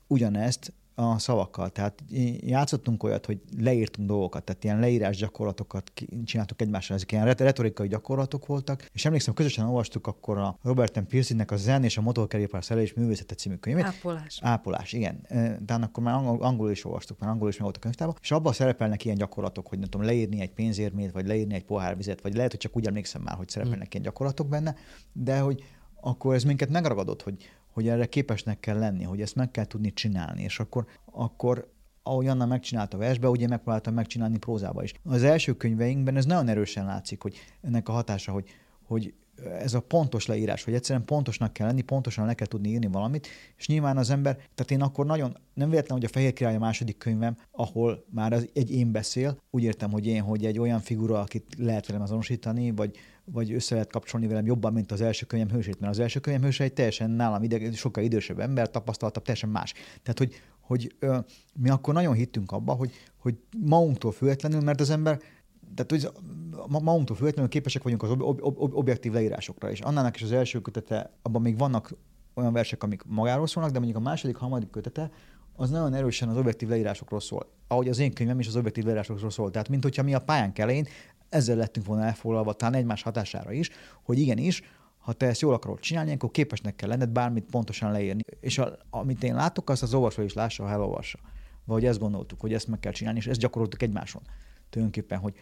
ugyanezt 0.07 0.72
a 0.94 1.18
szavakkal. 1.18 1.68
Tehát 1.68 2.03
játszottunk 2.40 3.03
olyat, 3.03 3.26
hogy 3.26 3.40
leírtunk 3.59 4.09
dolgokat, 4.09 4.44
tehát 4.44 4.64
ilyen 4.64 4.79
leírás 4.79 5.16
gyakorlatokat 5.16 5.92
csináltuk 6.24 6.61
egymással, 6.61 6.96
ezek 6.96 7.12
ilyen 7.12 7.35
retorikai 7.35 7.88
gyakorlatok 7.88 8.46
voltak, 8.46 8.88
és 8.92 9.05
emlékszem, 9.05 9.35
közösen 9.35 9.66
olvastuk 9.66 10.07
akkor 10.07 10.38
a 10.38 10.59
Robert 10.62 11.00
M. 11.00 11.07
Pearsonnek 11.07 11.50
a 11.50 11.57
Zen 11.57 11.85
és 11.85 11.96
a 11.96 12.00
motorkerékpár 12.00 12.64
szerelés 12.64 12.94
művészete 12.94 13.35
című 13.35 13.55
könyvét. 13.55 13.85
Ápolás. 13.85 14.38
Ápolás, 14.42 14.92
igen. 14.92 15.26
De 15.66 15.74
akkor 15.74 16.03
már 16.03 16.14
angol, 16.14 16.42
angolul 16.42 16.72
is 16.72 16.85
olvastuk, 16.85 17.18
már 17.18 17.31
angolul 17.31 17.50
is 17.50 17.55
meg 17.55 17.64
volt 17.64 17.76
a 17.76 17.81
könyvtában, 17.81 18.14
és 18.20 18.31
abban 18.31 18.53
szerepelnek 18.53 19.05
ilyen 19.05 19.16
gyakorlatok, 19.16 19.66
hogy 19.66 19.79
nem 19.79 19.88
tudom, 19.88 20.07
leírni 20.07 20.40
egy 20.40 20.53
pénzérmét, 20.53 21.12
vagy 21.12 21.26
leírni 21.26 21.55
egy 21.55 21.64
pohár 21.64 21.96
vizet, 21.96 22.20
vagy 22.20 22.35
lehet, 22.35 22.50
hogy 22.50 22.61
csak 22.61 22.76
úgy 22.76 22.87
emlékszem 22.87 23.22
már, 23.22 23.37
hogy 23.37 23.48
szerepelnek 23.48 23.83
hmm. 23.83 23.90
ilyen 23.92 24.05
gyakorlatok 24.05 24.48
benne, 24.48 24.74
de 25.12 25.38
hogy 25.38 25.64
akkor 26.00 26.35
ez 26.35 26.44
minket 26.44 26.68
megragadott, 26.68 27.22
hogy, 27.22 27.50
hogy 27.81 27.88
erre 27.88 28.07
képesnek 28.07 28.61
kell 28.61 28.79
lenni, 28.79 29.05
hogy 29.05 29.21
ezt 29.21 29.35
meg 29.35 29.51
kell 29.51 29.64
tudni 29.64 29.93
csinálni, 29.93 30.43
és 30.43 30.59
akkor, 30.59 30.87
akkor 31.05 31.73
ahogy 32.03 32.27
Anna 32.27 32.47
megcsinálta 32.47 32.97
versbe, 32.97 33.29
ugye 33.29 33.49
megpróbáltam 33.49 33.95
megcsinálni 33.95 34.38
prózába 34.38 34.83
is. 34.83 34.93
Az 35.05 35.23
első 35.23 35.53
könyveinkben 35.53 36.16
ez 36.16 36.25
nagyon 36.25 36.49
erősen 36.49 36.85
látszik, 36.85 37.23
hogy 37.23 37.37
ennek 37.62 37.88
a 37.88 37.93
hatása, 37.93 38.33
hogy, 38.33 38.45
hogy 38.83 39.14
ez 39.59 39.75
a 39.75 39.81
pontos 39.81 40.27
leírás, 40.27 40.64
hogy 40.64 40.75
egyszerűen 40.75 41.05
pontosnak 41.05 41.53
kell 41.53 41.66
lenni, 41.66 41.83
pontosan 41.83 42.27
le 42.27 42.35
kell 42.35 42.47
tudni 42.47 42.69
írni 42.69 42.87
valamit, 42.87 43.29
és 43.57 43.66
nyilván 43.66 43.97
az 43.97 44.11
ember, 44.11 44.35
tehát 44.35 44.71
én 44.71 44.83
akkor 44.83 45.07
nagyon, 45.07 45.37
nem 45.55 45.71
véletlen, 45.71 45.99
hogy 45.99 46.07
a 46.07 46.12
Fehér 46.12 46.33
Király 46.33 46.55
a 46.55 46.59
második 46.59 46.99
könyvem, 46.99 47.37
ahol 47.51 48.05
már 48.11 48.33
az, 48.33 48.49
egy 48.53 48.71
én 48.71 48.93
beszél, 48.93 49.38
úgy 49.51 49.62
értem, 49.62 49.90
hogy 49.90 50.07
én, 50.07 50.23
hogy 50.23 50.45
egy 50.45 50.59
olyan 50.59 50.81
figura, 50.81 51.21
akit 51.21 51.55
lehet 51.59 51.87
velem 51.87 52.03
azonosítani, 52.03 52.71
vagy, 52.71 52.97
vagy 53.33 53.53
össze 53.53 53.75
lehet 53.75 53.93
kapcsolni 53.93 54.27
velem 54.27 54.47
jobban, 54.47 54.73
mint 54.73 54.93
az 54.93 55.01
első 55.01 55.27
könyvem 55.27 55.51
hősét, 55.57 55.81
mert 55.81 55.93
az 55.93 55.99
első 55.99 56.21
könyvem 56.21 56.43
hőse 56.43 56.64
egy 56.64 56.73
teljesen 56.73 57.11
nálam 57.11 57.43
ide, 57.43 57.73
sokkal 57.73 58.05
idősebb 58.05 58.38
ember, 58.38 58.71
tapasztaltabb, 58.71 59.23
teljesen 59.23 59.49
más. 59.49 59.73
Tehát, 60.03 60.19
hogy, 60.19 60.43
hogy 60.61 60.95
ö, 60.99 61.19
mi 61.55 61.71
akkor 61.71 61.95
nagyon 61.95 62.14
hittünk 62.14 62.53
abba, 62.53 62.73
hogy, 62.73 62.90
hogy 63.19 63.35
magunktól 63.59 64.12
függetlenül, 64.12 64.61
mert 64.61 64.81
az 64.81 64.90
ember 64.90 65.21
tehát 65.75 65.90
hogy 65.90 66.23
magunktól 66.83 67.16
függetlenül 67.16 67.51
képesek 67.51 67.83
vagyunk 67.83 68.03
az 68.03 68.11
ob- 68.11 68.23
ob- 68.23 68.40
ob- 68.43 68.75
objektív 68.75 69.12
leírásokra, 69.12 69.71
és 69.71 69.81
annának 69.81 70.16
is 70.16 70.23
az 70.23 70.33
első 70.33 70.61
kötete, 70.61 71.12
abban 71.23 71.43
még 71.43 71.59
vannak 71.59 71.95
olyan 72.35 72.53
versek, 72.53 72.83
amik 72.83 73.03
magáról 73.07 73.47
szólnak, 73.47 73.73
de 73.73 73.79
mondjuk 73.79 74.01
a 74.01 74.09
második, 74.09 74.37
harmadik 74.37 74.71
kötete, 74.71 75.11
az 75.57 75.71
nagyon 75.71 75.95
erősen 75.95 76.29
az 76.29 76.37
objektív 76.37 76.69
leírásokról 76.69 77.21
szól. 77.21 77.51
Ahogy 77.69 77.88
az 77.88 77.99
én 77.99 78.12
könyvem 78.12 78.38
is 78.38 78.47
az 78.47 78.57
objektív 78.57 78.85
leírásokról 78.85 79.31
szól. 79.31 79.51
Tehát, 79.51 79.69
mint 79.69 79.83
hogyha 79.83 80.03
mi 80.03 80.14
a 80.14 80.19
pályán 80.19 80.53
elején 80.55 80.87
ezzel 81.31 81.57
lettünk 81.57 81.87
volna 81.87 82.05
elfoglalva, 82.05 82.53
talán 82.53 82.75
egymás 82.75 83.03
hatására 83.03 83.53
is, 83.53 83.71
hogy 84.03 84.19
igenis, 84.19 84.62
ha 84.99 85.12
te 85.12 85.27
ezt 85.27 85.40
jól 85.40 85.55
akarod 85.55 85.81
csinálni, 85.81 86.12
akkor 86.12 86.31
képesnek 86.31 86.77
kell 86.77 86.88
lenned 86.88 87.09
bármit 87.09 87.45
pontosan 87.51 87.93
leírni. 87.93 88.23
És 88.40 88.59
a, 88.59 88.79
amit 88.90 89.23
én 89.23 89.35
látok, 89.35 89.71
azt 89.71 89.83
az 89.83 89.95
olvasó 89.95 90.23
is 90.23 90.33
lássa, 90.33 90.62
ha 90.62 90.71
elolvassa. 90.71 91.19
Vagy 91.64 91.85
ezt 91.85 91.99
gondoltuk, 91.99 92.40
hogy 92.40 92.53
ezt 92.53 92.69
meg 92.69 92.81
kell 92.81 92.93
csinálni, 92.93 93.19
és 93.19 93.27
ezt 93.27 93.40
gyakoroltuk 93.40 93.83
egymáson. 93.83 94.23
Tulajdonképpen, 94.71 95.19
hogy 95.19 95.35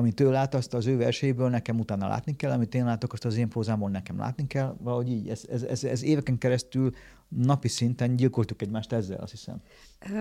amit 0.00 0.20
ő 0.20 0.30
lát, 0.30 0.54
azt 0.54 0.74
az 0.74 0.86
ő 0.86 0.96
verséből 0.96 1.48
nekem 1.48 1.78
utána 1.78 2.08
látni 2.08 2.36
kell, 2.36 2.50
amit 2.50 2.74
én 2.74 2.84
látok, 2.84 3.12
azt 3.12 3.24
az 3.24 3.36
én 3.36 3.48
prózámból 3.48 3.90
nekem 3.90 4.18
látni 4.18 4.46
kell, 4.46 4.76
valahogy 4.80 5.08
így. 5.08 5.28
Ez, 5.28 5.42
ez, 5.50 5.62
ez, 5.62 5.84
ez 5.84 6.02
éveken 6.02 6.38
keresztül 6.38 6.90
napi 7.28 7.68
szinten 7.68 8.16
gyilkoltuk 8.16 8.62
egymást 8.62 8.92
ezzel, 8.92 9.18
azt 9.20 9.30
hiszem. 9.30 9.62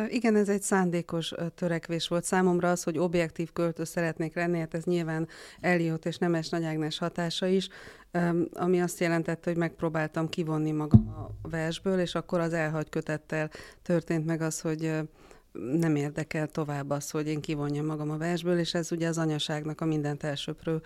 Igen, 0.08 0.36
ez 0.36 0.50
egy 0.50 0.62
szándékos 0.62 1.34
törekvés 1.56 2.08
volt 2.08 2.24
számomra 2.24 2.72
az, 2.72 2.84
hogy 2.84 2.98
objektív 2.98 3.52
költő 3.54 3.84
szeretnék 3.84 4.36
lenni, 4.36 4.60
hát 4.60 4.74
ez 4.74 4.84
nyilván 4.84 5.28
Eliott 5.60 6.06
és 6.06 6.18
Nemes 6.18 6.50
Nagy 6.50 6.64
Ágnes 6.64 6.98
hatása 6.98 7.48
is, 7.48 7.70
ami 8.54 8.82
azt 8.82 9.00
jelentette, 9.00 9.50
hogy 9.50 9.60
megpróbáltam 9.60 10.30
kivonni 10.30 10.72
magam 10.72 11.08
a 11.42 11.48
versből, 11.50 12.00
és 12.00 12.16
akkor 12.16 12.40
az 12.40 12.54
elhagy 12.54 12.90
kötettel 12.90 13.50
történt 13.82 14.26
meg 14.26 14.42
az, 14.42 14.62
hogy 14.62 14.92
nem 15.52 15.96
érdekel 15.96 16.48
tovább 16.48 16.90
az, 16.90 17.10
hogy 17.10 17.28
én 17.28 17.42
kivonjam 17.42 17.86
magam 17.86 18.10
a 18.10 18.18
versből, 18.18 18.60
és 18.60 18.74
ez 18.74 18.92
ugye 18.92 19.08
az 19.08 19.18
anyaságnak 19.18 19.82
a 19.82 19.86
mindent 19.86 20.24
elsöprő 20.24 20.82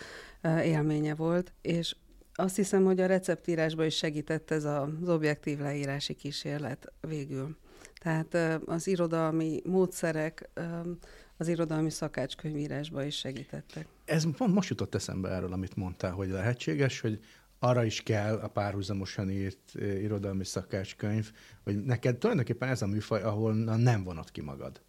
élménye 0.63 1.15
volt, 1.15 1.53
és 1.61 1.95
azt 2.35 2.55
hiszem, 2.55 2.83
hogy 2.83 2.99
a 2.99 3.05
receptírásban 3.05 3.85
is 3.85 3.95
segített 3.95 4.51
ez 4.51 4.63
az 4.63 5.09
objektív 5.09 5.59
leírási 5.59 6.13
kísérlet 6.13 6.91
végül. 7.01 7.57
Tehát 8.01 8.61
az 8.65 8.87
irodalmi 8.87 9.61
módszerek 9.65 10.49
az 11.37 11.47
irodalmi 11.47 11.89
szakácskönyvírásba 11.89 13.03
is 13.03 13.17
segítettek. 13.17 13.87
Ez 14.05 14.23
most 14.37 14.69
jutott 14.69 14.95
eszembe 14.95 15.29
erről, 15.29 15.53
amit 15.53 15.75
mondtál, 15.75 16.11
hogy 16.11 16.29
lehetséges, 16.29 16.99
hogy 16.99 17.19
arra 17.63 17.83
is 17.83 18.01
kell 18.01 18.35
a 18.35 18.47
párhuzamosan 18.47 19.29
írt 19.29 19.73
irodalmi 19.75 20.43
szakácskönyv, 20.43 21.31
hogy 21.63 21.83
neked 21.83 22.17
tulajdonképpen 22.17 22.69
ez 22.69 22.81
a 22.81 22.87
műfaj, 22.87 23.21
ahol 23.21 23.53
nem 23.77 24.03
vonod 24.03 24.31
ki 24.31 24.41
magad. 24.41 24.81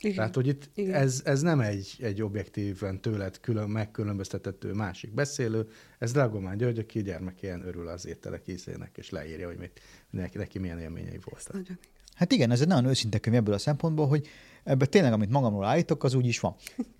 Igen. 0.00 0.16
Tehát, 0.16 0.34
hogy 0.34 0.46
itt 0.46 0.70
Igen. 0.74 0.94
ez, 0.94 1.22
ez 1.24 1.40
nem 1.40 1.60
egy, 1.60 1.96
egy 2.00 2.22
objektíven 2.22 3.00
tőled 3.00 3.40
külön, 3.40 3.70
megkülönböztetető 3.70 4.72
másik 4.72 5.14
beszélő, 5.14 5.68
ez 5.98 6.12
Dragomán 6.12 6.56
György, 6.56 6.78
aki 6.78 7.02
gyermekén 7.02 7.62
örül 7.66 7.88
az 7.88 8.06
ételek 8.06 8.48
ízének, 8.48 8.96
és 8.96 9.10
leírja, 9.10 9.46
hogy 9.46 9.58
mit, 9.58 9.80
neki, 10.10 10.38
neki 10.38 10.58
milyen 10.58 10.78
élményei 10.78 11.18
voltak. 11.24 11.52
Nagyon 11.52 11.78
Hát 12.18 12.32
igen, 12.32 12.50
ez 12.50 12.60
egy 12.60 12.66
nagyon 12.66 12.84
őszinte 12.84 13.18
könyv 13.18 13.36
ebből 13.36 13.54
a 13.54 13.58
szempontból, 13.58 14.06
hogy 14.08 14.26
ebben 14.64 14.90
tényleg, 14.90 15.12
amit 15.12 15.30
magamról 15.30 15.64
állítok, 15.64 16.04
az 16.04 16.14
úgy 16.14 16.26
is 16.26 16.40
van. 16.40 16.54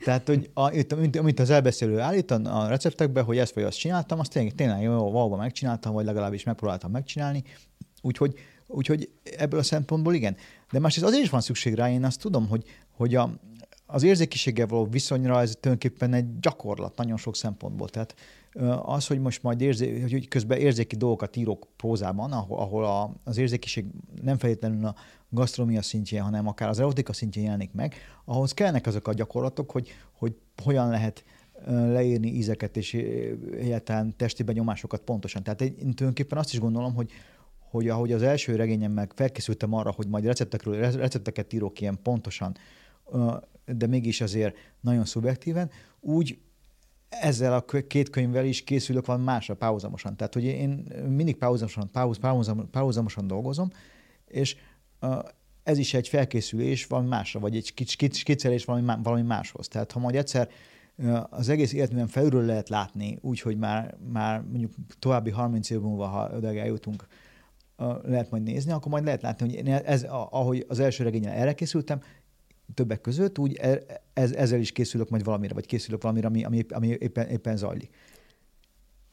Tehát, 0.04 0.26
hogy 0.26 0.50
a, 0.54 0.72
itt, 0.72 1.16
amit 1.16 1.40
az 1.40 1.50
elbeszélő 1.50 1.98
állít 1.98 2.30
a 2.30 2.66
receptekben, 2.68 3.24
hogy 3.24 3.38
ezt 3.38 3.54
vagy 3.54 3.64
azt 3.64 3.78
csináltam, 3.78 4.18
azt 4.18 4.32
tényleg, 4.32 4.54
tényleg 4.54 4.82
jó, 4.82 5.10
valóban 5.10 5.38
megcsináltam, 5.38 5.92
vagy 5.92 6.04
legalábbis 6.04 6.44
megpróbáltam 6.44 6.90
megcsinálni. 6.90 7.42
Úgyhogy, 8.02 8.34
úgyhogy 8.66 9.10
ebből 9.36 9.60
a 9.60 9.62
szempontból 9.62 10.14
igen. 10.14 10.36
De 10.70 10.78
másrészt 10.78 11.06
azért 11.06 11.22
is 11.22 11.30
van 11.30 11.40
szükség 11.40 11.74
rá, 11.74 11.90
én 11.90 12.04
azt 12.04 12.20
tudom, 12.20 12.48
hogy, 12.48 12.64
hogy 12.90 13.14
a, 13.14 13.30
az 13.86 14.02
érzékiséggel 14.02 14.66
való 14.66 14.86
viszonyra 14.86 15.40
ez 15.40 15.56
tulajdonképpen 15.60 16.14
egy 16.14 16.38
gyakorlat 16.40 16.96
nagyon 16.96 17.16
sok 17.16 17.36
szempontból. 17.36 17.88
Tehát 17.88 18.14
az, 18.82 19.06
hogy 19.06 19.20
most 19.20 19.42
majd 19.42 19.60
érzé, 19.60 20.00
hogy 20.00 20.28
közben 20.28 20.58
érzéki 20.58 20.96
dolgokat 20.96 21.36
írok 21.36 21.66
prózában, 21.76 22.32
ahol, 22.32 22.58
ahol 22.58 22.84
a, 22.84 23.14
az 23.24 23.36
érzékiség 23.36 23.84
nem 24.22 24.38
feltétlenül 24.38 24.84
a 24.86 24.94
gasztronómia 25.30 25.82
szintjén, 25.82 26.22
hanem 26.22 26.46
akár 26.46 26.68
az 26.68 26.78
erotika 26.78 27.12
szintjén 27.12 27.44
jelenik 27.44 27.72
meg, 27.72 27.94
ahhoz 28.24 28.52
kellnek 28.52 28.86
azok 28.86 29.08
a 29.08 29.12
gyakorlatok, 29.12 29.70
hogy, 29.70 29.88
hogy 30.12 30.36
hogyan 30.62 30.88
lehet 30.88 31.24
leírni 31.66 32.28
ízeket 32.28 32.76
és 32.76 32.94
egyáltalán 33.58 34.16
testi 34.16 34.42
benyomásokat 34.42 35.00
pontosan. 35.00 35.42
Tehát 35.42 35.60
én 35.60 35.74
tulajdonképpen 35.76 36.38
azt 36.38 36.52
is 36.52 36.60
gondolom, 36.60 36.94
hogy, 36.94 37.10
hogy 37.58 37.88
ahogy 37.88 38.12
az 38.12 38.22
első 38.22 38.56
regényemmel 38.56 39.08
felkészültem 39.14 39.72
arra, 39.74 39.90
hogy 39.90 40.08
majd 40.08 40.24
receptekről, 40.24 40.90
recepteket 40.90 41.52
írok 41.52 41.80
ilyen 41.80 41.98
pontosan, 42.02 42.56
de 43.66 43.86
mégis 43.86 44.20
azért 44.20 44.56
nagyon 44.80 45.04
szubjektíven, 45.04 45.70
úgy 46.00 46.38
ezzel 47.08 47.52
a 47.52 47.64
két 47.86 48.10
könyvvel 48.10 48.44
is 48.44 48.64
készülök 48.64 49.06
valami 49.06 49.24
másra 49.24 49.54
párhuzamosan. 49.54 50.16
Tehát, 50.16 50.34
hogy 50.34 50.44
én 50.44 50.84
mindig 51.08 51.36
párhuzamosan, 51.36 51.88
párhuzamosan, 51.92 52.70
párhuzamosan 52.70 53.26
dolgozom, 53.26 53.70
és 54.26 54.56
ez 55.62 55.78
is 55.78 55.94
egy 55.94 56.08
felkészülés 56.08 56.86
valami 56.86 57.08
másra, 57.08 57.40
vagy 57.40 57.56
egy 57.56 57.72
skiccelés 58.12 58.64
valami, 58.64 58.92
valami 59.02 59.22
máshoz. 59.22 59.68
Tehát 59.68 59.92
ha 59.92 59.98
majd 60.00 60.14
egyszer 60.14 60.48
az 61.30 61.48
egész 61.48 61.72
életműben 61.72 62.06
felülről 62.06 62.44
lehet 62.44 62.68
látni, 62.68 63.18
úgyhogy 63.20 63.56
már, 63.56 63.96
már 64.12 64.40
mondjuk 64.40 64.72
további 64.98 65.30
30 65.30 65.70
év 65.70 65.80
múlva, 65.80 66.06
ha 66.06 66.30
oda 66.36 66.54
eljutunk, 66.54 67.06
lehet 68.02 68.30
majd 68.30 68.42
nézni, 68.42 68.72
akkor 68.72 68.92
majd 68.92 69.04
lehet 69.04 69.22
látni, 69.22 69.56
hogy 69.56 69.68
ez, 69.68 70.02
ahogy 70.08 70.64
az 70.68 70.78
első 70.78 71.04
regényen 71.04 71.32
erre 71.32 71.52
készültem, 71.52 72.00
többek 72.74 73.00
között, 73.00 73.38
úgy 73.38 73.56
e, 73.56 73.82
ez, 74.12 74.32
ezzel 74.32 74.60
is 74.60 74.72
készülök 74.72 75.08
majd 75.08 75.24
valamire, 75.24 75.54
vagy 75.54 75.66
készülök 75.66 76.02
valamire, 76.02 76.26
ami, 76.26 76.44
ami, 76.44 76.64
ami 76.68 76.86
éppen, 76.86 77.28
éppen 77.28 77.56
zajlik. 77.56 77.90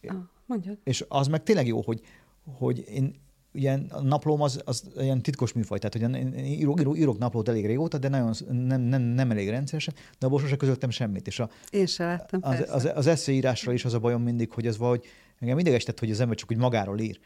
Ah, 0.08 0.16
mondjad. 0.46 0.78
És 0.84 1.06
az 1.08 1.28
meg 1.28 1.44
tényleg 1.44 1.68
jó, 1.68 1.82
hogy, 1.82 2.02
hogy 2.44 2.84
én 2.88 3.16
ugye 3.56 3.80
a 3.90 4.02
naplóm 4.02 4.42
az, 4.42 4.62
az 4.66 4.84
ilyen 4.98 5.22
titkos 5.22 5.54
műfaj, 5.54 5.80
tehát 5.80 5.94
hogy 5.94 6.26
én 6.26 6.46
írok, 6.46 6.80
írok, 6.80 6.98
írok 6.98 7.18
naplót 7.18 7.50
elég 7.50 7.66
régóta, 7.66 7.98
de 7.98 8.08
nagyon, 8.08 8.34
nem, 8.52 8.82
nem, 8.82 9.02
nem 9.02 9.32
elég 9.32 9.50
rendszeresen, 9.50 9.94
de 10.20 10.26
abból 10.26 10.40
sosem 10.40 10.58
közöltem 10.58 10.90
semmit. 10.90 11.28
És 11.28 11.40
a, 11.40 11.50
én 11.70 11.86
sem 11.86 12.08
láttam, 12.08 12.40
az, 12.44 12.66
az, 12.70 12.90
az, 12.96 13.08
eszéírásra 13.08 13.74
is 13.74 13.86
az 13.86 13.94
a 13.94 14.00
bajom 14.00 14.22
mindig, 14.22 14.52
hogy 14.52 14.68
ez 14.68 14.78
valahogy 14.78 15.06
engem 15.40 15.56
mindig 15.56 15.74
estett, 15.74 16.00
hogy 16.00 16.12
az 16.12 16.20
ember 16.20 16.38
csak 16.38 16.52
úgy 16.52 16.58
magáról 16.58 17.00
ír. 17.00 17.20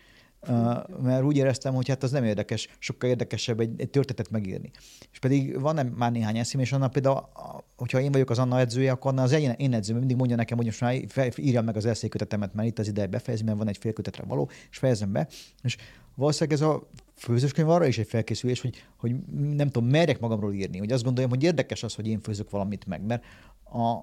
Mert 1.02 1.24
úgy 1.24 1.38
éreztem, 1.38 1.74
hogy 1.74 1.88
hát 1.88 2.04
az 2.04 2.12
nem 2.12 2.24
érdekes, 2.24 2.70
sokkal 2.80 3.10
érdekesebb 3.10 3.60
egy, 3.60 3.82
egy 3.82 3.90
történetet 3.90 4.32
megírni. 4.32 4.72
És 5.12 5.20
pedig 5.20 5.60
van 5.60 5.78
-e 5.78 5.84
már 5.84 6.12
néhány 6.12 6.38
eszém, 6.38 6.62
és 6.62 6.72
annak 6.72 6.92
például, 6.92 7.30
hogyha 7.76 8.00
én 8.00 8.12
vagyok 8.12 8.30
az 8.30 8.40
Anna 8.40 8.60
edzője, 8.60 8.92
akkor 8.92 9.12
Anna 9.12 9.22
az 9.22 9.32
én, 9.32 9.52
én 9.52 9.74
edzőm 9.74 9.98
mindig 9.98 10.18
mondja 10.18 10.36
nekem, 10.36 10.58
hogy 10.58 10.66
most 10.66 10.82
már 10.82 10.96
írjam 11.36 11.66
meg 11.66 11.76
az 11.76 11.86
eszékötetemet, 11.86 12.54
mert 12.54 12.68
itt 12.68 12.80
az 12.80 12.88
ideje 12.88 13.08
befejezni, 13.08 13.46
mert 13.46 13.58
van 13.58 13.68
egy 13.68 13.78
félkötetre 13.78 14.24
való, 14.24 14.50
és 14.70 14.78
fejezem 14.78 15.12
be. 15.12 15.28
És 15.64 15.78
valószínűleg 16.16 16.60
ez 16.60 16.66
a 16.66 16.90
főzős 17.16 17.52
könyv 17.52 17.70
arra 17.70 17.86
is 17.86 17.98
egy 17.98 18.08
felkészülés, 18.08 18.62
hogy, 18.62 18.84
hogy 18.98 19.16
nem 19.32 19.70
tudom, 19.70 19.90
merjek 19.90 20.20
magamról 20.20 20.54
írni, 20.54 20.78
hogy 20.78 20.92
azt 20.92 21.04
gondoljam, 21.04 21.32
hogy 21.32 21.44
érdekes 21.44 21.84
az, 21.84 21.96
hogy 21.96 22.08
én 22.08 22.22
főzök 22.22 22.50
valamit 22.50 22.86
meg, 22.86 23.06
mert 23.06 23.24
a, 23.64 24.00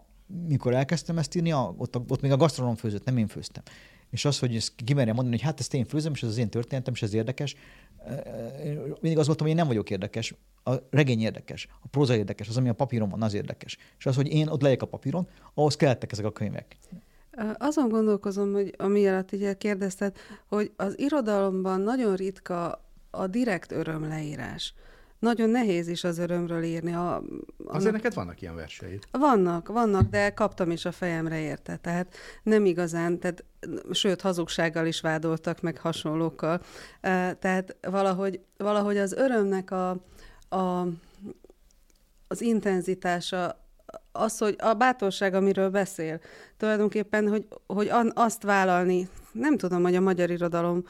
mikor 0.48 0.74
elkezdtem 0.74 1.18
ezt 1.18 1.34
írni, 1.34 1.52
a, 1.52 1.74
ott, 1.76 1.96
ott 2.08 2.20
még 2.20 2.32
a 2.32 2.36
gasztronóm 2.36 2.74
főzött, 2.74 3.04
nem 3.04 3.16
én 3.16 3.26
főztem 3.26 3.62
és 4.16 4.24
az, 4.24 4.38
hogy 4.38 4.56
ezt 4.56 4.72
kimerjem 4.84 5.14
mondani, 5.14 5.36
hogy 5.36 5.44
hát 5.44 5.60
ezt 5.60 5.74
én 5.74 5.84
főzöm, 5.84 6.12
és 6.12 6.22
ez 6.22 6.28
az 6.28 6.36
én 6.36 6.48
történetem, 6.48 6.94
és 6.94 7.02
ez 7.02 7.14
érdekes, 7.14 7.56
mindig 9.00 9.18
az 9.18 9.26
voltam, 9.26 9.46
hogy 9.46 9.48
én 9.48 9.54
nem 9.54 9.66
vagyok 9.66 9.90
érdekes. 9.90 10.34
A 10.64 10.74
regény 10.90 11.20
érdekes, 11.20 11.68
a 11.82 11.86
próza 11.88 12.16
érdekes, 12.16 12.48
az, 12.48 12.56
ami 12.56 12.68
a 12.68 12.72
papíron 12.72 13.08
van, 13.08 13.22
az 13.22 13.34
érdekes. 13.34 13.78
És 13.98 14.06
az, 14.06 14.14
hogy 14.14 14.28
én 14.28 14.48
ott 14.48 14.62
legyek 14.62 14.82
a 14.82 14.86
papíron, 14.86 15.28
ahhoz 15.54 15.76
kellettek 15.76 16.12
ezek 16.12 16.24
a 16.24 16.32
könyvek. 16.32 16.76
Azon 17.58 17.88
gondolkozom, 17.88 18.52
hogy 18.52 18.74
amiatt 18.78 19.32
ugye 19.32 19.54
kérdezted, 19.54 20.16
hogy 20.46 20.72
az 20.76 20.98
irodalomban 20.98 21.80
nagyon 21.80 22.16
ritka 22.16 22.84
a 23.10 23.26
direkt 23.26 23.72
örömleírás 23.72 24.74
nagyon 25.18 25.50
nehéz 25.50 25.88
is 25.88 26.04
az 26.04 26.18
örömről 26.18 26.62
írni. 26.62 26.94
A, 26.94 27.16
a 27.16 27.22
Azért 27.66 27.92
neked 27.92 28.14
vannak 28.14 28.42
ilyen 28.42 28.54
verseid. 28.54 29.04
Vannak, 29.10 29.68
vannak, 29.68 30.10
de 30.10 30.30
kaptam 30.30 30.70
is 30.70 30.84
a 30.84 30.92
fejemre 30.92 31.40
érte. 31.40 31.76
Tehát 31.76 32.14
nem 32.42 32.64
igazán, 32.64 33.18
tehát, 33.18 33.44
sőt, 33.90 34.20
hazugsággal 34.20 34.86
is 34.86 35.00
vádoltak, 35.00 35.60
meg 35.60 35.78
hasonlókkal. 35.78 36.60
Tehát 37.38 37.76
valahogy, 37.80 38.40
valahogy 38.56 38.96
az 38.96 39.12
örömnek 39.12 39.70
a, 39.70 39.90
a, 40.48 40.86
az 42.28 42.40
intenzitása, 42.40 43.64
az, 44.12 44.38
hogy 44.38 44.56
a 44.58 44.74
bátorság, 44.74 45.34
amiről 45.34 45.70
beszél, 45.70 46.20
tulajdonképpen, 46.56 47.28
hogy, 47.28 47.46
hogy 47.66 47.90
azt 48.14 48.42
vállalni, 48.42 49.08
nem 49.32 49.56
tudom, 49.56 49.82
hogy 49.82 49.94
a 49.94 50.00
magyar 50.00 50.30
irodalom 50.30 50.84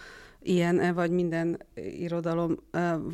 ilyen, 0.48 0.94
vagy 0.94 1.10
minden 1.10 1.58
irodalom 1.74 2.56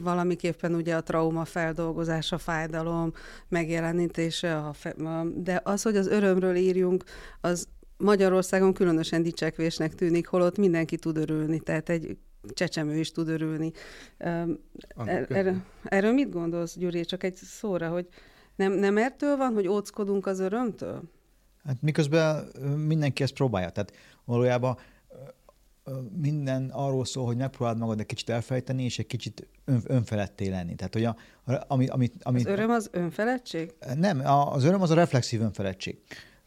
valamiképpen 0.02 0.74
ugye 0.74 0.96
a 0.96 1.02
trauma 1.02 1.44
feldolgozása, 1.44 2.38
fájdalom 2.38 3.12
megjelenítése, 3.48 4.70
de 5.34 5.60
az, 5.64 5.82
hogy 5.82 5.96
az 5.96 6.06
örömről 6.06 6.54
írjunk, 6.54 7.04
az 7.40 7.68
Magyarországon 7.96 8.72
különösen 8.72 9.22
dicsekvésnek 9.22 9.94
tűnik, 9.94 10.26
holott 10.26 10.58
mindenki 10.58 10.96
tud 10.96 11.16
örülni, 11.16 11.60
tehát 11.60 11.88
egy 11.88 12.16
csecsemő 12.54 12.96
is 12.96 13.10
tud 13.10 13.28
örülni. 13.28 13.72
Er, 14.18 15.26
er, 15.28 15.54
erről 15.82 16.12
mit 16.12 16.30
gondolsz, 16.30 16.76
Gyuri? 16.76 17.04
Csak 17.04 17.24
egy 17.24 17.34
szóra, 17.34 17.88
hogy 17.88 18.06
nem, 18.56 18.72
nem 18.72 18.96
ettől 18.96 19.36
van, 19.36 19.54
hogy 19.54 19.68
óckodunk 19.68 20.26
az 20.26 20.38
örömtől? 20.40 21.02
Hát 21.64 21.76
miközben 21.80 22.44
mindenki 22.86 23.22
ezt 23.22 23.32
próbálja. 23.34 23.70
Tehát 23.70 23.92
valójában 24.24 24.76
minden 26.20 26.70
arról 26.72 27.04
szól, 27.04 27.26
hogy 27.26 27.36
megpróbáld 27.36 27.78
magad 27.78 28.00
egy 28.00 28.06
kicsit 28.06 28.28
elfejteni, 28.28 28.84
és 28.84 28.98
egy 28.98 29.06
kicsit 29.06 29.48
ön, 29.64 29.82
önfeletté 29.86 30.48
lenni. 30.48 30.74
Tehát, 30.74 30.92
hogy 30.92 31.04
a, 31.04 31.16
ami, 31.68 31.86
ami, 31.86 32.10
ami, 32.22 32.38
az 32.38 32.46
öröm 32.46 32.70
az 32.70 32.88
önfeledtség? 32.92 33.74
Nem, 33.94 34.20
az 34.26 34.64
öröm 34.64 34.82
az 34.82 34.90
a 34.90 34.94
reflexív 34.94 35.40
önfeledtség. 35.40 35.98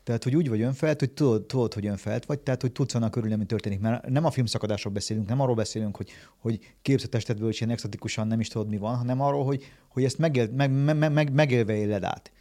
Tehát, 0.03 0.23
hogy 0.23 0.35
úgy 0.35 0.49
vagy 0.49 0.61
önfelt, 0.61 0.99
hogy 0.99 1.11
tudod, 1.11 1.45
tudod, 1.45 1.73
hogy 1.73 1.85
önfelt 1.85 2.25
vagy, 2.25 2.39
tehát, 2.39 2.61
hogy 2.61 2.71
tudsz 2.71 2.95
annak 2.95 3.15
örülni, 3.15 3.33
ami 3.33 3.45
történik. 3.45 3.79
Mert 3.79 4.09
nem 4.09 4.25
a 4.25 4.31
filmszakadásról 4.31 4.93
beszélünk, 4.93 5.27
nem 5.27 5.41
arról 5.41 5.55
beszélünk, 5.55 5.97
hogy, 5.97 6.09
hogy 6.37 6.59
képzetestedből 6.81 7.49
is 7.49 7.59
ilyen 7.59 7.71
exotikusan 7.71 8.27
nem 8.27 8.39
is 8.39 8.47
tudod, 8.47 8.69
mi 8.69 8.77
van, 8.77 8.95
hanem 8.95 9.21
arról, 9.21 9.45
hogy, 9.45 9.63
hogy 9.87 10.03
ezt 10.03 10.17
megél, 10.17 10.49
meg, 10.49 10.71
meg, 10.71 11.11
meg, 11.11 11.33
megélve 11.33 11.75
éled 11.75 12.03
át. 12.03 12.31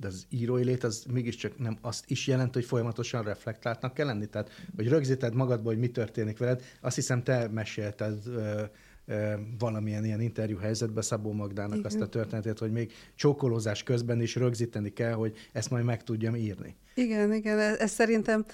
De 0.00 0.06
az 0.06 0.26
írói 0.30 0.64
lét 0.64 0.84
az 0.84 1.04
mégiscsak 1.12 1.58
nem 1.58 1.78
azt 1.80 2.10
is 2.10 2.26
jelent, 2.26 2.54
hogy 2.54 2.64
folyamatosan 2.64 3.22
reflektáltnak 3.22 3.94
kell 3.94 4.06
lenni. 4.06 4.26
Tehát, 4.26 4.50
hogy 4.76 4.88
rögzíted 4.88 5.34
magadba, 5.34 5.68
hogy 5.68 5.78
mi 5.78 5.88
történik 5.88 6.38
veled. 6.38 6.62
Azt 6.80 6.94
hiszem, 6.94 7.22
te 7.22 7.48
mesélted 7.48 8.22
valamilyen 9.58 10.04
ilyen 10.04 10.20
interjú 10.20 10.58
helyzetben 10.58 11.02
Szabó 11.02 11.32
Magdának 11.32 11.78
Igen. 11.78 11.84
azt 11.84 12.00
a 12.00 12.08
történetét, 12.08 12.58
hogy 12.58 12.72
még 12.72 12.92
csókolózás 13.14 13.82
közben 13.82 14.20
is 14.20 14.34
rögzíteni 14.34 14.92
kell, 14.92 15.12
hogy 15.12 15.36
ezt 15.52 15.70
majd 15.70 15.84
meg 15.84 16.02
tudjam 16.04 16.34
írni. 16.34 16.76
Igen, 16.98 17.32
igen, 17.32 17.58
ez, 17.58 17.78
ez 17.78 17.90
szerintem 17.90 18.44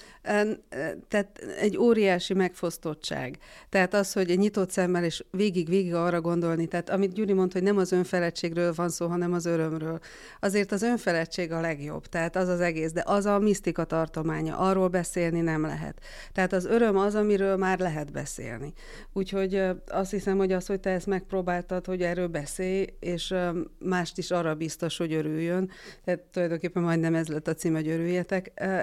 tehát 1.08 1.38
egy 1.60 1.76
óriási 1.76 2.34
megfosztottság. 2.34 3.38
Tehát 3.68 3.94
az, 3.94 4.12
hogy 4.12 4.30
egy 4.30 4.38
nyitott 4.38 4.70
szemmel 4.70 5.04
és 5.04 5.24
végig-végig 5.30 5.94
arra 5.94 6.20
gondolni, 6.20 6.66
tehát 6.66 6.90
amit 6.90 7.12
Gyuri 7.12 7.32
mondta, 7.32 7.58
hogy 7.58 7.66
nem 7.66 7.76
az 7.76 7.92
önfeledtségről 7.92 8.72
van 8.74 8.88
szó, 8.88 9.06
hanem 9.06 9.32
az 9.32 9.46
örömről. 9.46 9.98
Azért 10.40 10.72
az 10.72 10.82
önfeledtség 10.82 11.52
a 11.52 11.60
legjobb, 11.60 12.06
tehát 12.06 12.36
az 12.36 12.48
az 12.48 12.60
egész, 12.60 12.92
de 12.92 13.02
az 13.06 13.26
a 13.26 13.38
misztika 13.38 13.84
tartománya, 13.84 14.56
arról 14.58 14.88
beszélni 14.88 15.40
nem 15.40 15.62
lehet. 15.62 16.00
Tehát 16.32 16.52
az 16.52 16.64
öröm 16.64 16.96
az, 16.96 17.14
amiről 17.14 17.56
már 17.56 17.78
lehet 17.78 18.12
beszélni. 18.12 18.72
Úgyhogy 19.12 19.62
azt 19.86 20.10
hiszem, 20.10 20.36
hogy 20.36 20.52
az, 20.52 20.66
hogy 20.66 20.80
te 20.80 20.90
ezt 20.90 21.06
megpróbáltad, 21.06 21.86
hogy 21.86 22.02
erről 22.02 22.28
beszélj, 22.28 22.86
és 23.00 23.34
mást 23.78 24.18
is 24.18 24.30
arra 24.30 24.54
biztos, 24.54 24.96
hogy 24.96 25.12
örüljön. 25.12 25.70
Tehát 26.04 26.20
tulajdonképpen 26.20 26.82
majdnem 26.82 27.14
ez 27.14 27.28
lett 27.28 27.48
a 27.48 27.54
cím, 27.54 27.74
hogy 27.74 27.88
örüljetek. 27.88 28.33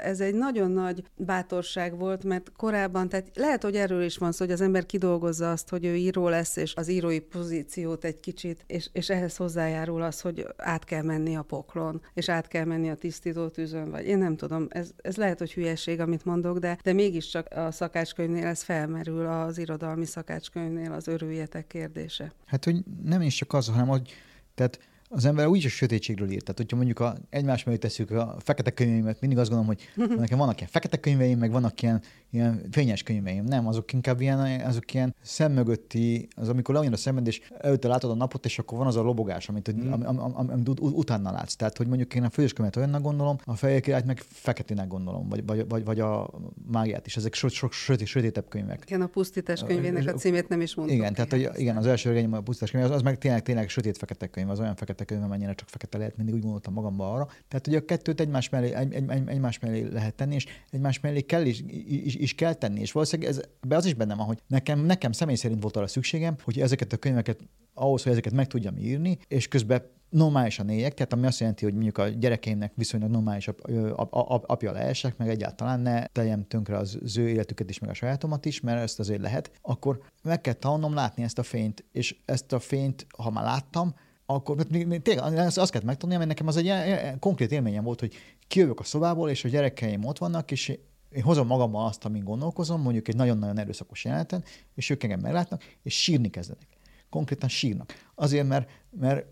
Ez 0.03 0.19
egy 0.21 0.33
nagyon 0.33 0.71
nagy 0.71 1.03
bátorság 1.15 1.97
volt, 1.97 2.23
mert 2.23 2.51
korábban, 2.55 3.09
tehát 3.09 3.31
lehet, 3.33 3.63
hogy 3.63 3.75
erről 3.75 4.03
is 4.03 4.17
van 4.17 4.31
szó, 4.31 4.45
hogy 4.45 4.53
az 4.53 4.61
ember 4.61 4.85
kidolgozza 4.85 5.51
azt, 5.51 5.69
hogy 5.69 5.85
ő 5.85 5.95
író 5.95 6.27
lesz, 6.27 6.55
és 6.55 6.75
az 6.75 6.89
írói 6.89 7.19
pozíciót 7.19 8.03
egy 8.03 8.19
kicsit, 8.19 8.63
és, 8.67 8.89
és 8.91 9.09
ehhez 9.09 9.35
hozzájárul 9.35 10.01
az, 10.01 10.21
hogy 10.21 10.47
át 10.57 10.83
kell 10.83 11.03
menni 11.03 11.35
a 11.35 11.41
poklon, 11.41 12.01
és 12.13 12.29
át 12.29 12.47
kell 12.47 12.65
menni 12.65 12.89
a 12.89 12.95
tisztító 12.95 13.47
tűzön, 13.47 13.91
vagy 13.91 14.05
én 14.05 14.17
nem 14.17 14.35
tudom, 14.35 14.67
ez, 14.69 14.91
ez 15.01 15.15
lehet, 15.15 15.39
hogy 15.39 15.53
hülyeség, 15.53 15.99
amit 15.99 16.25
mondok, 16.25 16.57
de, 16.57 16.77
de 16.83 16.93
mégiscsak 16.93 17.47
a 17.55 17.71
szakácskönyvnél 17.71 18.45
ez 18.45 18.63
felmerül, 18.63 19.27
az 19.27 19.57
irodalmi 19.57 20.05
szakácskönyvnél 20.05 20.91
az 20.91 21.07
örüljetek 21.07 21.67
kérdése. 21.67 22.33
Hát, 22.45 22.63
hogy 22.63 22.83
nem 23.03 23.21
is 23.21 23.35
csak 23.35 23.53
az, 23.53 23.67
hanem 23.67 23.87
hogy 23.87 24.13
tehát 24.55 24.79
az 25.14 25.26
ember 25.26 25.47
úgy 25.47 25.66
a 25.66 25.70
sötétségről 25.70 26.30
írt. 26.30 26.41
Tehát, 26.41 26.57
hogyha 26.57 26.76
mondjuk 26.76 26.99
a, 26.99 27.18
egymás 27.30 27.64
mellé 27.64 27.78
tesszük 27.78 28.12
a 28.12 28.36
fekete 28.39 28.72
könyveimet, 28.72 29.22
mindig 29.22 29.39
azt 29.39 29.49
gondolom, 29.49 29.76
hogy 29.76 30.05
nekem 30.18 30.38
vannak 30.38 30.57
ilyen 30.57 30.70
fekete 30.70 30.99
könyveim, 30.99 31.39
meg 31.39 31.51
vannak 31.51 31.82
ilyen, 31.82 32.01
ilyen 32.32 32.62
fényes 32.72 33.03
könyveim. 33.03 33.43
Nem, 33.43 33.68
azok 33.68 33.93
inkább 33.93 34.22
ilyen, 34.22 34.62
azok 34.62 34.93
ilyen 34.93 35.16
szemmögötti, 35.22 36.28
az 36.36 36.49
amikor 36.49 36.74
leonyod 36.74 36.93
a 36.93 36.97
szemed, 36.97 37.28
és 37.28 37.41
előtte 37.57 37.88
látod 37.88 38.12
a 38.12 38.14
napot, 38.14 38.45
és 38.45 38.59
akkor 38.59 38.78
van 38.78 38.88
az 38.88 38.95
a 38.95 39.01
lobogás, 39.01 39.49
amit, 39.49 39.74
mm. 39.74 39.91
am, 39.91 40.07
am, 40.07 40.20
am, 40.20 40.49
am, 40.49 40.64
utána 40.78 41.32
látsz. 41.32 41.55
Tehát, 41.55 41.78
hogy 41.78 41.88
mondjuk 41.88 42.16
én 42.16 42.24
a 42.24 42.30
főskönyvet 42.30 42.76
olyannak 42.76 43.01
gondolom, 43.01 43.38
a 43.45 43.55
fehér 43.55 43.82
királyt 43.82 44.05
meg 44.05 44.20
feketének 44.28 44.88
gondolom, 44.88 45.30
vagy, 45.30 45.45
vagy, 45.45 45.68
vagy, 45.70 45.86
vagy 45.86 45.99
a 45.99 46.30
mágiát 46.72 47.05
is. 47.05 47.18
Ezek 47.18 47.34
sok, 47.34 47.49
sok 47.49 47.74
sötét, 47.74 48.07
sötétebb 48.07 48.47
könyvek. 48.47 48.84
Igen, 48.86 49.01
a 49.01 49.07
pusztítás 49.07 49.64
könyvének 49.64 50.07
a 50.07 50.14
címét 50.14 50.47
nem 50.47 50.62
is 50.62 50.76
mondtam. 50.76 50.97
Igen, 50.97 51.14
tehát 51.14 51.32
hogy, 51.32 51.49
igen, 51.55 51.78
az 51.78 51.86
első 51.86 52.09
regény 52.12 52.32
a 52.32 52.41
pusztítás 52.41 52.72
könyv, 52.72 52.84
az, 52.86 52.91
az 52.91 53.01
meg 53.01 53.18
tényleg, 53.18 53.41
tényleg 53.41 53.70
sötét 53.70 53.97
fekete 53.97 54.28
könyv, 54.28 54.49
az 54.49 54.59
olyan 54.59 54.76
fekete 54.76 55.00
könyv, 55.05 55.21
mennyire 55.21 55.53
csak 55.53 55.69
fekete 55.69 55.97
lehet, 55.97 56.17
mindig 56.17 56.35
úgy 56.35 56.41
gondoltam 56.41 56.73
magamba 56.73 57.13
arra. 57.13 57.27
Tehát, 57.47 57.65
hogy 57.65 57.75
a 57.75 57.85
kettőt 57.85 58.19
egymás 58.19 58.49
mellé, 58.49 58.73
egy, 58.73 58.93
egy, 58.93 59.09
egy, 59.09 59.27
egymás 59.27 59.59
mellé 59.59 59.87
lehet 59.91 60.15
tenni, 60.15 60.35
és 60.35 60.45
egymás 60.69 60.99
mellé 60.99 61.21
kell 61.21 61.45
is, 61.45 61.63
is, 61.87 62.15
is 62.15 62.35
kell 62.35 62.53
tenni. 62.53 62.79
És 62.79 62.91
valószínűleg 62.91 63.31
ez, 63.31 63.41
be 63.67 63.75
az 63.75 63.85
is 63.85 63.93
benne 63.93 64.15
van, 64.15 64.25
hogy 64.25 64.39
nekem, 64.47 64.79
nekem 64.79 65.11
személy 65.11 65.35
szerint 65.35 65.61
volt 65.61 65.77
arra 65.77 65.87
szükségem, 65.87 66.35
hogy 66.43 66.59
ezeket 66.59 66.93
a 66.93 66.97
könyveket 66.97 67.39
ahhoz, 67.73 68.03
hogy 68.03 68.11
ezeket 68.11 68.33
meg 68.33 68.47
tudjam 68.47 68.77
írni, 68.77 69.17
és 69.27 69.47
közben 69.47 69.81
normálisan 70.11 70.69
éljek, 70.69 70.93
tehát 70.93 71.13
ami 71.13 71.25
azt 71.25 71.39
jelenti, 71.39 71.63
hogy 71.63 71.73
mondjuk 71.73 71.97
a 71.97 72.07
gyerekeimnek 72.07 72.71
viszonylag 72.75 73.09
normális 73.09 73.47
ap, 73.47 73.59
ap, 73.95 74.13
ap, 74.13 74.49
apja 74.49 74.71
lehessek, 74.71 75.17
meg 75.17 75.29
egyáltalán 75.29 75.79
ne 75.79 76.05
teljem 76.05 76.47
tönkre 76.47 76.77
az, 76.77 76.97
az 77.03 77.17
ő 77.17 77.29
életüket 77.29 77.69
is, 77.69 77.79
meg 77.79 77.89
a 77.89 77.93
sajátomat 77.93 78.45
is, 78.45 78.59
mert 78.59 78.81
ezt 78.81 78.99
azért 78.99 79.21
lehet, 79.21 79.51
akkor 79.61 80.01
meg 80.23 80.41
kell 80.41 80.53
tanulnom 80.53 80.93
látni 80.93 81.23
ezt 81.23 81.39
a 81.39 81.43
fényt, 81.43 81.85
és 81.91 82.15
ezt 82.25 82.53
a 82.53 82.59
fényt, 82.59 83.07
ha 83.17 83.31
már 83.31 83.43
láttam, 83.43 83.95
akkor 84.34 84.65
tényleg 85.01 85.38
azt 85.38 85.71
kellett 85.71 85.88
megtanulni, 85.88 86.25
mert 86.25 86.27
nekem 86.27 86.47
az 86.47 86.57
egy 86.57 87.19
konkrét 87.19 87.51
élményem 87.51 87.84
volt, 87.84 87.99
hogy 87.99 88.13
kijövök 88.47 88.79
a 88.79 88.84
szobából, 88.84 89.29
és 89.29 89.43
a 89.43 89.49
gyerekeim 89.49 90.05
ott 90.05 90.17
vannak, 90.17 90.51
és 90.51 90.77
én 91.11 91.23
hozom 91.23 91.47
magammal 91.47 91.86
azt, 91.86 92.05
amin 92.05 92.23
gondolkozom, 92.23 92.82
mondjuk 92.82 93.07
egy 93.07 93.15
nagyon-nagyon 93.15 93.59
erőszakos 93.59 94.03
jeleneten, 94.03 94.43
és 94.75 94.89
ők 94.89 95.03
engem 95.03 95.19
meglátnak, 95.19 95.63
és 95.84 96.01
sírni 96.01 96.29
kezdenek. 96.29 96.67
Konkrétan 97.09 97.49
sírnak. 97.49 97.93
Azért, 98.15 98.47
mert, 98.47 98.69
mert 98.99 99.25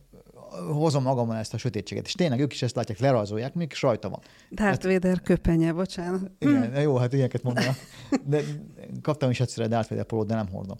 hozom 0.73 1.03
magammal 1.03 1.37
ezt 1.37 1.53
a 1.53 1.57
sötétséget. 1.57 2.05
És 2.05 2.13
tényleg 2.13 2.39
ők 2.39 2.53
is 2.53 2.61
ezt 2.61 2.75
látják, 2.75 2.99
lerajzolják, 2.99 3.53
még 3.53 3.73
sajta 3.73 4.09
van. 4.09 4.19
Darth 4.51 4.83
hát, 4.83 4.91
Vader 4.93 5.21
köpenye, 5.21 5.73
bocsánat. 5.73 6.31
Igen, 6.39 6.73
hm. 6.73 6.79
jó, 6.79 6.95
hát 6.95 7.13
ilyeneket 7.13 7.43
mondanak. 7.43 7.75
De 8.25 8.41
kaptam 9.01 9.29
is 9.29 9.39
egyszer 9.39 9.65
a 9.65 9.67
Darth 9.67 9.89
Vader 9.89 10.05
polót, 10.05 10.27
de 10.27 10.35
nem 10.35 10.49
hordom. 10.49 10.77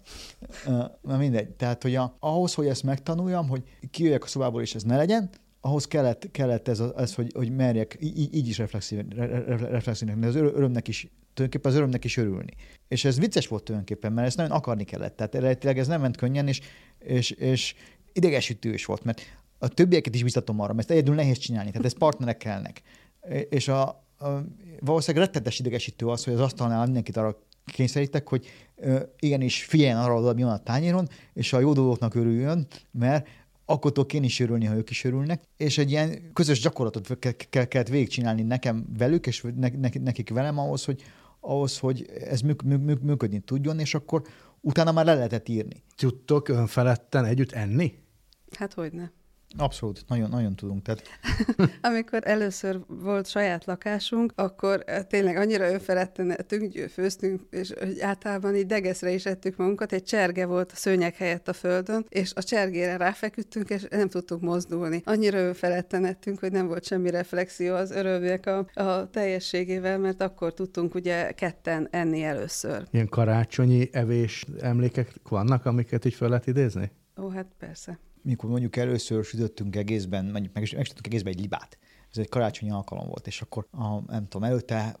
Na 1.02 1.16
mindegy. 1.16 1.48
Tehát, 1.48 1.82
hogy 1.82 1.94
a, 1.94 2.16
ahhoz, 2.20 2.54
hogy 2.54 2.66
ezt 2.66 2.82
megtanuljam, 2.82 3.48
hogy 3.48 3.62
kijöjjek 3.90 4.24
a 4.24 4.26
szobából, 4.26 4.62
és 4.62 4.74
ez 4.74 4.82
ne 4.82 4.96
legyen, 4.96 5.30
ahhoz 5.60 5.86
kellett, 5.86 6.30
kellett 6.30 6.68
ez, 6.68 6.82
ez 6.96 7.14
hogy, 7.14 7.32
hogy 7.34 7.50
merjek 7.50 7.96
így, 8.00 8.34
így 8.34 8.48
is 8.48 8.58
reflexívnek, 8.58 10.16
de 10.18 10.26
az 10.26 10.34
örömnek 10.34 10.88
is, 10.88 11.08
tulajdonképpen 11.34 11.72
az 11.72 11.76
örömnek 11.76 12.04
is 12.04 12.16
örülni. 12.16 12.52
És 12.88 13.04
ez 13.04 13.18
vicces 13.18 13.48
volt 13.48 13.62
tulajdonképpen, 13.62 14.12
mert 14.12 14.26
ezt 14.26 14.36
nagyon 14.36 14.52
akarni 14.52 14.84
kellett. 14.84 15.16
Tehát 15.16 15.34
eredetileg 15.34 15.78
ez 15.78 15.86
nem 15.86 16.00
ment 16.00 16.16
könnyen, 16.16 16.48
és, 16.48 16.60
és, 16.98 17.30
és 17.30 17.74
idegesítős 18.12 18.84
volt, 18.84 19.04
mert 19.04 19.20
a 19.62 19.68
többieket 19.68 20.14
is 20.14 20.22
biztatom 20.22 20.60
arra, 20.60 20.72
mert 20.72 20.90
ezt 20.90 20.98
egyedül 20.98 21.14
nehéz 21.14 21.38
csinálni, 21.38 21.70
tehát 21.70 21.86
ez 21.86 21.98
partnerek 21.98 22.36
kellnek. 22.36 22.82
És 23.48 23.68
a, 23.68 23.82
a 24.18 24.28
valószínűleg 24.80 25.26
rettetes 25.26 25.58
idegesítő 25.58 26.06
az, 26.06 26.24
hogy 26.24 26.32
az 26.32 26.40
asztalnál 26.40 26.84
mindenkit 26.84 27.16
arra 27.16 27.38
kényszerítek, 27.64 28.28
hogy 28.28 28.46
igenis 29.18 29.64
figyeljen 29.64 29.98
arra, 29.98 30.20
hogy 30.20 30.34
mi 30.34 30.42
van 30.42 30.52
a 30.52 30.62
tányéron, 30.62 31.08
és 31.32 31.52
a 31.52 31.60
jó 31.60 31.72
dolgoknak 31.72 32.14
örüljön, 32.14 32.66
mert 32.90 33.28
akkor 33.64 33.92
tudok 33.92 34.12
én 34.12 34.22
is 34.22 34.40
örülni, 34.40 34.64
ha 34.64 34.74
ők 34.74 34.90
is 34.90 35.04
örülnek, 35.04 35.42
és 35.56 35.78
egy 35.78 35.90
ilyen 35.90 36.32
közös 36.32 36.60
gyakorlatot 36.60 37.18
kellett 37.48 37.88
végigcsinálni 37.88 38.42
nekem 38.42 38.86
velük, 38.98 39.26
és 39.26 39.46
nekik 40.02 40.30
velem 40.30 40.58
ahhoz, 40.58 40.84
hogy, 40.84 41.02
ahhoz, 41.40 41.78
hogy 41.78 42.10
ez 42.24 42.40
műk, 42.40 42.62
műk, 42.62 43.00
működni 43.00 43.40
tudjon, 43.40 43.78
és 43.78 43.94
akkor 43.94 44.22
utána 44.60 44.92
már 44.92 45.04
le 45.04 45.14
lehetett 45.14 45.48
írni. 45.48 45.82
Tudtok 45.96 46.48
önfeledten 46.48 47.24
együtt 47.24 47.52
enni? 47.52 47.94
Hát 48.58 48.72
hogy 48.72 48.92
ne. 48.92 49.08
Abszolút, 49.56 50.04
nagyon, 50.08 50.28
nagyon 50.28 50.56
tudunk. 50.56 50.82
Tehát... 50.82 51.02
Amikor 51.80 52.20
először 52.24 52.80
volt 52.86 53.26
saját 53.26 53.64
lakásunk, 53.64 54.32
akkor 54.34 54.82
eh, 54.86 55.02
tényleg 55.02 55.36
annyira 55.36 55.72
önfeledten 55.72 56.30
ettünk, 56.30 56.78
főztünk, 56.78 57.42
és 57.50 57.72
hogy 57.78 58.00
általában 58.00 58.56
így 58.56 58.66
degeszre 58.66 59.10
is 59.10 59.26
ettük 59.26 59.56
magunkat, 59.56 59.92
egy 59.92 60.02
cserge 60.02 60.46
volt 60.46 60.72
a 60.72 60.76
szőnyeg 60.76 61.14
helyett 61.14 61.48
a 61.48 61.52
földön, 61.52 62.06
és 62.08 62.32
a 62.34 62.42
csergére 62.42 62.96
ráfeküdtünk, 62.96 63.70
és 63.70 63.86
nem 63.90 64.08
tudtuk 64.08 64.40
mozdulni. 64.40 65.02
Annyira 65.04 65.38
önfeledten 65.38 66.04
ettünk, 66.04 66.38
hogy 66.38 66.52
nem 66.52 66.66
volt 66.66 66.84
semmi 66.84 67.10
reflexió 67.10 67.74
az 67.74 67.90
örömnek 67.90 68.46
a, 68.46 68.66
a 68.74 69.10
teljességével, 69.10 69.98
mert 69.98 70.22
akkor 70.22 70.54
tudtunk 70.54 70.94
ugye 70.94 71.32
ketten 71.32 71.88
enni 71.90 72.22
először. 72.22 72.86
Ilyen 72.90 73.08
karácsonyi 73.08 73.88
evés 73.92 74.46
emlékek 74.60 75.12
vannak, 75.28 75.66
amiket 75.66 76.04
így 76.04 76.14
fel 76.14 76.28
lehet 76.28 76.46
idézni? 76.46 76.90
Ó, 77.16 77.28
hát 77.28 77.46
persze 77.58 77.98
mikor 78.22 78.50
mondjuk 78.50 78.76
először 78.76 79.24
sütöttünk 79.24 79.76
egészben, 79.76 80.24
mondjuk 80.24 80.54
meg, 80.54 80.68
megsütöttünk 80.74 81.06
egészben 81.06 81.32
egy 81.32 81.40
libát, 81.40 81.78
ez 82.12 82.18
egy 82.18 82.28
karácsonyi 82.28 82.72
alkalom 82.72 83.06
volt, 83.06 83.26
és 83.26 83.40
akkor 83.40 83.66
a, 83.70 84.12
nem 84.12 84.28
tudom, 84.28 84.48
előtte 84.48 84.96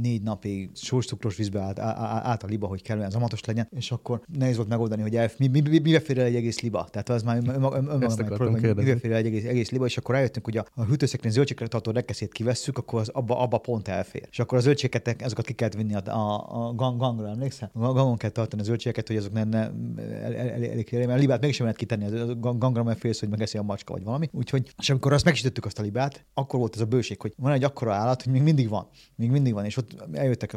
négy 0.00 0.22
napig 0.22 0.70
sós 0.74 1.06
vízbe 1.36 1.60
állt, 1.60 1.78
állt 1.78 2.42
a 2.42 2.46
liba, 2.46 2.66
hogy 2.66 2.82
kellően 2.82 3.10
zamatos 3.10 3.44
legyen, 3.44 3.68
és 3.70 3.90
akkor 3.90 4.22
nehéz 4.38 4.56
volt 4.56 4.68
megoldani, 4.68 5.02
hogy 5.02 5.16
elf, 5.16 5.36
mi, 5.38 5.46
mi, 5.46 5.60
mi, 5.60 5.78
mi 5.78 5.98
fér 5.98 6.18
el 6.18 6.24
egy 6.24 6.34
egész 6.34 6.60
liba. 6.60 6.88
Tehát 6.90 7.08
az 7.08 7.22
már 7.22 7.36
önmagában 7.36 8.50
hogy 8.50 8.74
mi 8.74 8.98
fér 8.98 9.10
el 9.10 9.16
egy 9.16 9.26
egész, 9.26 9.44
egész 9.44 9.70
liba, 9.70 9.86
és 9.86 9.96
akkor 9.96 10.14
rájöttünk, 10.14 10.44
hogy 10.44 10.56
a, 10.56 10.64
a 10.74 10.84
hűtőszekrény 10.84 11.32
zöldségre 11.32 11.66
tartó 11.66 11.90
rekeszét 11.90 12.32
kivesszük, 12.32 12.78
akkor 12.78 13.00
az 13.00 13.08
abba, 13.08 13.38
abba 13.38 13.58
pont 13.58 13.88
elfér. 13.88 14.26
És 14.30 14.38
akkor 14.38 14.58
a 14.58 14.60
zöldségeket, 14.60 15.22
ezeket 15.22 15.46
ki 15.46 15.52
kellett 15.52 15.74
vinni 15.74 15.94
a, 15.94 16.02
a, 16.04 16.66
a 16.66 16.74
gang, 16.74 17.00
gangra, 17.00 17.28
emlékszel? 17.28 17.70
A 17.74 17.92
gangon 17.92 18.16
kell 18.16 18.30
tartani 18.30 18.62
a 18.62 18.64
zöldségeket, 18.64 19.06
hogy 19.06 19.16
azok 19.16 19.32
ne, 19.32 19.44
ne 19.44 19.58
el, 19.58 20.34
el, 20.34 20.34
el, 20.34 20.64
el, 20.64 20.84
el, 20.90 21.10
a 21.10 21.14
libát 21.14 21.40
mégsem 21.40 21.64
lehet 21.64 21.78
kitenni 21.78 22.04
a 22.04 22.34
gangra, 22.34 22.82
mert 22.82 22.98
félsz, 22.98 23.20
hogy 23.20 23.28
megeszi 23.28 23.58
a 23.58 23.62
macska 23.62 23.92
vagy 23.92 24.04
valami. 24.04 24.28
Úgyhogy, 24.32 24.74
és 24.78 24.90
amikor 24.90 25.12
azt 25.12 25.24
megsütöttük 25.24 25.64
azt 25.64 25.78
a 25.78 25.82
libát, 25.82 26.24
akkor 26.34 26.51
volt 26.58 26.74
ez 26.74 26.80
a 26.80 26.86
bőség, 26.86 27.20
hogy 27.20 27.32
van 27.36 27.52
egy 27.52 27.64
akkora 27.64 27.92
állat, 27.94 28.22
hogy 28.22 28.32
még 28.32 28.42
mindig 28.42 28.68
van. 28.68 28.88
Még 29.14 29.30
mindig 29.30 29.52
van. 29.52 29.64
És 29.64 29.76
ott 29.76 29.90
eljöttek, 30.12 30.50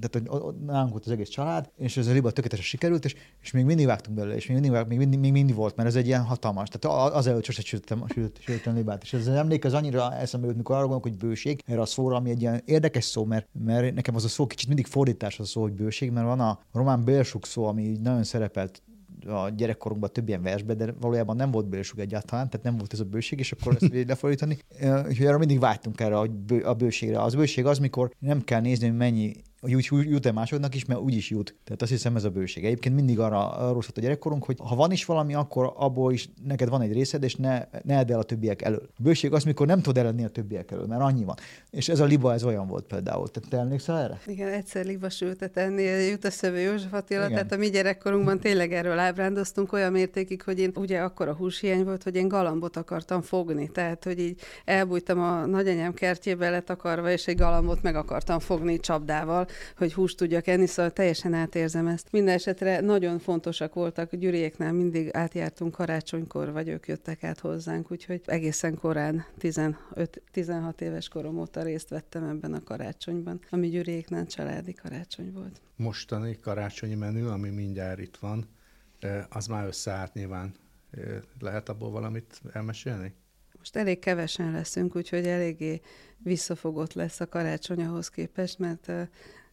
tehát 0.00 0.28
hogy 0.28 0.54
nálunk 0.66 0.90
volt 0.90 1.04
az 1.04 1.10
egész 1.12 1.28
család, 1.28 1.70
és 1.76 1.96
ez 1.96 2.06
a 2.06 2.12
liba 2.12 2.30
tökéletesen 2.30 2.64
sikerült, 2.64 3.04
és, 3.04 3.14
és 3.42 3.50
még 3.50 3.64
mindig 3.64 3.86
vágtunk 3.86 4.16
belőle, 4.16 4.36
és 4.36 4.46
még 4.46 4.60
mindig, 4.60 4.86
még 4.86 4.98
mindig, 4.98 5.18
még 5.18 5.32
mindig 5.32 5.54
volt, 5.54 5.76
mert 5.76 5.88
ez 5.88 5.96
egy 5.96 6.06
ilyen 6.06 6.24
hatalmas. 6.24 6.68
Tehát 6.68 7.14
az 7.14 7.26
előtt 7.26 7.44
sose 7.44 7.62
sütöttem, 7.62 8.04
sütöttem 8.44 8.74
libát. 8.74 9.02
És 9.02 9.12
az 9.12 9.28
emlék 9.28 9.64
az 9.64 9.74
annyira 9.74 10.14
eszembe 10.14 10.46
jut, 10.46 10.56
mikor 10.56 10.74
arra 10.74 10.86
gondolok, 10.86 11.06
hogy 11.08 11.28
bőség, 11.28 11.62
erre 11.66 11.80
a 11.80 11.86
szóra, 11.86 12.16
ami 12.16 12.30
egy 12.30 12.40
ilyen 12.40 12.62
érdekes 12.64 13.04
szó, 13.04 13.24
mert, 13.24 13.48
mert 13.64 13.94
nekem 13.94 14.14
az 14.14 14.24
a 14.24 14.28
szó 14.28 14.46
kicsit 14.46 14.66
mindig 14.66 14.86
fordítás 14.86 15.38
az 15.38 15.46
a 15.46 15.48
szó, 15.48 15.60
hogy 15.62 15.72
bőség, 15.72 16.10
mert 16.10 16.26
van 16.26 16.40
a 16.40 16.60
román 16.72 17.04
bélsuk 17.04 17.46
szó, 17.46 17.64
ami 17.64 17.96
nagyon 18.02 18.24
szerepelt 18.24 18.82
a 19.28 19.50
gyerekkorunkban 19.56 20.12
több 20.12 20.28
ilyen 20.28 20.42
versbe, 20.42 20.74
de 20.74 20.94
valójában 21.00 21.36
nem 21.36 21.50
volt 21.50 21.68
bőség 21.68 21.98
egyáltalán, 21.98 22.50
tehát 22.50 22.66
nem 22.66 22.76
volt 22.76 22.92
ez 22.92 23.00
a 23.00 23.04
bőség, 23.04 23.38
és 23.38 23.52
akkor 23.52 23.76
ezt 23.80 23.92
lefordítani. 24.08 24.58
Úgyhogy 25.06 25.26
arra 25.26 25.38
mindig 25.38 25.58
vágytunk 25.58 26.00
erre 26.00 26.16
a 26.64 26.74
bőségre. 26.74 27.22
Az 27.22 27.34
bőség 27.34 27.66
az, 27.66 27.78
mikor 27.78 28.10
nem 28.18 28.42
kell 28.42 28.60
nézni, 28.60 28.86
hogy 28.88 28.96
mennyi 28.96 29.32
úgy 29.60 29.88
jut-e 29.90 30.32
másodnak 30.32 30.74
is, 30.74 30.84
mert 30.84 31.00
úgy 31.00 31.14
is 31.14 31.30
jut. 31.30 31.54
Tehát 31.64 31.82
azt 31.82 31.90
hiszem 31.90 32.16
ez 32.16 32.24
a 32.24 32.30
bőség. 32.30 32.64
Egyébként 32.64 32.94
mindig 32.94 33.18
arra, 33.18 33.52
szólt 33.58 33.92
a 33.96 34.00
gyerekkorunk, 34.00 34.44
hogy 34.44 34.56
ha 34.58 34.74
van 34.74 34.92
is 34.92 35.04
valami, 35.04 35.34
akkor 35.34 35.72
abból 35.76 36.12
is 36.12 36.28
neked 36.46 36.68
van 36.68 36.80
egy 36.80 36.92
részed, 36.92 37.22
és 37.22 37.34
ne, 37.34 37.64
ne 37.82 37.96
edd 37.98 38.12
el 38.12 38.18
a 38.18 38.22
többiek 38.22 38.62
elől. 38.62 38.88
A 38.96 39.02
bőség 39.02 39.32
az, 39.32 39.44
mikor 39.44 39.66
nem 39.66 39.80
tudod 39.80 40.02
eladni 40.02 40.24
a 40.24 40.28
többiek 40.28 40.70
elől, 40.70 40.86
mert 40.86 41.00
annyi 41.00 41.24
van. 41.24 41.36
És 41.70 41.88
ez 41.88 42.00
a 42.00 42.04
liba, 42.04 42.32
ez 42.32 42.44
olyan 42.44 42.66
volt 42.66 42.84
például. 42.84 43.28
Te, 43.28 43.40
te 43.48 43.56
emlékszel 43.56 43.98
erre? 43.98 44.20
Igen, 44.26 44.48
egyszer 44.48 44.84
liba 44.84 45.10
sültet 45.10 45.56
enni, 45.56 45.82
jut 45.82 46.24
a 46.24 46.30
szövő 46.30 46.58
József 46.58 46.92
Attila, 46.92 47.24
Igen. 47.24 47.32
tehát 47.32 47.52
a 47.52 47.56
mi 47.56 47.70
gyerekkorunkban 47.70 48.38
tényleg 48.38 48.72
erről 48.72 48.98
ábrándoztunk 48.98 49.72
olyan 49.72 49.92
mértékig, 49.92 50.42
hogy 50.42 50.58
én 50.58 50.72
ugye 50.74 51.00
akkor 51.00 51.28
a 51.28 51.34
húshiány 51.34 51.84
volt, 51.84 52.02
hogy 52.02 52.16
én 52.16 52.28
galambot 52.28 52.76
akartam 52.76 53.22
fogni. 53.22 53.68
Tehát, 53.68 54.04
hogy 54.04 54.18
így 54.18 54.40
elbújtam 54.64 55.20
a 55.20 55.46
nagyanyám 55.46 55.94
kertjébe 55.94 56.50
letakarva, 56.50 57.10
és 57.10 57.26
egy 57.26 57.36
galambot 57.36 57.82
meg 57.82 57.94
akartam 57.94 58.38
fogni 58.38 58.80
csapdával, 58.80 59.46
hogy 59.76 59.92
húst 59.92 60.16
tudjak 60.16 60.46
enni, 60.46 60.66
szóval 60.66 60.92
teljesen 60.92 61.34
átérzem 61.34 61.86
ezt. 61.86 62.08
Minden 62.10 62.34
esetre 62.34 62.80
nagyon 62.80 63.18
fontosak 63.18 63.74
voltak, 63.74 64.14
Gyuriéknál 64.14 64.72
mindig 64.72 65.08
átjártunk 65.12 65.72
karácsonykor, 65.72 66.52
vagy 66.52 66.68
ők 66.68 66.86
jöttek 66.86 67.24
át 67.24 67.38
hozzánk, 67.38 67.90
úgyhogy 67.90 68.20
egészen 68.24 68.74
korán, 68.74 69.24
15-16 69.40 70.80
éves 70.80 71.08
korom 71.08 71.38
óta 71.38 71.62
részt 71.62 71.88
vettem 71.88 72.28
ebben 72.28 72.54
a 72.54 72.62
karácsonyban, 72.62 73.40
ami 73.50 73.68
Gyuriéknál 73.68 74.26
családi 74.26 74.72
karácsony 74.72 75.32
volt. 75.32 75.60
Mostani 75.76 76.38
karácsonyi 76.40 76.94
menü, 76.94 77.26
ami 77.26 77.48
mindjárt 77.48 78.00
itt 78.00 78.16
van, 78.16 78.48
az 79.28 79.46
már 79.46 79.66
összeállt 79.66 80.14
nyilván. 80.14 80.54
Lehet 81.40 81.68
abból 81.68 81.90
valamit 81.90 82.40
elmesélni? 82.52 83.12
Most 83.58 83.76
elég 83.76 83.98
kevesen 83.98 84.52
leszünk, 84.52 84.96
úgyhogy 84.96 85.26
eléggé 85.26 85.80
visszafogott 86.18 86.92
lesz 86.92 87.20
a 87.20 87.28
karácsony 87.28 87.84
ahhoz 87.84 88.08
képest, 88.08 88.58
mert 88.58 88.92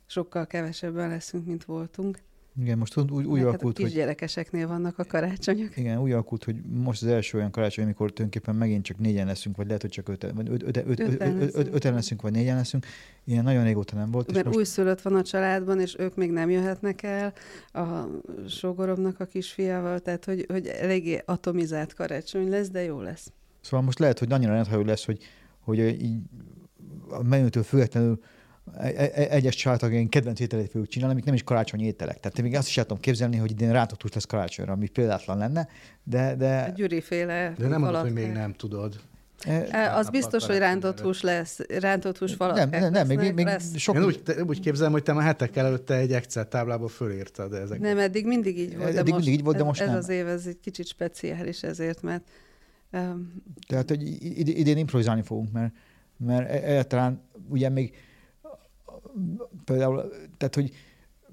sokkal 0.06 0.48
kevesebben 0.48 1.10
leszünk, 1.10 1.46
mint 1.46 1.66
voltunk. 1.66 2.20
Igen, 2.60 2.78
most 2.78 2.98
úgy, 2.98 3.26
úgy 3.26 3.38
hát 3.38 3.48
alakult, 3.48 3.80
a 3.80 3.84
kisgyerekeseknél 3.84 4.68
vannak 4.68 5.00
a 5.00 5.04
karácsonyok. 5.04 5.78
Igen, 5.78 6.02
úgy 6.02 6.12
alakult, 6.12 6.44
hogy 6.44 6.56
most 6.62 7.02
az 7.02 7.08
első 7.08 7.38
olyan 7.38 7.52
karácsony, 7.52 7.84
amikor 7.84 8.12
tulajdonképpen 8.12 8.56
megint 8.56 8.84
csak 8.84 8.98
négyen 8.98 9.26
leszünk, 9.26 9.56
vagy 9.56 9.66
lehet, 9.66 9.82
hogy 9.82 9.92
csak 9.92 10.10
öten, 10.10 10.36
vagy 10.36 10.50
öt, 10.50 10.64
öt, 10.64 10.78
öt, 10.78 11.00
öt, 11.00 11.22
öt, 11.22 11.56
öt, 11.56 11.74
öten 11.74 11.94
leszünk, 11.94 12.22
vagy 12.22 12.32
négyen 12.32 12.56
leszünk. 12.56 12.86
Ilyen 13.24 13.44
nagyon 13.44 13.64
régóta 13.64 13.96
nem 13.96 14.12
volt. 14.12 14.34
Mert 14.34 14.46
most... 14.46 14.58
újszülött 14.58 15.02
van 15.02 15.16
a 15.16 15.22
családban, 15.22 15.80
és 15.80 15.96
ők 16.00 16.16
még 16.16 16.32
nem 16.32 16.50
jöhetnek 16.50 17.04
el 17.04 17.34
a 17.74 18.08
sógoromnak 18.48 19.20
a 19.20 19.26
kisfiával, 19.26 20.00
tehát 20.00 20.26
hogy, 20.26 20.46
hogy 20.48 20.68
eléggé 20.68 21.22
atomizált 21.26 21.94
karácsony 21.94 22.50
lesz, 22.50 22.70
de 22.70 22.84
jó 22.84 23.02
lesz. 23.02 23.32
Szóval 23.62 23.86
most 23.86 24.00
lehet, 24.00 24.20
hogy 24.20 24.32
annyira 24.32 24.54
rendhagyó 24.54 24.82
lesz, 24.82 25.06
hogy, 25.06 25.24
hogy 25.60 25.80
így 25.80 26.18
a 27.10 27.24
menütől 27.24 27.64
függetlenül 27.64 28.20
E, 28.74 28.88
e, 28.88 29.12
e, 29.14 29.28
egyes 29.30 29.56
családtagjaink 29.56 30.10
kedvenc 30.10 30.40
ételét 30.40 30.72
fogjuk 30.72 30.88
csinálni, 30.90 31.14
amik 31.14 31.26
nem 31.26 31.34
is 31.34 31.44
karácsonyi 31.44 31.86
ételek. 31.86 32.20
Tehát 32.20 32.42
még 32.42 32.56
azt 32.56 32.68
is 32.68 32.74
tudom 32.74 33.00
képzelni, 33.00 33.38
hogy 33.38 33.52
idén 33.52 33.72
rántott 33.72 34.14
lesz 34.14 34.26
karácsonyra, 34.26 34.74
ami 34.74 34.88
példátlan 34.88 35.38
lenne, 35.38 35.68
de... 36.04 36.36
de... 36.36 36.60
A 36.60 36.72
De 37.58 37.68
nem 37.68 37.82
mondod, 37.82 38.02
hogy 38.02 38.14
még 38.14 38.32
nem 38.32 38.54
tudod. 38.54 39.00
E, 39.72 39.96
az 39.96 40.10
biztos, 40.10 40.46
hogy 40.46 40.58
rántott 40.58 41.00
hús 41.00 41.22
lesz, 41.22 41.60
rántott 41.80 42.18
hús 42.18 42.34
falat. 42.34 42.56
Nem, 42.56 42.70
nem, 42.70 42.92
nem, 42.92 43.08
még, 43.08 43.34
még 43.34 43.46
lesz. 43.46 43.78
sok... 43.78 43.96
Én 43.96 44.04
úgy, 44.04 44.22
úgy 44.48 44.60
képzelem, 44.60 44.92
hogy 44.92 45.04
te 45.04 45.14
már 45.14 45.26
hetek 45.26 45.56
előtte 45.56 45.96
egy 45.96 46.12
Excel 46.12 46.48
táblából 46.48 46.88
fölírtad 46.88 47.54
ezeket. 47.54 47.82
Nem, 47.82 47.98
eddig 47.98 48.26
mindig 48.26 48.60
így 48.60 48.78
volt, 48.78 48.94
de 48.94 49.00
eddig 49.00 49.14
most, 49.14 49.26
mindig 49.26 49.40
így 49.40 49.44
volt, 49.46 49.58
de 49.58 49.64
most 49.64 49.82
ez, 49.82 49.88
nem. 49.88 49.98
ez 49.98 50.04
az 50.04 50.10
év, 50.10 50.28
ez 50.28 50.46
egy 50.46 50.60
kicsit 50.60 50.88
speciális 50.88 51.64
ezért, 51.64 52.02
mert... 52.02 52.24
Um... 52.92 53.44
Tehát, 53.68 53.90
hogy 53.90 54.02
idén 54.60 54.78
improvizálni 54.78 55.22
fogunk, 55.22 55.52
mert, 55.52 55.74
mert 56.18 56.50
egyáltalán 56.64 57.22
ugye 57.50 57.70
még 57.70 57.96
például, 59.66 60.10
tehát 60.38 60.56
hogy 60.56 60.72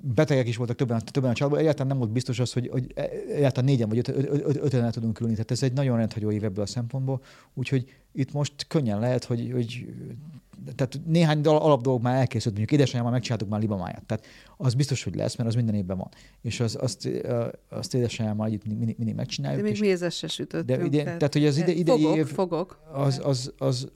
betegek 0.03 0.49
is 0.49 0.57
voltak 0.57 0.77
többen, 0.77 1.03
többen 1.05 1.31
a 1.31 1.35
családban, 1.35 1.61
egyáltalán 1.61 1.87
nem 1.87 1.99
volt 1.99 2.11
biztos 2.11 2.39
az, 2.39 2.53
hogy, 2.53 2.69
hogy 2.69 2.93
egyáltalán 3.29 3.71
négyen 3.71 3.89
vagy 3.89 3.99
öt, 3.99 4.09
öt, 4.09 4.29
öt, 4.29 4.57
öten 4.57 4.85
el 4.85 4.93
tudunk 4.93 5.21
ülni. 5.21 5.33
Tehát 5.33 5.51
ez 5.51 5.63
egy 5.63 5.73
nagyon 5.73 5.97
rendhagyó 5.97 6.31
év 6.31 6.45
ebből 6.45 6.65
a 6.65 6.67
szempontból, 6.67 7.23
úgyhogy 7.55 7.91
itt 8.13 8.33
most 8.33 8.67
könnyen 8.69 9.01
lehet, 9.01 9.25
hogy, 9.25 9.51
hogy 9.53 9.87
tehát 10.75 11.01
néhány 11.07 11.41
alap 11.41 11.83
dolog 11.83 12.03
már 12.03 12.19
elkészült, 12.19 12.55
mondjuk 12.57 12.81
édesanyám 12.81 13.05
már 13.05 13.13
megcsináltuk 13.13 13.49
már 13.49 13.61
libamáját. 13.61 14.05
Tehát 14.05 14.27
az 14.57 14.75
biztos, 14.75 15.05
hogy 15.05 15.15
lesz, 15.15 15.37
mert 15.37 15.49
az 15.49 15.55
minden 15.55 15.75
évben 15.75 15.97
van. 15.97 16.09
És 16.41 16.61
az, 16.61 16.79
azt, 16.81 17.09
azt 17.69 17.95
édesanyám 17.95 18.37
már 18.37 18.49
együtt 18.49 18.65
mindig, 18.65 18.95
mindig 18.99 19.15
megcsináljuk. 19.15 19.63
De 19.63 19.69
még 19.69 19.81
mézes 19.81 20.17
se 20.17 20.27
sütöttünk. 20.27 20.81
De 20.81 20.85
ide, 20.85 21.03
tehát, 21.05 21.33
hogy 21.33 21.47
az 21.47 21.57
ide, 21.57 21.73
ide 21.73 21.93
fogok, 21.93 22.17
év, 22.17 22.27
fogok. 22.27 22.81
Az, 22.93 23.21
az, 23.25 23.53
az, 23.59 23.91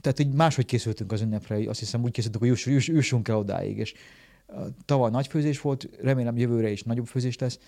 tehát 0.00 0.18
így 0.18 0.32
máshogy 0.32 0.64
készültünk 0.64 1.12
az 1.12 1.20
ünnepre, 1.20 1.68
azt 1.68 1.78
hiszem 1.78 2.02
úgy 2.02 2.10
készültünk, 2.10 2.42
hogy 2.42 2.52
juss, 2.52 2.66
juss, 2.66 2.88
jussunk 2.88 3.28
el 3.28 3.36
odáig, 3.36 3.78
és 3.78 3.94
tavaly 4.84 5.10
nagy 5.10 5.26
főzés 5.26 5.60
volt, 5.60 5.88
remélem 6.00 6.36
jövőre 6.36 6.70
is 6.70 6.82
nagyobb 6.82 7.06
főzés 7.06 7.38
lesz, 7.38 7.58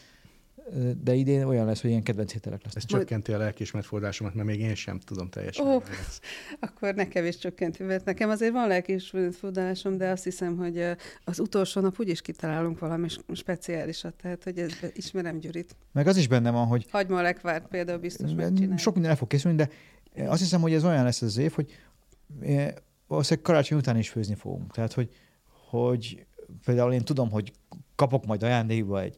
de 1.03 1.15
idén 1.15 1.45
olyan 1.45 1.67
lesz, 1.67 1.81
hogy 1.81 1.91
ilyen 1.91 2.03
kedvenc 2.03 2.35
ételek 2.35 2.65
lesznek. 2.65 2.85
Ez 2.85 2.91
csökkenti 2.91 3.33
a 3.33 3.39
lelkiismeretfordásomat, 3.39 4.35
mert 4.35 4.47
még 4.47 4.61
én 4.61 4.75
sem 4.75 4.99
tudom 4.99 5.29
teljesen. 5.29 5.67
Ó, 5.67 5.83
akkor 6.61 6.95
nekem 6.95 7.25
is 7.25 7.39
csökkenti, 7.39 7.83
mert 7.83 8.05
nekem 8.05 8.31
azért 8.31 8.53
van 8.53 8.69
lelkiismeretfordásom, 8.69 9.97
de 9.97 10.11
azt 10.11 10.25
hiszem, 10.25 10.57
hogy 10.57 10.85
az 11.25 11.41
utolsó 11.41 11.81
nap 11.81 12.01
úgyis 12.01 12.21
kitalálunk 12.21 12.79
valami 12.79 13.09
speciálisat, 13.33 14.15
tehát 14.15 14.45
hogy 14.45 14.59
ez, 14.59 14.73
ismerem 14.93 15.39
Gyurit. 15.39 15.77
Meg 15.93 16.07
az 16.07 16.17
is 16.17 16.29
benne 16.29 16.51
van, 16.51 16.67
hogy... 16.67 16.87
Hagyma 16.91 17.23
lekvárt 17.23 17.67
például 17.67 17.99
biztos 17.99 18.33
megcsinálja. 18.33 18.77
Sok 18.77 18.93
minden 18.93 19.11
el 19.11 19.17
fog 19.17 19.29
készülni, 19.29 19.57
de 19.57 19.69
azt 20.27 20.41
hiszem, 20.41 20.61
hogy 20.61 20.73
ez 20.73 20.85
olyan 20.85 21.05
lesz 21.05 21.23
az 21.23 21.37
év, 21.37 21.53
hogy 21.53 21.71
valószínűleg 23.07 23.45
karácsony 23.45 23.79
után 23.79 23.97
is 23.97 24.09
főzni 24.09 24.35
fogunk. 24.35 24.73
Tehát, 24.73 24.93
hogy, 24.93 25.17
hogy 25.69 26.27
például 26.65 26.93
én 26.93 27.05
tudom, 27.05 27.31
hogy 27.31 27.53
kapok 27.95 28.27
majd 28.27 28.43
ajándékba 28.43 29.01
egy 29.01 29.17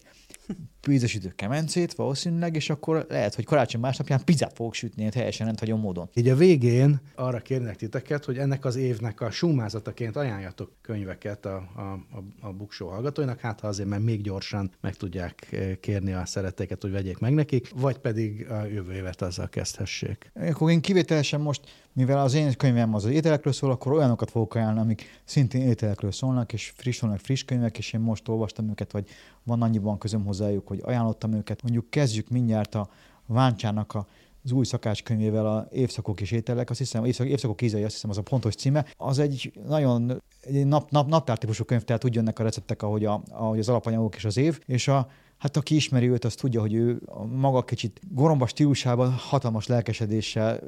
ízesítő 0.88 1.32
kemencét 1.36 1.94
valószínűleg, 1.94 2.56
és 2.56 2.70
akkor 2.70 3.06
lehet, 3.08 3.34
hogy 3.34 3.44
karácsony 3.44 3.80
másnapján 3.80 4.24
pizzát 4.24 4.52
fogok 4.52 4.74
sütni 4.74 5.04
egy 5.04 5.12
teljesen 5.12 5.46
rendhagyó 5.46 5.76
módon. 5.76 6.08
Így 6.14 6.28
a 6.28 6.36
végén 6.36 7.00
arra 7.14 7.38
kérnek 7.38 7.76
titeket, 7.76 8.24
hogy 8.24 8.38
ennek 8.38 8.64
az 8.64 8.76
évnek 8.76 9.20
a 9.20 9.30
sumázataként 9.30 10.16
ajánljatok 10.16 10.72
könyveket 10.80 11.46
a, 11.46 11.56
a, 11.56 11.80
a, 11.80 12.46
a 12.46 12.52
Buksó 12.52 12.88
hallgatóinak, 12.88 13.40
hát 13.40 13.60
ha 13.60 13.68
azért, 13.68 13.88
mert 13.88 14.02
még 14.02 14.22
gyorsan 14.22 14.70
meg 14.80 14.94
tudják 14.94 15.48
eh, 15.52 15.76
kérni 15.80 16.12
a 16.12 16.26
szeretéket, 16.26 16.82
hogy 16.82 16.90
vegyék 16.90 17.18
meg 17.18 17.34
nekik, 17.34 17.70
vagy 17.74 17.98
pedig 17.98 18.50
a 18.50 18.64
jövő 18.64 18.92
évet 18.92 19.22
azzal 19.22 19.48
kezdhessék. 19.48 20.32
Akkor 20.34 20.70
én 20.70 20.80
kivételesen 20.80 21.40
most, 21.40 21.60
mivel 21.92 22.18
az 22.18 22.34
én 22.34 22.56
könyvem 22.56 22.94
az, 22.94 23.04
az 23.04 23.10
ételekről 23.10 23.52
szól, 23.52 23.70
akkor 23.70 23.92
olyanokat 23.92 24.30
fogok 24.30 24.54
ajánlani, 24.54 24.80
amik 24.80 25.20
szintén 25.24 25.60
ételekről 25.60 26.12
szólnak, 26.12 26.52
és 26.52 26.72
friss, 26.76 27.02
friss 27.16 27.42
könyvek, 27.42 27.78
és 27.78 27.92
én 27.92 28.00
most 28.00 28.28
olvastam 28.28 28.68
őket, 28.70 28.92
vagy 28.92 29.08
van 29.44 29.62
annyiban 29.62 29.98
közöm 29.98 30.24
hozzájuk, 30.24 30.69
hogy 30.70 30.80
ajánlottam 30.82 31.32
őket. 31.32 31.62
Mondjuk 31.62 31.90
kezdjük 31.90 32.28
mindjárt 32.28 32.74
a 32.74 32.88
Váncsának 33.26 33.94
a 33.94 34.06
az 34.44 34.52
új 34.52 34.64
szakácskönyvével 34.64 35.46
a 35.46 35.66
Évszakok 35.70 36.20
és 36.20 36.30
ételek, 36.30 36.70
azt 36.70 36.78
hiszem, 36.78 37.04
évszak, 37.04 37.26
évszakok 37.26 37.62
ízei, 37.62 37.82
azt 37.82 37.92
hiszem, 37.92 38.10
az 38.10 38.18
a 38.18 38.22
pontos 38.22 38.54
címe. 38.54 38.86
Az 38.96 39.18
egy 39.18 39.52
nagyon 39.66 40.22
egy 40.40 40.66
nap, 40.66 40.90
nap, 40.90 41.08
naptártípusú 41.08 41.64
könyv, 41.64 41.82
tehát 41.82 42.04
úgy 42.04 42.14
jönnek 42.14 42.38
a 42.38 42.42
receptek, 42.42 42.82
ahogy, 42.82 43.04
a, 43.04 43.22
ahogy 43.30 43.58
az 43.58 43.68
alapanyagok 43.68 44.16
és 44.16 44.24
az 44.24 44.36
év, 44.36 44.60
és 44.66 44.88
a 44.88 45.10
hát 45.40 45.56
aki 45.56 45.74
ismeri 45.74 46.08
őt, 46.08 46.24
az 46.24 46.34
tudja, 46.34 46.60
hogy 46.60 46.74
ő 46.74 47.00
a 47.06 47.24
maga 47.24 47.62
kicsit 47.62 48.00
goromba 48.08 48.46
stílusában 48.46 49.12
hatalmas 49.12 49.66
lelkesedéssel 49.66 50.60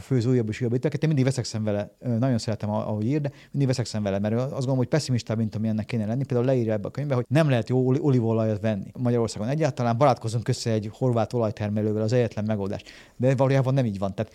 főz 0.00 0.26
újabb 0.26 0.48
és 0.48 0.60
újabb 0.60 0.72
ételeket. 0.72 1.02
Én 1.02 1.08
mindig 1.08 1.24
veszekszem 1.24 1.64
vele, 1.64 1.96
nagyon 2.18 2.38
szeretem, 2.38 2.70
ahogy 2.70 3.04
ír, 3.04 3.20
de 3.20 3.30
mindig 3.50 3.66
veszekszem 3.66 4.02
vele, 4.02 4.18
mert 4.18 4.34
azt 4.34 4.50
gondolom, 4.50 4.76
hogy 4.76 4.86
pessimistább, 4.86 5.36
mint 5.36 5.54
amilyennek 5.54 5.86
kéne 5.86 6.06
lenni. 6.06 6.24
Például 6.24 6.48
leírja 6.48 6.72
ebbe 6.72 6.88
a 6.88 6.90
könyvbe, 6.90 7.14
hogy 7.14 7.24
nem 7.28 7.48
lehet 7.48 7.68
jó 7.68 7.86
olívolajat 7.86 8.60
venni 8.60 8.90
Magyarországon 8.98 9.48
egyáltalán, 9.48 9.98
barátkozunk 9.98 10.48
össze 10.48 10.70
egy 10.70 10.90
horvát 10.92 11.32
olajtermelővel, 11.32 12.02
az 12.02 12.12
egyetlen 12.12 12.44
megoldás. 12.44 12.82
De 13.16 13.34
valójában 13.34 13.74
nem 13.74 13.84
így 13.84 13.98
van. 13.98 14.14
Tehát 14.14 14.32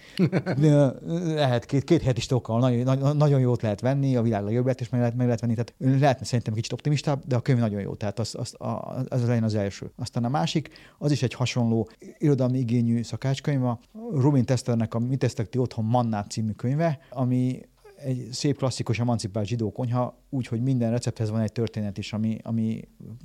lehet 1.35 1.65
két, 1.65 1.83
két 1.83 2.01
hét 2.01 2.17
is 2.17 2.27
nagyon, 2.27 2.83
nagyon, 2.83 3.17
nagyon 3.17 3.39
jót 3.39 3.61
lehet 3.61 3.81
venni, 3.81 4.15
a 4.15 4.21
világ 4.21 4.43
legjobbet 4.43 4.81
is 4.81 4.89
meg 4.89 4.99
lehet, 4.99 5.15
meg 5.15 5.25
lehet 5.25 5.41
venni. 5.41 5.53
Tehát 5.53 5.73
lehetne 5.99 6.25
szerintem 6.25 6.53
kicsit 6.53 6.73
optimistább, 6.73 7.21
de 7.27 7.35
a 7.35 7.39
könyv 7.39 7.59
nagyon 7.59 7.81
jó. 7.81 7.93
Tehát 7.93 8.19
az, 8.19 8.35
az, 8.35 8.53
az, 8.57 9.05
az 9.09 9.27
legyen 9.27 9.43
az 9.43 9.55
első 9.55 9.76
első. 9.81 9.93
Aztán 9.95 10.23
a 10.23 10.29
másik, 10.29 10.69
az 10.97 11.11
is 11.11 11.23
egy 11.23 11.33
hasonló 11.33 11.89
irodalmi 12.17 12.59
igényű 12.59 13.03
szakácskönyv, 13.03 13.63
a 13.63 13.79
Rubin 14.11 14.45
Testernek 14.45 14.93
a 14.93 14.99
Mi 14.99 15.15
tesztek 15.15 15.49
ti 15.49 15.57
otthon 15.57 15.85
Mannát 15.85 16.31
című 16.31 16.51
könyve, 16.51 16.99
ami 17.09 17.59
egy 17.97 18.27
szép 18.31 18.57
klasszikus 18.57 18.99
emancipált 18.99 19.47
zsidó 19.47 19.71
konyha, 19.71 20.17
úgyhogy 20.29 20.61
minden 20.61 20.91
recepthez 20.91 21.29
van 21.29 21.41
egy 21.41 21.51
történet 21.51 21.97
is, 21.97 22.13
ami, 22.13 22.37
ami 22.43 22.81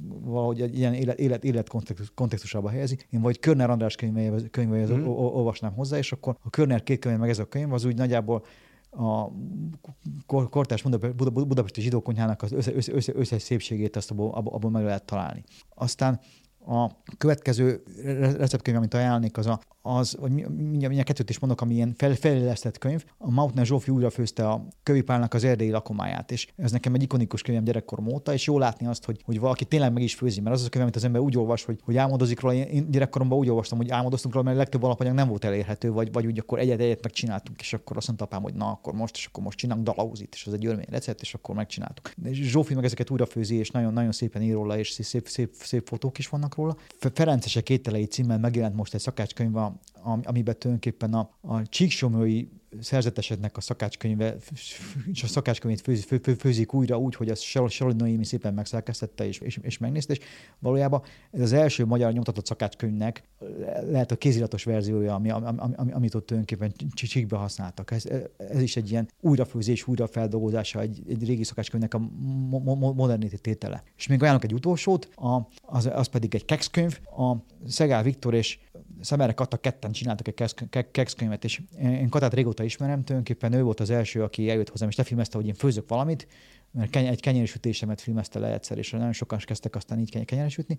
valahogy 0.08 0.60
egy 0.60 0.78
ilyen 0.78 0.94
élet, 0.94 1.18
élet, 1.18 1.44
élet 1.44 1.70
kontextusába 2.14 2.70
helyezi. 2.70 2.98
Én 3.10 3.20
vagy 3.20 3.38
Körner 3.38 3.70
András 3.70 3.94
könyveihez, 3.94 4.44
könyveihez 4.50 4.90
mm. 4.90 5.06
olvasnám 5.06 5.72
hozzá, 5.72 5.96
és 5.98 6.12
akkor 6.12 6.36
a 6.42 6.50
Körner 6.50 6.82
két 6.82 6.98
könyv 6.98 7.18
meg 7.18 7.28
ez 7.28 7.38
a 7.38 7.44
könyv, 7.44 7.72
az 7.72 7.84
úgy 7.84 7.96
nagyjából 7.96 8.44
a 8.92 9.28
kortás 10.50 10.82
Budapesti 10.82 11.80
zsidókonyhának 11.80 12.42
az 12.42 12.52
összes 12.52 12.74
össze, 12.74 12.92
össze, 12.94 13.12
össze 13.14 13.38
szépségét 13.38 13.96
azt 13.96 14.10
abból, 14.10 14.30
abból 14.34 14.70
meg 14.70 14.84
lehet 14.84 15.04
találni. 15.04 15.44
Aztán 15.74 16.20
A 16.66 16.90
következő 17.18 17.82
receptkönyv, 18.36 18.76
amit 18.76 18.94
ajánlnék, 18.94 19.36
az 19.36 19.46
a 19.46 19.60
az, 19.82 20.16
hogy 20.20 20.30
mindjárt, 20.30 20.70
mindjárt 20.70 21.06
kettőt 21.06 21.30
is 21.30 21.38
mondok, 21.38 21.60
ami 21.60 21.74
ilyen 21.74 21.94
fel, 21.96 22.14
felélesztett 22.14 22.78
könyv. 22.78 23.04
A 23.18 23.30
Mautner 23.30 23.66
Zsófi 23.66 23.90
újra 23.90 24.10
főzte 24.10 24.48
a 24.48 24.66
Kövipálnak 24.82 25.34
az 25.34 25.44
erdélyi 25.44 25.70
lakomáját, 25.70 26.30
és 26.30 26.48
ez 26.56 26.72
nekem 26.72 26.94
egy 26.94 27.02
ikonikus 27.02 27.42
könyvem 27.42 27.64
gyerekkorom 27.64 28.06
óta, 28.06 28.32
és 28.32 28.46
jó 28.46 28.58
látni 28.58 28.86
azt, 28.86 29.04
hogy, 29.04 29.20
hogy 29.24 29.40
valaki 29.40 29.64
tényleg 29.64 29.92
meg 29.92 30.02
is 30.02 30.14
főzi, 30.14 30.40
mert 30.40 30.54
az 30.54 30.60
az 30.60 30.66
a 30.66 30.70
könyv, 30.70 30.84
amit 30.84 30.96
az 30.96 31.04
ember 31.04 31.20
úgy 31.20 31.36
olvas, 31.38 31.64
hogy, 31.64 31.80
hogy 31.84 31.96
álmodozik 31.96 32.40
róla. 32.40 32.54
Én 32.54 32.90
gyerekkoromban 32.90 33.38
úgy 33.38 33.48
olvastam, 33.48 33.78
hogy 33.78 33.90
álmodoztunk 33.90 34.34
róla, 34.34 34.46
mert 34.46 34.56
a 34.56 34.60
legtöbb 34.60 34.82
alapanyag 34.82 35.14
nem 35.14 35.28
volt 35.28 35.44
elérhető, 35.44 35.92
vagy, 35.92 36.12
vagy 36.12 36.26
úgy 36.26 36.38
akkor 36.38 36.58
egyet-egyet 36.58 37.02
megcsináltunk, 37.02 37.60
és 37.60 37.72
akkor 37.72 37.96
azt 37.96 38.06
mondta 38.06 38.24
apám, 38.24 38.42
hogy 38.42 38.54
na, 38.54 38.70
akkor 38.70 38.92
most, 38.92 39.16
és 39.16 39.26
akkor 39.26 39.42
most 39.42 39.58
csinálunk 39.58 39.86
dalauzit, 39.86 40.34
és 40.34 40.46
az 40.46 40.52
egy 40.52 40.66
örmény 40.66 40.86
recept, 40.88 41.20
és 41.20 41.34
akkor 41.34 41.54
megcsináltuk. 41.54 42.12
És 42.24 42.38
Zsófi 42.38 42.74
meg 42.74 42.84
ezeket 42.84 43.10
újra 43.10 43.26
főzi, 43.26 43.54
és 43.54 43.70
nagyon-nagyon 43.70 44.12
szépen 44.12 44.42
ír 44.42 44.52
róla, 44.52 44.78
és 44.78 44.90
szép, 44.90 45.28
szép, 45.28 45.54
szép 45.54 45.86
fotók 45.86 46.18
is 46.18 46.28
vannak 46.28 46.54
róla. 46.54 46.76
Ferencesek 47.14 47.70
ételei 47.70 48.04
címmel 48.04 48.38
megjelent 48.38 48.76
most 48.76 48.94
egy 48.94 49.00
szakácskönyv, 49.00 49.56
amiben 50.02 50.58
tulajdonképpen 50.58 51.14
a, 51.14 51.30
a 51.40 51.66
csíksomói 51.66 52.46
szerzetesednek 52.80 53.56
a 53.56 53.60
szakácskönyve, 53.60 54.36
és 55.12 55.22
a 55.22 55.26
szakácskönyvét 55.26 55.80
főzik, 55.80 56.06
fő, 56.06 56.18
fő, 56.18 56.34
főzik 56.34 56.74
újra 56.74 56.98
úgy, 56.98 57.14
hogy 57.14 57.28
azt 57.28 57.42
Saroli 57.42 57.96
Noémi 57.96 58.24
szépen 58.24 58.54
megszerkesztette 58.54 59.26
és, 59.26 59.38
és, 59.38 59.58
és 59.62 59.78
megnézte, 59.78 60.12
és 60.12 60.20
valójában 60.58 61.02
ez 61.30 61.40
az 61.40 61.52
első 61.52 61.84
magyar 61.84 62.12
nyomtatott 62.12 62.46
szakácskönyvnek 62.46 63.22
lehet 63.90 64.10
a 64.10 64.16
kéziratos 64.16 64.64
verziója, 64.64 65.14
ami, 65.14 65.30
ami, 65.30 65.46
ami, 65.76 65.92
amit 65.92 66.14
ott 66.14 66.26
tulajdonképpen 66.26 66.88
csíkbe 66.92 67.36
használtak. 67.36 67.90
Ez, 67.90 68.04
ez 68.36 68.60
is 68.60 68.76
egy 68.76 68.90
ilyen 68.90 69.08
újrafőzés, 69.20 69.88
újrafeldolgozása 69.88 70.80
egy, 70.80 71.02
egy 71.08 71.26
régi 71.26 71.44
szakácskönyvnek 71.44 71.94
a 71.94 71.98
mo, 72.48 72.92
mo, 72.92 73.06
És 73.96 74.06
még 74.06 74.22
ajánlok 74.22 74.44
egy 74.44 74.54
utolsót, 74.54 75.08
a, 75.14 75.48
az, 75.62 75.86
az 75.92 76.06
pedig 76.06 76.34
egy 76.34 76.44
kekszkönyv, 76.44 77.00
a 77.04 77.36
Szegál 77.66 78.02
Viktor 78.02 78.34
és 78.34 78.58
Szemere 79.02 79.32
Kata 79.32 79.56
ketten 79.56 79.92
csináltak 79.92 80.28
egy 80.28 80.90
kekszkönyvet, 80.90 81.44
és 81.44 81.60
én 81.78 82.08
Katát 82.08 82.34
régóta 82.34 82.62
ismerem, 82.62 83.04
tulajdonképpen 83.04 83.52
ő 83.52 83.62
volt 83.62 83.80
az 83.80 83.90
első, 83.90 84.22
aki 84.22 84.50
eljött 84.50 84.68
hozzám, 84.68 84.88
és 84.88 84.96
lefilmezte, 84.96 85.36
hogy 85.36 85.46
én 85.46 85.54
főzök 85.54 85.88
valamit, 85.88 86.26
mert 86.70 86.96
egy 86.96 87.20
kenyérsütésemet 87.20 88.00
filmezte 88.00 88.38
le 88.38 88.52
egyszer, 88.52 88.78
és 88.78 88.90
nagyon 88.90 89.12
sokan 89.12 89.38
kezdtek 89.38 89.74
aztán 89.74 89.98
így 89.98 90.24
kenyeresütni, 90.24 90.76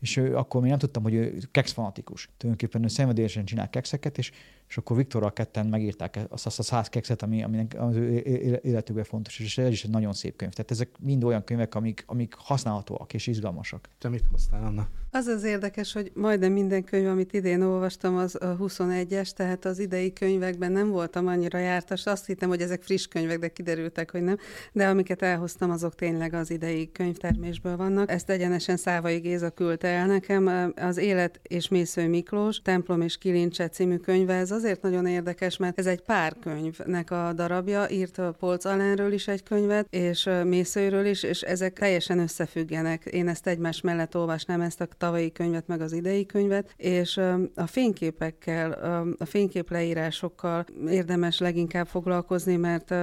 és 0.00 0.16
ő, 0.16 0.36
akkor 0.36 0.60
még 0.60 0.70
nem 0.70 0.78
tudtam, 0.78 1.02
hogy 1.02 1.14
ő 1.14 1.38
keks 1.50 1.72
fanatikus. 1.72 2.28
Tulajdonképpen 2.36 2.84
ő 2.84 2.88
szenvedélyesen 2.88 3.44
csinál 3.44 3.70
kekszeket, 3.70 4.18
és, 4.18 4.30
és 4.68 4.76
akkor 4.76 4.96
Viktorral 4.96 5.32
ketten 5.32 5.66
megírták 5.66 6.18
azt, 6.28 6.46
azt 6.46 6.58
a 6.58 6.62
száz 6.62 6.88
kekszet, 6.88 7.22
ami, 7.22 7.42
ami 7.42 7.66
az 7.76 7.96
ő 7.96 8.18
életükben 8.62 9.04
fontos, 9.04 9.38
és 9.38 9.58
ez 9.58 9.70
is 9.70 9.84
egy 9.84 9.90
nagyon 9.90 10.12
szép 10.12 10.36
könyv. 10.36 10.52
Tehát 10.52 10.70
ezek 10.70 10.88
mind 11.00 11.24
olyan 11.24 11.44
könyvek, 11.44 11.74
amik, 11.74 12.04
amik 12.06 12.34
használhatóak 12.38 13.14
és 13.14 13.26
izgalmasak. 13.26 13.88
Te 13.98 14.08
mit 14.08 14.24
hoztál, 14.30 14.64
Anna? 14.64 14.88
Az 15.10 15.26
az 15.26 15.44
érdekes, 15.44 15.92
hogy 15.92 16.12
majdnem 16.14 16.52
minden 16.52 16.84
könyv, 16.84 17.08
amit 17.08 17.32
idén 17.32 17.62
olvastam, 17.62 18.16
az 18.16 18.34
a 18.34 18.56
21-es, 18.56 19.30
tehát 19.30 19.64
az 19.64 19.78
idei 19.78 20.12
könyvekben 20.12 20.72
nem 20.72 20.90
voltam 20.90 21.26
annyira 21.26 21.58
jártas. 21.58 22.06
Azt 22.06 22.26
hittem, 22.26 22.48
hogy 22.48 22.60
ezek 22.60 22.82
friss 22.82 23.06
könyvek, 23.06 23.38
de 23.38 23.48
kiderültek, 23.48 24.10
hogy 24.10 24.22
nem. 24.22 24.36
De 24.72 24.88
amiket 24.88 25.22
elhoztam, 25.22 25.70
azok 25.70 25.94
tényleg 25.94 26.34
az 26.34 26.50
idei 26.50 26.92
könyvtermésből 26.92 27.76
vannak. 27.76 28.10
Ezt 28.10 28.30
egyenesen 28.30 28.76
Szávai 28.76 29.18
Géza 29.18 29.50
küldte 29.50 29.88
el 29.88 30.06
nekem. 30.06 30.72
Az 30.76 30.96
Élet 30.96 31.40
és 31.42 31.68
Mésző 31.68 32.08
Miklós, 32.08 32.62
Templom 32.62 33.00
és 33.00 33.18
Kilincse 33.18 33.68
című 33.68 33.96
könyve, 33.96 34.34
ez 34.34 34.50
azért 34.54 34.82
nagyon 34.82 35.06
érdekes, 35.06 35.56
mert 35.56 35.78
ez 35.78 35.86
egy 35.86 36.00
pár 36.00 36.36
könyvnek 36.40 37.10
a 37.10 37.32
darabja, 37.32 37.88
írt 37.90 38.18
a 38.18 38.34
Polc 38.38 38.64
Alenről 38.64 39.12
is 39.12 39.28
egy 39.28 39.42
könyvet, 39.42 39.86
és 39.90 40.30
Mészőről 40.44 41.06
is, 41.06 41.22
és 41.22 41.40
ezek 41.40 41.72
teljesen 41.78 42.18
összefüggenek. 42.18 43.04
Én 43.04 43.28
ezt 43.28 43.46
egymás 43.46 43.80
mellett 43.80 44.16
olvasnám, 44.16 44.60
ezt 44.60 44.80
a 44.80 44.88
tavalyi 44.98 45.32
könyvet, 45.32 45.66
meg 45.66 45.80
az 45.80 45.92
idei 45.92 46.26
könyvet, 46.26 46.74
és 46.76 47.20
a 47.54 47.66
fényképekkel, 47.66 48.72
a 49.18 49.24
fénykép 49.24 49.70
leírásokkal 49.70 50.64
érdemes 50.88 51.38
leginkább 51.38 51.86
foglalkozni, 51.86 52.56
mert 52.56 52.94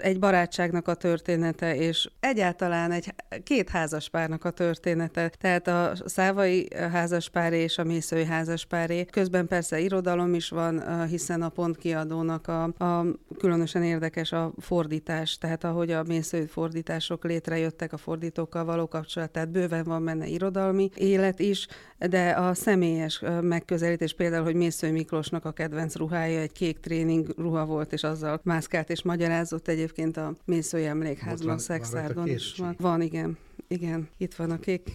egy 0.00 0.18
barátságnak 0.18 0.88
a 0.88 0.94
története, 0.94 1.76
és 1.76 2.10
egyáltalán 2.20 2.90
egy 2.90 3.14
két 3.42 3.68
házaspárnak 3.68 4.44
a 4.44 4.50
története. 4.50 5.28
Tehát 5.28 5.68
a 5.68 5.92
szávai 6.04 6.68
házaspáré 6.92 7.58
és 7.62 7.78
a 7.78 7.84
mészői 7.84 8.24
házaspáré. 8.24 9.04
Közben 9.04 9.46
persze 9.46 9.80
irodalom 9.80 10.34
is 10.34 10.48
van, 10.48 10.78
hiszen 11.08 11.42
a 11.42 11.48
pontkiadónak 11.48 12.48
a, 12.48 12.62
a 12.62 13.06
különösen 13.38 13.82
érdekes 13.82 14.32
a 14.32 14.52
fordítás, 14.58 15.38
tehát 15.38 15.64
ahogy 15.64 15.90
a 15.90 16.02
mészői 16.02 16.46
fordítások 16.46 17.24
létrejöttek, 17.24 17.92
a 17.92 17.96
fordítókkal 17.96 18.64
való 18.64 18.88
kapcsolat, 18.88 19.30
tehát 19.30 19.50
bőven 19.50 19.84
van 19.84 20.04
benne 20.04 20.26
irodalmi 20.26 20.90
élet 20.94 21.40
is, 21.40 21.66
de 21.98 22.30
a 22.30 22.54
személyes 22.54 23.22
megközelítés 23.40 24.14
például, 24.14 24.44
hogy 24.44 24.54
Mészői 24.54 24.90
Miklósnak 24.90 25.44
a 25.44 25.52
kedvenc 25.52 25.96
ruhája 25.96 26.40
egy 26.40 26.52
kék 26.52 26.80
tréning 26.80 27.34
ruha 27.36 27.64
volt, 27.64 27.92
és 27.92 28.02
azzal 28.02 28.40
mászkált 28.42 28.90
és 28.90 29.02
magyarázott 29.02 29.68
egyébként 29.68 30.16
a 30.16 30.34
Mészői 30.44 30.84
Emlékházban, 30.84 31.58
Szexárdon 31.58 32.28
is 32.28 32.54
van. 32.56 32.76
Van, 32.78 33.02
igen. 33.02 33.38
Igen, 33.74 34.08
itt 34.16 34.34
van 34.34 34.50
a 34.50 34.58
kék 34.58 34.92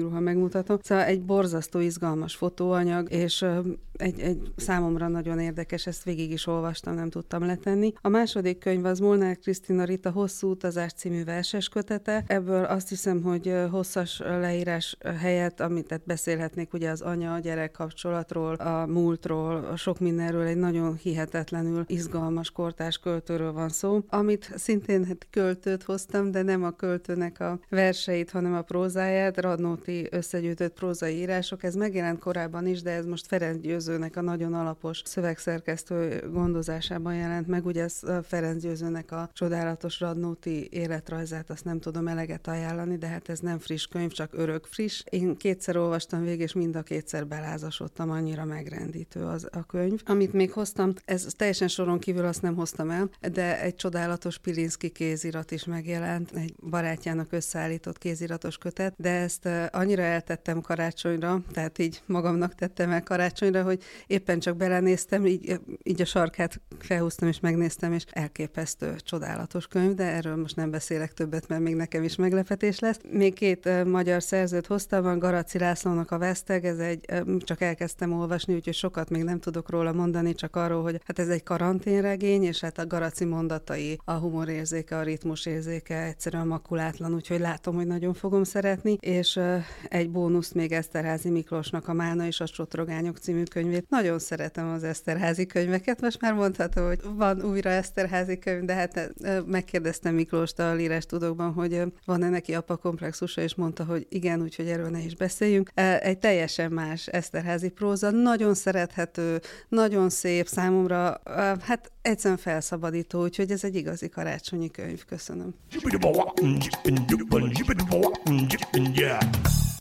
ruha 0.00 0.20
megmutató. 0.20 0.78
Szóval 0.82 1.04
egy 1.04 1.22
borzasztó 1.22 1.78
izgalmas 1.78 2.36
fotóanyag, 2.36 3.12
és 3.12 3.44
egy, 3.92 4.20
egy 4.20 4.52
számomra 4.56 5.08
nagyon 5.08 5.38
érdekes, 5.38 5.86
ezt 5.86 6.02
végig 6.02 6.30
is 6.30 6.46
olvastam, 6.46 6.94
nem 6.94 7.10
tudtam 7.10 7.46
letenni. 7.46 7.92
A 8.00 8.08
második 8.08 8.58
könyv 8.58 8.84
az 8.84 8.98
Molnár 8.98 9.38
Krisztina 9.38 9.84
Rita 9.84 10.10
Hosszú 10.10 10.50
utazás 10.50 10.92
című 10.92 11.24
verses 11.24 11.68
kötete. 11.68 12.24
Ebből 12.26 12.64
azt 12.64 12.88
hiszem, 12.88 13.22
hogy 13.22 13.54
hosszas 13.70 14.18
leírás 14.18 14.96
helyett, 15.20 15.60
amit 15.60 16.00
beszélhetnék 16.04 16.72
ugye 16.72 16.90
az 16.90 17.00
anya-gyerek 17.00 17.70
kapcsolatról, 17.70 18.54
a 18.54 18.86
múltról, 18.86 19.64
a 19.72 19.76
sok 19.76 19.98
mindenről, 19.98 20.46
egy 20.46 20.56
nagyon 20.56 20.96
hihetetlenül 20.96 21.84
izgalmas 21.86 22.50
kortás 22.50 22.98
költőről 22.98 23.52
van 23.52 23.68
szó, 23.68 24.04
amit 24.08 24.52
szintén 24.56 25.04
hát 25.04 25.26
költőt 25.30 25.82
hoztam, 25.82 26.30
de 26.30 26.42
nem 26.42 26.64
a 26.64 26.70
költőnek 26.70 27.40
a 27.40 27.58
verseit, 27.80 28.30
hanem 28.30 28.54
a 28.54 28.62
prózáját, 28.62 29.40
Radnóti 29.40 30.08
összegyűjtött 30.10 30.72
prózai 30.72 31.14
írások. 31.14 31.62
Ez 31.62 31.74
megjelent 31.74 32.18
korábban 32.18 32.66
is, 32.66 32.82
de 32.82 32.90
ez 32.90 33.04
most 33.06 33.26
Ferenc 33.26 33.60
Győzőnek 33.60 34.16
a 34.16 34.20
nagyon 34.20 34.54
alapos 34.54 35.02
szövegszerkesztő 35.04 36.28
gondozásában 36.32 37.14
jelent 37.14 37.46
meg. 37.46 37.66
Ugye 37.66 37.82
ez 37.82 38.00
Ferenc 38.22 38.62
Győzőnek 38.62 39.12
a 39.12 39.30
csodálatos 39.32 40.00
Radnóti 40.00 40.68
életrajzát, 40.70 41.50
azt 41.50 41.64
nem 41.64 41.80
tudom 41.80 42.08
eleget 42.08 42.46
ajánlani, 42.46 42.96
de 42.96 43.06
hát 43.06 43.28
ez 43.28 43.38
nem 43.38 43.58
friss 43.58 43.86
könyv, 43.86 44.10
csak 44.10 44.30
örök 44.32 44.66
friss. 44.66 45.02
Én 45.10 45.36
kétszer 45.36 45.76
olvastam 45.76 46.22
végig, 46.22 46.40
és 46.40 46.52
mind 46.52 46.76
a 46.76 46.82
kétszer 46.82 47.26
belázasodtam, 47.26 48.10
annyira 48.10 48.44
megrendítő 48.44 49.24
az 49.24 49.48
a 49.52 49.66
könyv. 49.66 50.00
Amit 50.04 50.32
még 50.32 50.52
hoztam, 50.52 50.92
ez 51.04 51.26
teljesen 51.36 51.68
soron 51.68 51.98
kívül 51.98 52.24
azt 52.24 52.42
nem 52.42 52.54
hoztam 52.54 52.90
el, 52.90 53.10
de 53.32 53.60
egy 53.60 53.74
csodálatos 53.74 54.38
Pilinszki 54.38 54.88
kézirat 54.88 55.50
is 55.50 55.64
megjelent, 55.64 56.30
egy 56.34 56.54
barátjának 56.70 57.32
összeállított 57.32 57.68
összeállított 57.70 57.98
kéziratos 57.98 58.58
kötet, 58.58 58.94
de 58.96 59.10
ezt 59.10 59.48
annyira 59.70 60.02
eltettem 60.02 60.60
karácsonyra, 60.60 61.42
tehát 61.52 61.78
így 61.78 62.02
magamnak 62.06 62.54
tettem 62.54 62.90
el 62.90 63.02
karácsonyra, 63.02 63.62
hogy 63.62 63.82
éppen 64.06 64.38
csak 64.38 64.56
belenéztem, 64.56 65.26
így, 65.26 65.60
így 65.82 66.00
a 66.00 66.04
sarkát 66.04 66.60
felhúztam 66.78 67.28
és 67.28 67.40
megnéztem, 67.40 67.92
és 67.92 68.04
elképesztő, 68.10 68.96
csodálatos 68.96 69.66
könyv, 69.66 69.94
de 69.94 70.04
erről 70.04 70.36
most 70.36 70.56
nem 70.56 70.70
beszélek 70.70 71.12
többet, 71.12 71.48
mert 71.48 71.62
még 71.62 71.74
nekem 71.74 72.02
is 72.02 72.16
meglepetés 72.16 72.78
lesz. 72.78 72.98
Még 73.10 73.34
két 73.34 73.84
magyar 73.84 74.22
szerzőt 74.22 74.66
hoztam, 74.66 75.02
van 75.02 75.18
Garaci 75.18 75.58
Lászlónak 75.58 76.10
a 76.10 76.18
Veszteg, 76.18 76.64
ez 76.64 76.78
egy, 76.78 77.04
csak 77.38 77.60
elkezdtem 77.60 78.12
olvasni, 78.12 78.54
úgyhogy 78.54 78.74
sokat 78.74 79.10
még 79.10 79.22
nem 79.22 79.40
tudok 79.40 79.70
róla 79.70 79.92
mondani, 79.92 80.34
csak 80.34 80.56
arról, 80.56 80.82
hogy 80.82 81.00
hát 81.04 81.18
ez 81.18 81.28
egy 81.28 81.42
karanténregény, 81.42 82.42
és 82.42 82.60
hát 82.60 82.78
a 82.78 82.86
Garaci 82.86 83.24
mondatai, 83.24 83.98
a 84.04 84.12
humorérzéke, 84.12 84.96
a 84.96 85.02
ritmusérzéke 85.02 86.02
egyszerűen 86.02 86.46
makulátlan, 86.46 87.14
úgyhogy 87.14 87.40
látom, 87.60 87.78
hogy 87.78 87.86
nagyon 87.86 88.14
fogom 88.14 88.44
szeretni, 88.44 88.96
és 89.00 89.40
egy 89.88 90.10
bónusz 90.10 90.52
még 90.52 90.72
Eszterházi 90.72 91.30
Miklósnak 91.30 91.88
a 91.88 91.92
Mána 91.92 92.26
és 92.26 92.40
a 92.40 92.46
Csotrogányok 92.46 93.18
című 93.18 93.42
könyvét. 93.42 93.88
Nagyon 93.88 94.18
szeretem 94.18 94.68
az 94.68 94.84
Eszterházi 94.84 95.46
könyveket, 95.46 96.00
most 96.00 96.20
már 96.20 96.34
mondhatom, 96.34 96.86
hogy 96.86 97.00
van 97.14 97.42
újra 97.42 97.70
Eszterházi 97.70 98.38
könyv, 98.38 98.64
de 98.64 98.74
hát 98.74 99.12
megkérdeztem 99.46 100.14
Miklóst 100.14 100.58
a 100.58 100.74
Lírás 100.74 101.06
Tudokban, 101.06 101.52
hogy 101.52 101.82
van-e 102.04 102.28
neki 102.28 102.54
apa 102.54 102.76
komplexusa, 102.76 103.40
és 103.40 103.54
mondta, 103.54 103.84
hogy 103.84 104.06
igen, 104.08 104.42
úgyhogy 104.42 104.68
erről 104.68 104.88
ne 104.88 105.00
is 105.00 105.16
beszéljünk. 105.16 105.70
Egy 106.00 106.18
teljesen 106.18 106.72
más 106.72 107.06
Eszterházi 107.06 107.68
próza, 107.68 108.10
nagyon 108.10 108.54
szerethető, 108.54 109.40
nagyon 109.68 110.10
szép 110.10 110.46
számomra, 110.46 111.20
hát 111.60 111.92
egyszerűen 112.02 112.38
felszabadító, 112.38 113.22
úgyhogy 113.22 113.50
ez 113.50 113.64
egy 113.64 113.74
igazi 113.74 114.08
karácsonyi 114.08 114.70
könyv. 114.70 115.04
Köszönöm. 115.04 115.54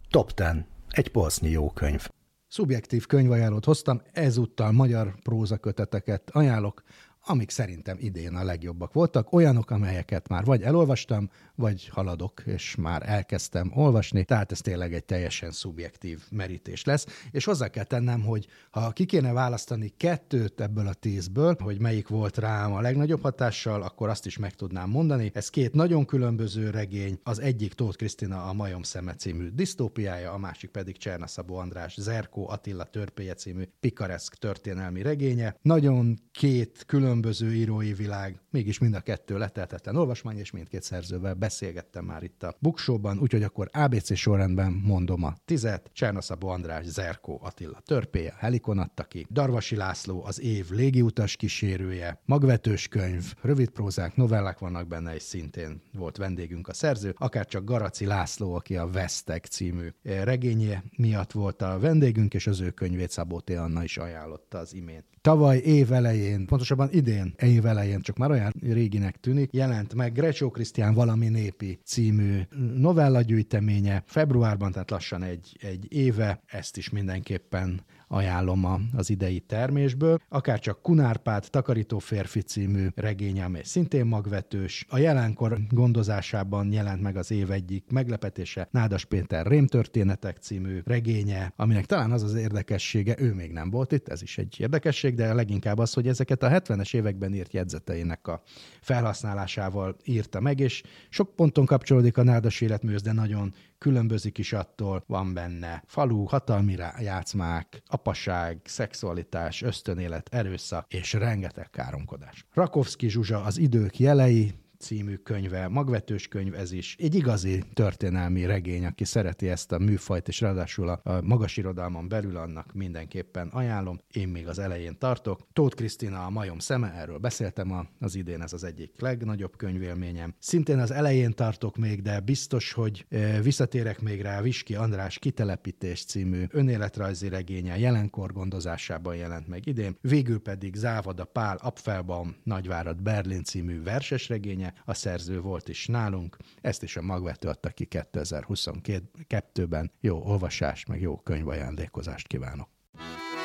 Top 0.10 0.32
10. 0.34 0.48
Egy 0.90 1.12
polsznyi 1.12 1.50
jó 1.50 1.70
könyv. 1.70 2.08
Szubjektív 2.48 3.06
könyvajánlót 3.06 3.66
hoztam, 3.66 4.02
ezúttal 4.14 4.72
magyar 4.72 5.16
prózaköteteket 5.24 6.30
ajánlok. 6.32 6.84
Amik 7.30 7.50
szerintem 7.50 7.98
idén 8.00 8.36
a 8.36 8.44
legjobbak 8.44 8.94
voltak, 8.94 9.34
olyanok, 9.34 9.72
amelyeket 9.72 10.28
már 10.28 10.44
vagy 10.44 10.62
elolvastam, 10.62 11.30
vagy 11.56 11.88
haladok, 11.88 12.44
és 12.46 12.76
már 12.76 13.10
elkezdtem 13.10 13.72
olvasni, 13.76 14.24
tehát 14.24 14.52
ez 14.52 14.60
tényleg 14.60 14.94
egy 14.94 15.04
teljesen 15.04 15.52
szubjektív 15.52 16.24
merítés 16.32 16.84
lesz, 16.84 17.06
és 17.32 17.46
hozzá 17.46 17.68
kell 17.68 17.84
tennem, 17.84 18.22
hogy 18.22 18.48
ha 18.72 18.92
ki 18.92 19.06
kéne 19.06 19.34
választani 19.34 19.94
kettőt 19.98 20.62
ebből 20.62 20.88
a 20.88 20.94
tízből, 20.94 21.56
hogy 21.60 21.80
melyik 21.80 22.08
volt 22.08 22.38
rám 22.38 22.74
a 22.74 22.82
legnagyobb 22.82 23.22
hatással, 23.22 23.82
akkor 23.82 24.10
azt 24.10 24.26
is 24.26 24.38
meg 24.38 24.56
tudnám 24.56 24.90
mondani. 24.90 25.32
Ez 25.34 25.50
két 25.50 25.74
nagyon 25.74 26.06
különböző 26.06 26.70
regény, 26.70 27.20
az 27.24 27.40
egyik 27.40 27.74
Tóth 27.74 27.98
Krisztina 27.98 28.44
a 28.46 28.54
Majom 28.54 28.84
szeme 28.84 29.16
című 29.16 29.50
disztópiája, 29.50 30.32
a 30.32 30.38
másik 30.38 30.70
pedig 30.70 30.98
Csernaszabó 30.98 31.56
András 31.56 31.96
Zerkó 32.00 32.50
Attila 32.50 32.84
törpéje 32.84 33.34
című 33.34 33.64
pikareszk 33.80 34.36
történelmi 34.36 35.02
regénye. 35.02 35.56
Nagyon 35.62 36.20
két 36.32 36.84
különböző 37.22 37.56
írói 37.56 37.94
világ, 37.94 38.40
mégis 38.50 38.80
mind 38.80 38.94
a 38.94 39.00
kettő 39.00 39.38
leteltetlen 39.38 39.96
olvasmány, 39.96 40.38
és 40.38 40.52
mindkét 40.52 40.84
szerzővel 40.84 41.34
beszélgettem 41.34 42.06
már 42.06 42.24
itt 42.24 42.44
a 42.44 42.56
buksóban, 42.60 43.20
úgyhogy 43.20 43.44
akkor 43.44 43.70
ABC 43.72 44.16
sorrendben 44.16 44.72
mondom 44.72 45.24
a 45.24 45.36
tizet. 45.46 45.90
Csernaszabó 45.94 46.48
András 46.48 46.86
Zerkó 46.86 47.40
Attila 47.44 47.82
törpéje, 47.86 48.36
Helikon 48.38 48.78
adta 48.78 49.04
ki, 49.04 49.26
Darvasi 49.30 49.76
László 49.76 50.24
az 50.26 50.42
év 50.42 50.70
légiutas 50.70 51.36
kísérője, 51.36 52.22
magvetős 52.26 52.88
könyv, 52.88 53.34
rövid 53.42 53.70
prózák, 53.70 54.16
novellák 54.16 54.60
vannak 54.60 54.88
benne, 54.88 55.16
és 55.16 55.24
szintén 55.24 55.82
volt 55.94 56.18
vendégünk 56.18 56.68
a 56.68 56.74
szerző, 56.74 57.16
akár 57.18 57.46
csak 57.46 57.64
Garaci 57.64 58.06
László, 58.06 58.54
aki 58.54 58.78
a 58.78 58.90
Vesztek 58.90 59.46
című 59.46 59.88
regénye 60.04 60.84
miatt 60.98 61.32
volt 61.32 61.62
a 61.62 61.80
vendégünk, 61.80 62.34
és 62.34 62.48
az 62.48 62.60
ő 62.60 62.70
könyvét 62.70 63.10
Szabó. 63.10 63.42
Anna 63.46 63.84
is 63.84 63.98
ajánlotta 63.98 64.58
az 64.58 64.74
imént. 64.74 65.06
Tavaly 65.22 65.58
év 65.58 65.92
elején, 65.92 66.46
pontosabban 66.46 66.90
idén 66.92 67.34
év 67.42 67.66
elején, 67.66 68.02
csak 68.02 68.18
már 68.18 68.32
olyan 68.32 68.54
réginek 68.62 69.20
tűnik, 69.20 69.54
jelent 69.54 69.94
meg 69.94 70.14
Grecsó 70.14 70.50
Krisztián 70.50 70.94
valami 70.94 71.28
népi 71.28 71.80
című 71.86 72.42
novellagyűjteménye. 72.76 74.04
Februárban, 74.06 74.72
tehát 74.72 74.90
lassan 74.90 75.24
egy, 75.24 75.58
egy 75.62 75.86
éve, 75.94 76.42
ezt 76.46 76.78
is 76.78 76.90
mindenképpen 76.90 77.82
ajánlom 78.10 78.90
az 78.96 79.10
idei 79.10 79.40
termésből. 79.40 80.20
Akár 80.30 80.60
csak 80.60 80.82
Kunárpát, 80.82 81.52
Takarító 81.52 82.00
férfi 82.00 82.42
című 82.42 82.88
regénye, 82.96 83.44
amely 83.44 83.64
szintén 83.64 84.06
magvetős. 84.06 84.86
A 84.90 84.98
jelenkor 84.98 85.58
gondozásában 85.70 86.72
jelent 86.72 87.02
meg 87.02 87.18
az 87.18 87.32
év 87.32 87.52
egyik 87.52 87.84
meglepetése, 87.92 88.68
Nádas 88.72 89.06
Péter 89.06 89.46
Rémtörténetek 89.46 90.38
című 90.38 90.80
regénye, 90.86 91.54
aminek 91.56 91.86
talán 91.86 92.12
az 92.12 92.24
az 92.24 92.34
érdekessége, 92.34 93.16
ő 93.20 93.34
még 93.34 93.52
nem 93.52 93.70
volt 93.70 93.92
itt, 93.92 94.08
ez 94.08 94.22
is 94.22 94.38
egy 94.38 94.56
érdekesség, 94.60 95.16
de 95.16 95.34
leginkább 95.34 95.78
az, 95.78 95.94
hogy 95.94 96.08
ezeket 96.08 96.44
a 96.44 96.50
70-es 96.50 96.96
években 96.96 97.34
írt 97.34 97.54
jegyzeteinek 97.54 98.28
a 98.28 98.42
felhasználásával 98.82 99.96
írta 100.04 100.40
meg, 100.40 100.60
és 100.60 100.84
sok 101.10 101.36
ponton 101.36 101.66
kapcsolódik 101.66 102.18
a 102.18 102.24
Nádas 102.24 102.62
életműhöz, 102.62 103.02
de 103.02 103.12
nagyon 103.12 103.54
különbözik 103.78 104.38
is 104.38 104.54
attól, 104.54 105.04
van 105.08 105.34
benne 105.34 105.84
falu, 105.88 106.24
hatalmi 106.24 106.78
játszmák, 107.00 107.82
apaság, 107.88 108.62
szexualitás, 108.64 109.62
ösztönélet, 109.62 110.30
erőszak 110.32 110.94
és 110.94 111.14
rengeteg 111.14 111.70
káromkodás. 111.70 112.46
Rakovszki 112.54 113.10
Zsuzsa 113.10 113.44
az 113.44 113.58
idők 113.58 114.00
jelei, 114.00 114.54
című 114.80 115.16
könyve, 115.16 115.68
magvetős 115.68 116.28
könyv 116.28 116.54
ez 116.54 116.72
is. 116.72 116.96
Egy 117.00 117.16
igazi 117.16 117.64
történelmi 117.74 118.46
regény, 118.46 118.86
aki 118.86 119.04
szereti 119.04 119.50
ezt 119.50 119.72
a 119.72 119.80
műfajt, 119.80 120.28
és 120.28 120.42
ráadásul 120.42 120.90
a, 120.90 121.22
magas 121.24 121.58
irodalmon 121.58 122.08
belül 122.08 122.38
annak 122.38 122.74
mindenképpen 122.74 123.48
ajánlom. 123.48 124.00
Én 124.12 124.28
még 124.28 124.48
az 124.48 124.60
elején 124.60 124.98
tartok. 124.98 125.48
Tóth 125.54 125.76
Krisztina 125.76 126.26
a 126.26 126.30
Majom 126.30 126.60
szeme, 126.60 126.94
erről 126.94 127.18
beszéltem 127.18 127.88
az 128.00 128.16
idén, 128.16 128.42
ez 128.42 128.54
az 128.54 128.64
egyik 128.64 129.02
legnagyobb 129.02 129.56
könyvélményem. 129.56 130.34
Szintén 130.40 130.80
az 130.80 130.92
elején 130.92 131.34
tartok 131.34 131.78
még, 131.78 132.02
de 132.02 132.20
biztos, 132.20 132.74
hogy 132.74 133.06
e, 133.10 133.42
visszatérek 133.42 134.02
még 134.02 134.22
rá 134.22 134.42
Viski 134.42 134.76
András 134.76 135.20
Kitelepítés 135.20 136.06
című 136.06 136.46
önéletrajzi 136.50 137.30
regénye 137.30 137.78
jelenkor 137.78 138.34
gondozásában 138.34 139.16
jelent 139.16 139.48
meg 139.48 139.68
idén. 139.68 139.98
Végül 140.02 140.40
pedig 140.40 140.76
Závada 140.76 141.26
Pál 141.26 141.58
Apfelbaum 141.62 142.36
Nagyvárad 142.44 143.02
Berlin 143.02 143.44
című 143.44 143.84
verses 143.84 144.30
regénye, 144.30 144.69
a 144.86 144.94
szerző 144.94 145.42
volt 145.42 145.70
is 145.70 145.88
nálunk, 145.88 146.38
ezt 146.62 146.84
is 146.84 146.98
a 146.98 147.02
magvető 147.02 147.48
adta 147.48 147.70
ki 147.70 147.88
2022-ben. 147.90 149.92
Jó 150.00 150.24
olvasást, 150.24 150.88
meg 150.88 151.02
jó 151.02 151.18
könyvajándékozást 151.18 152.28
kívánok! 152.28 152.70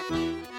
thank 0.09 0.47
you 0.47 0.54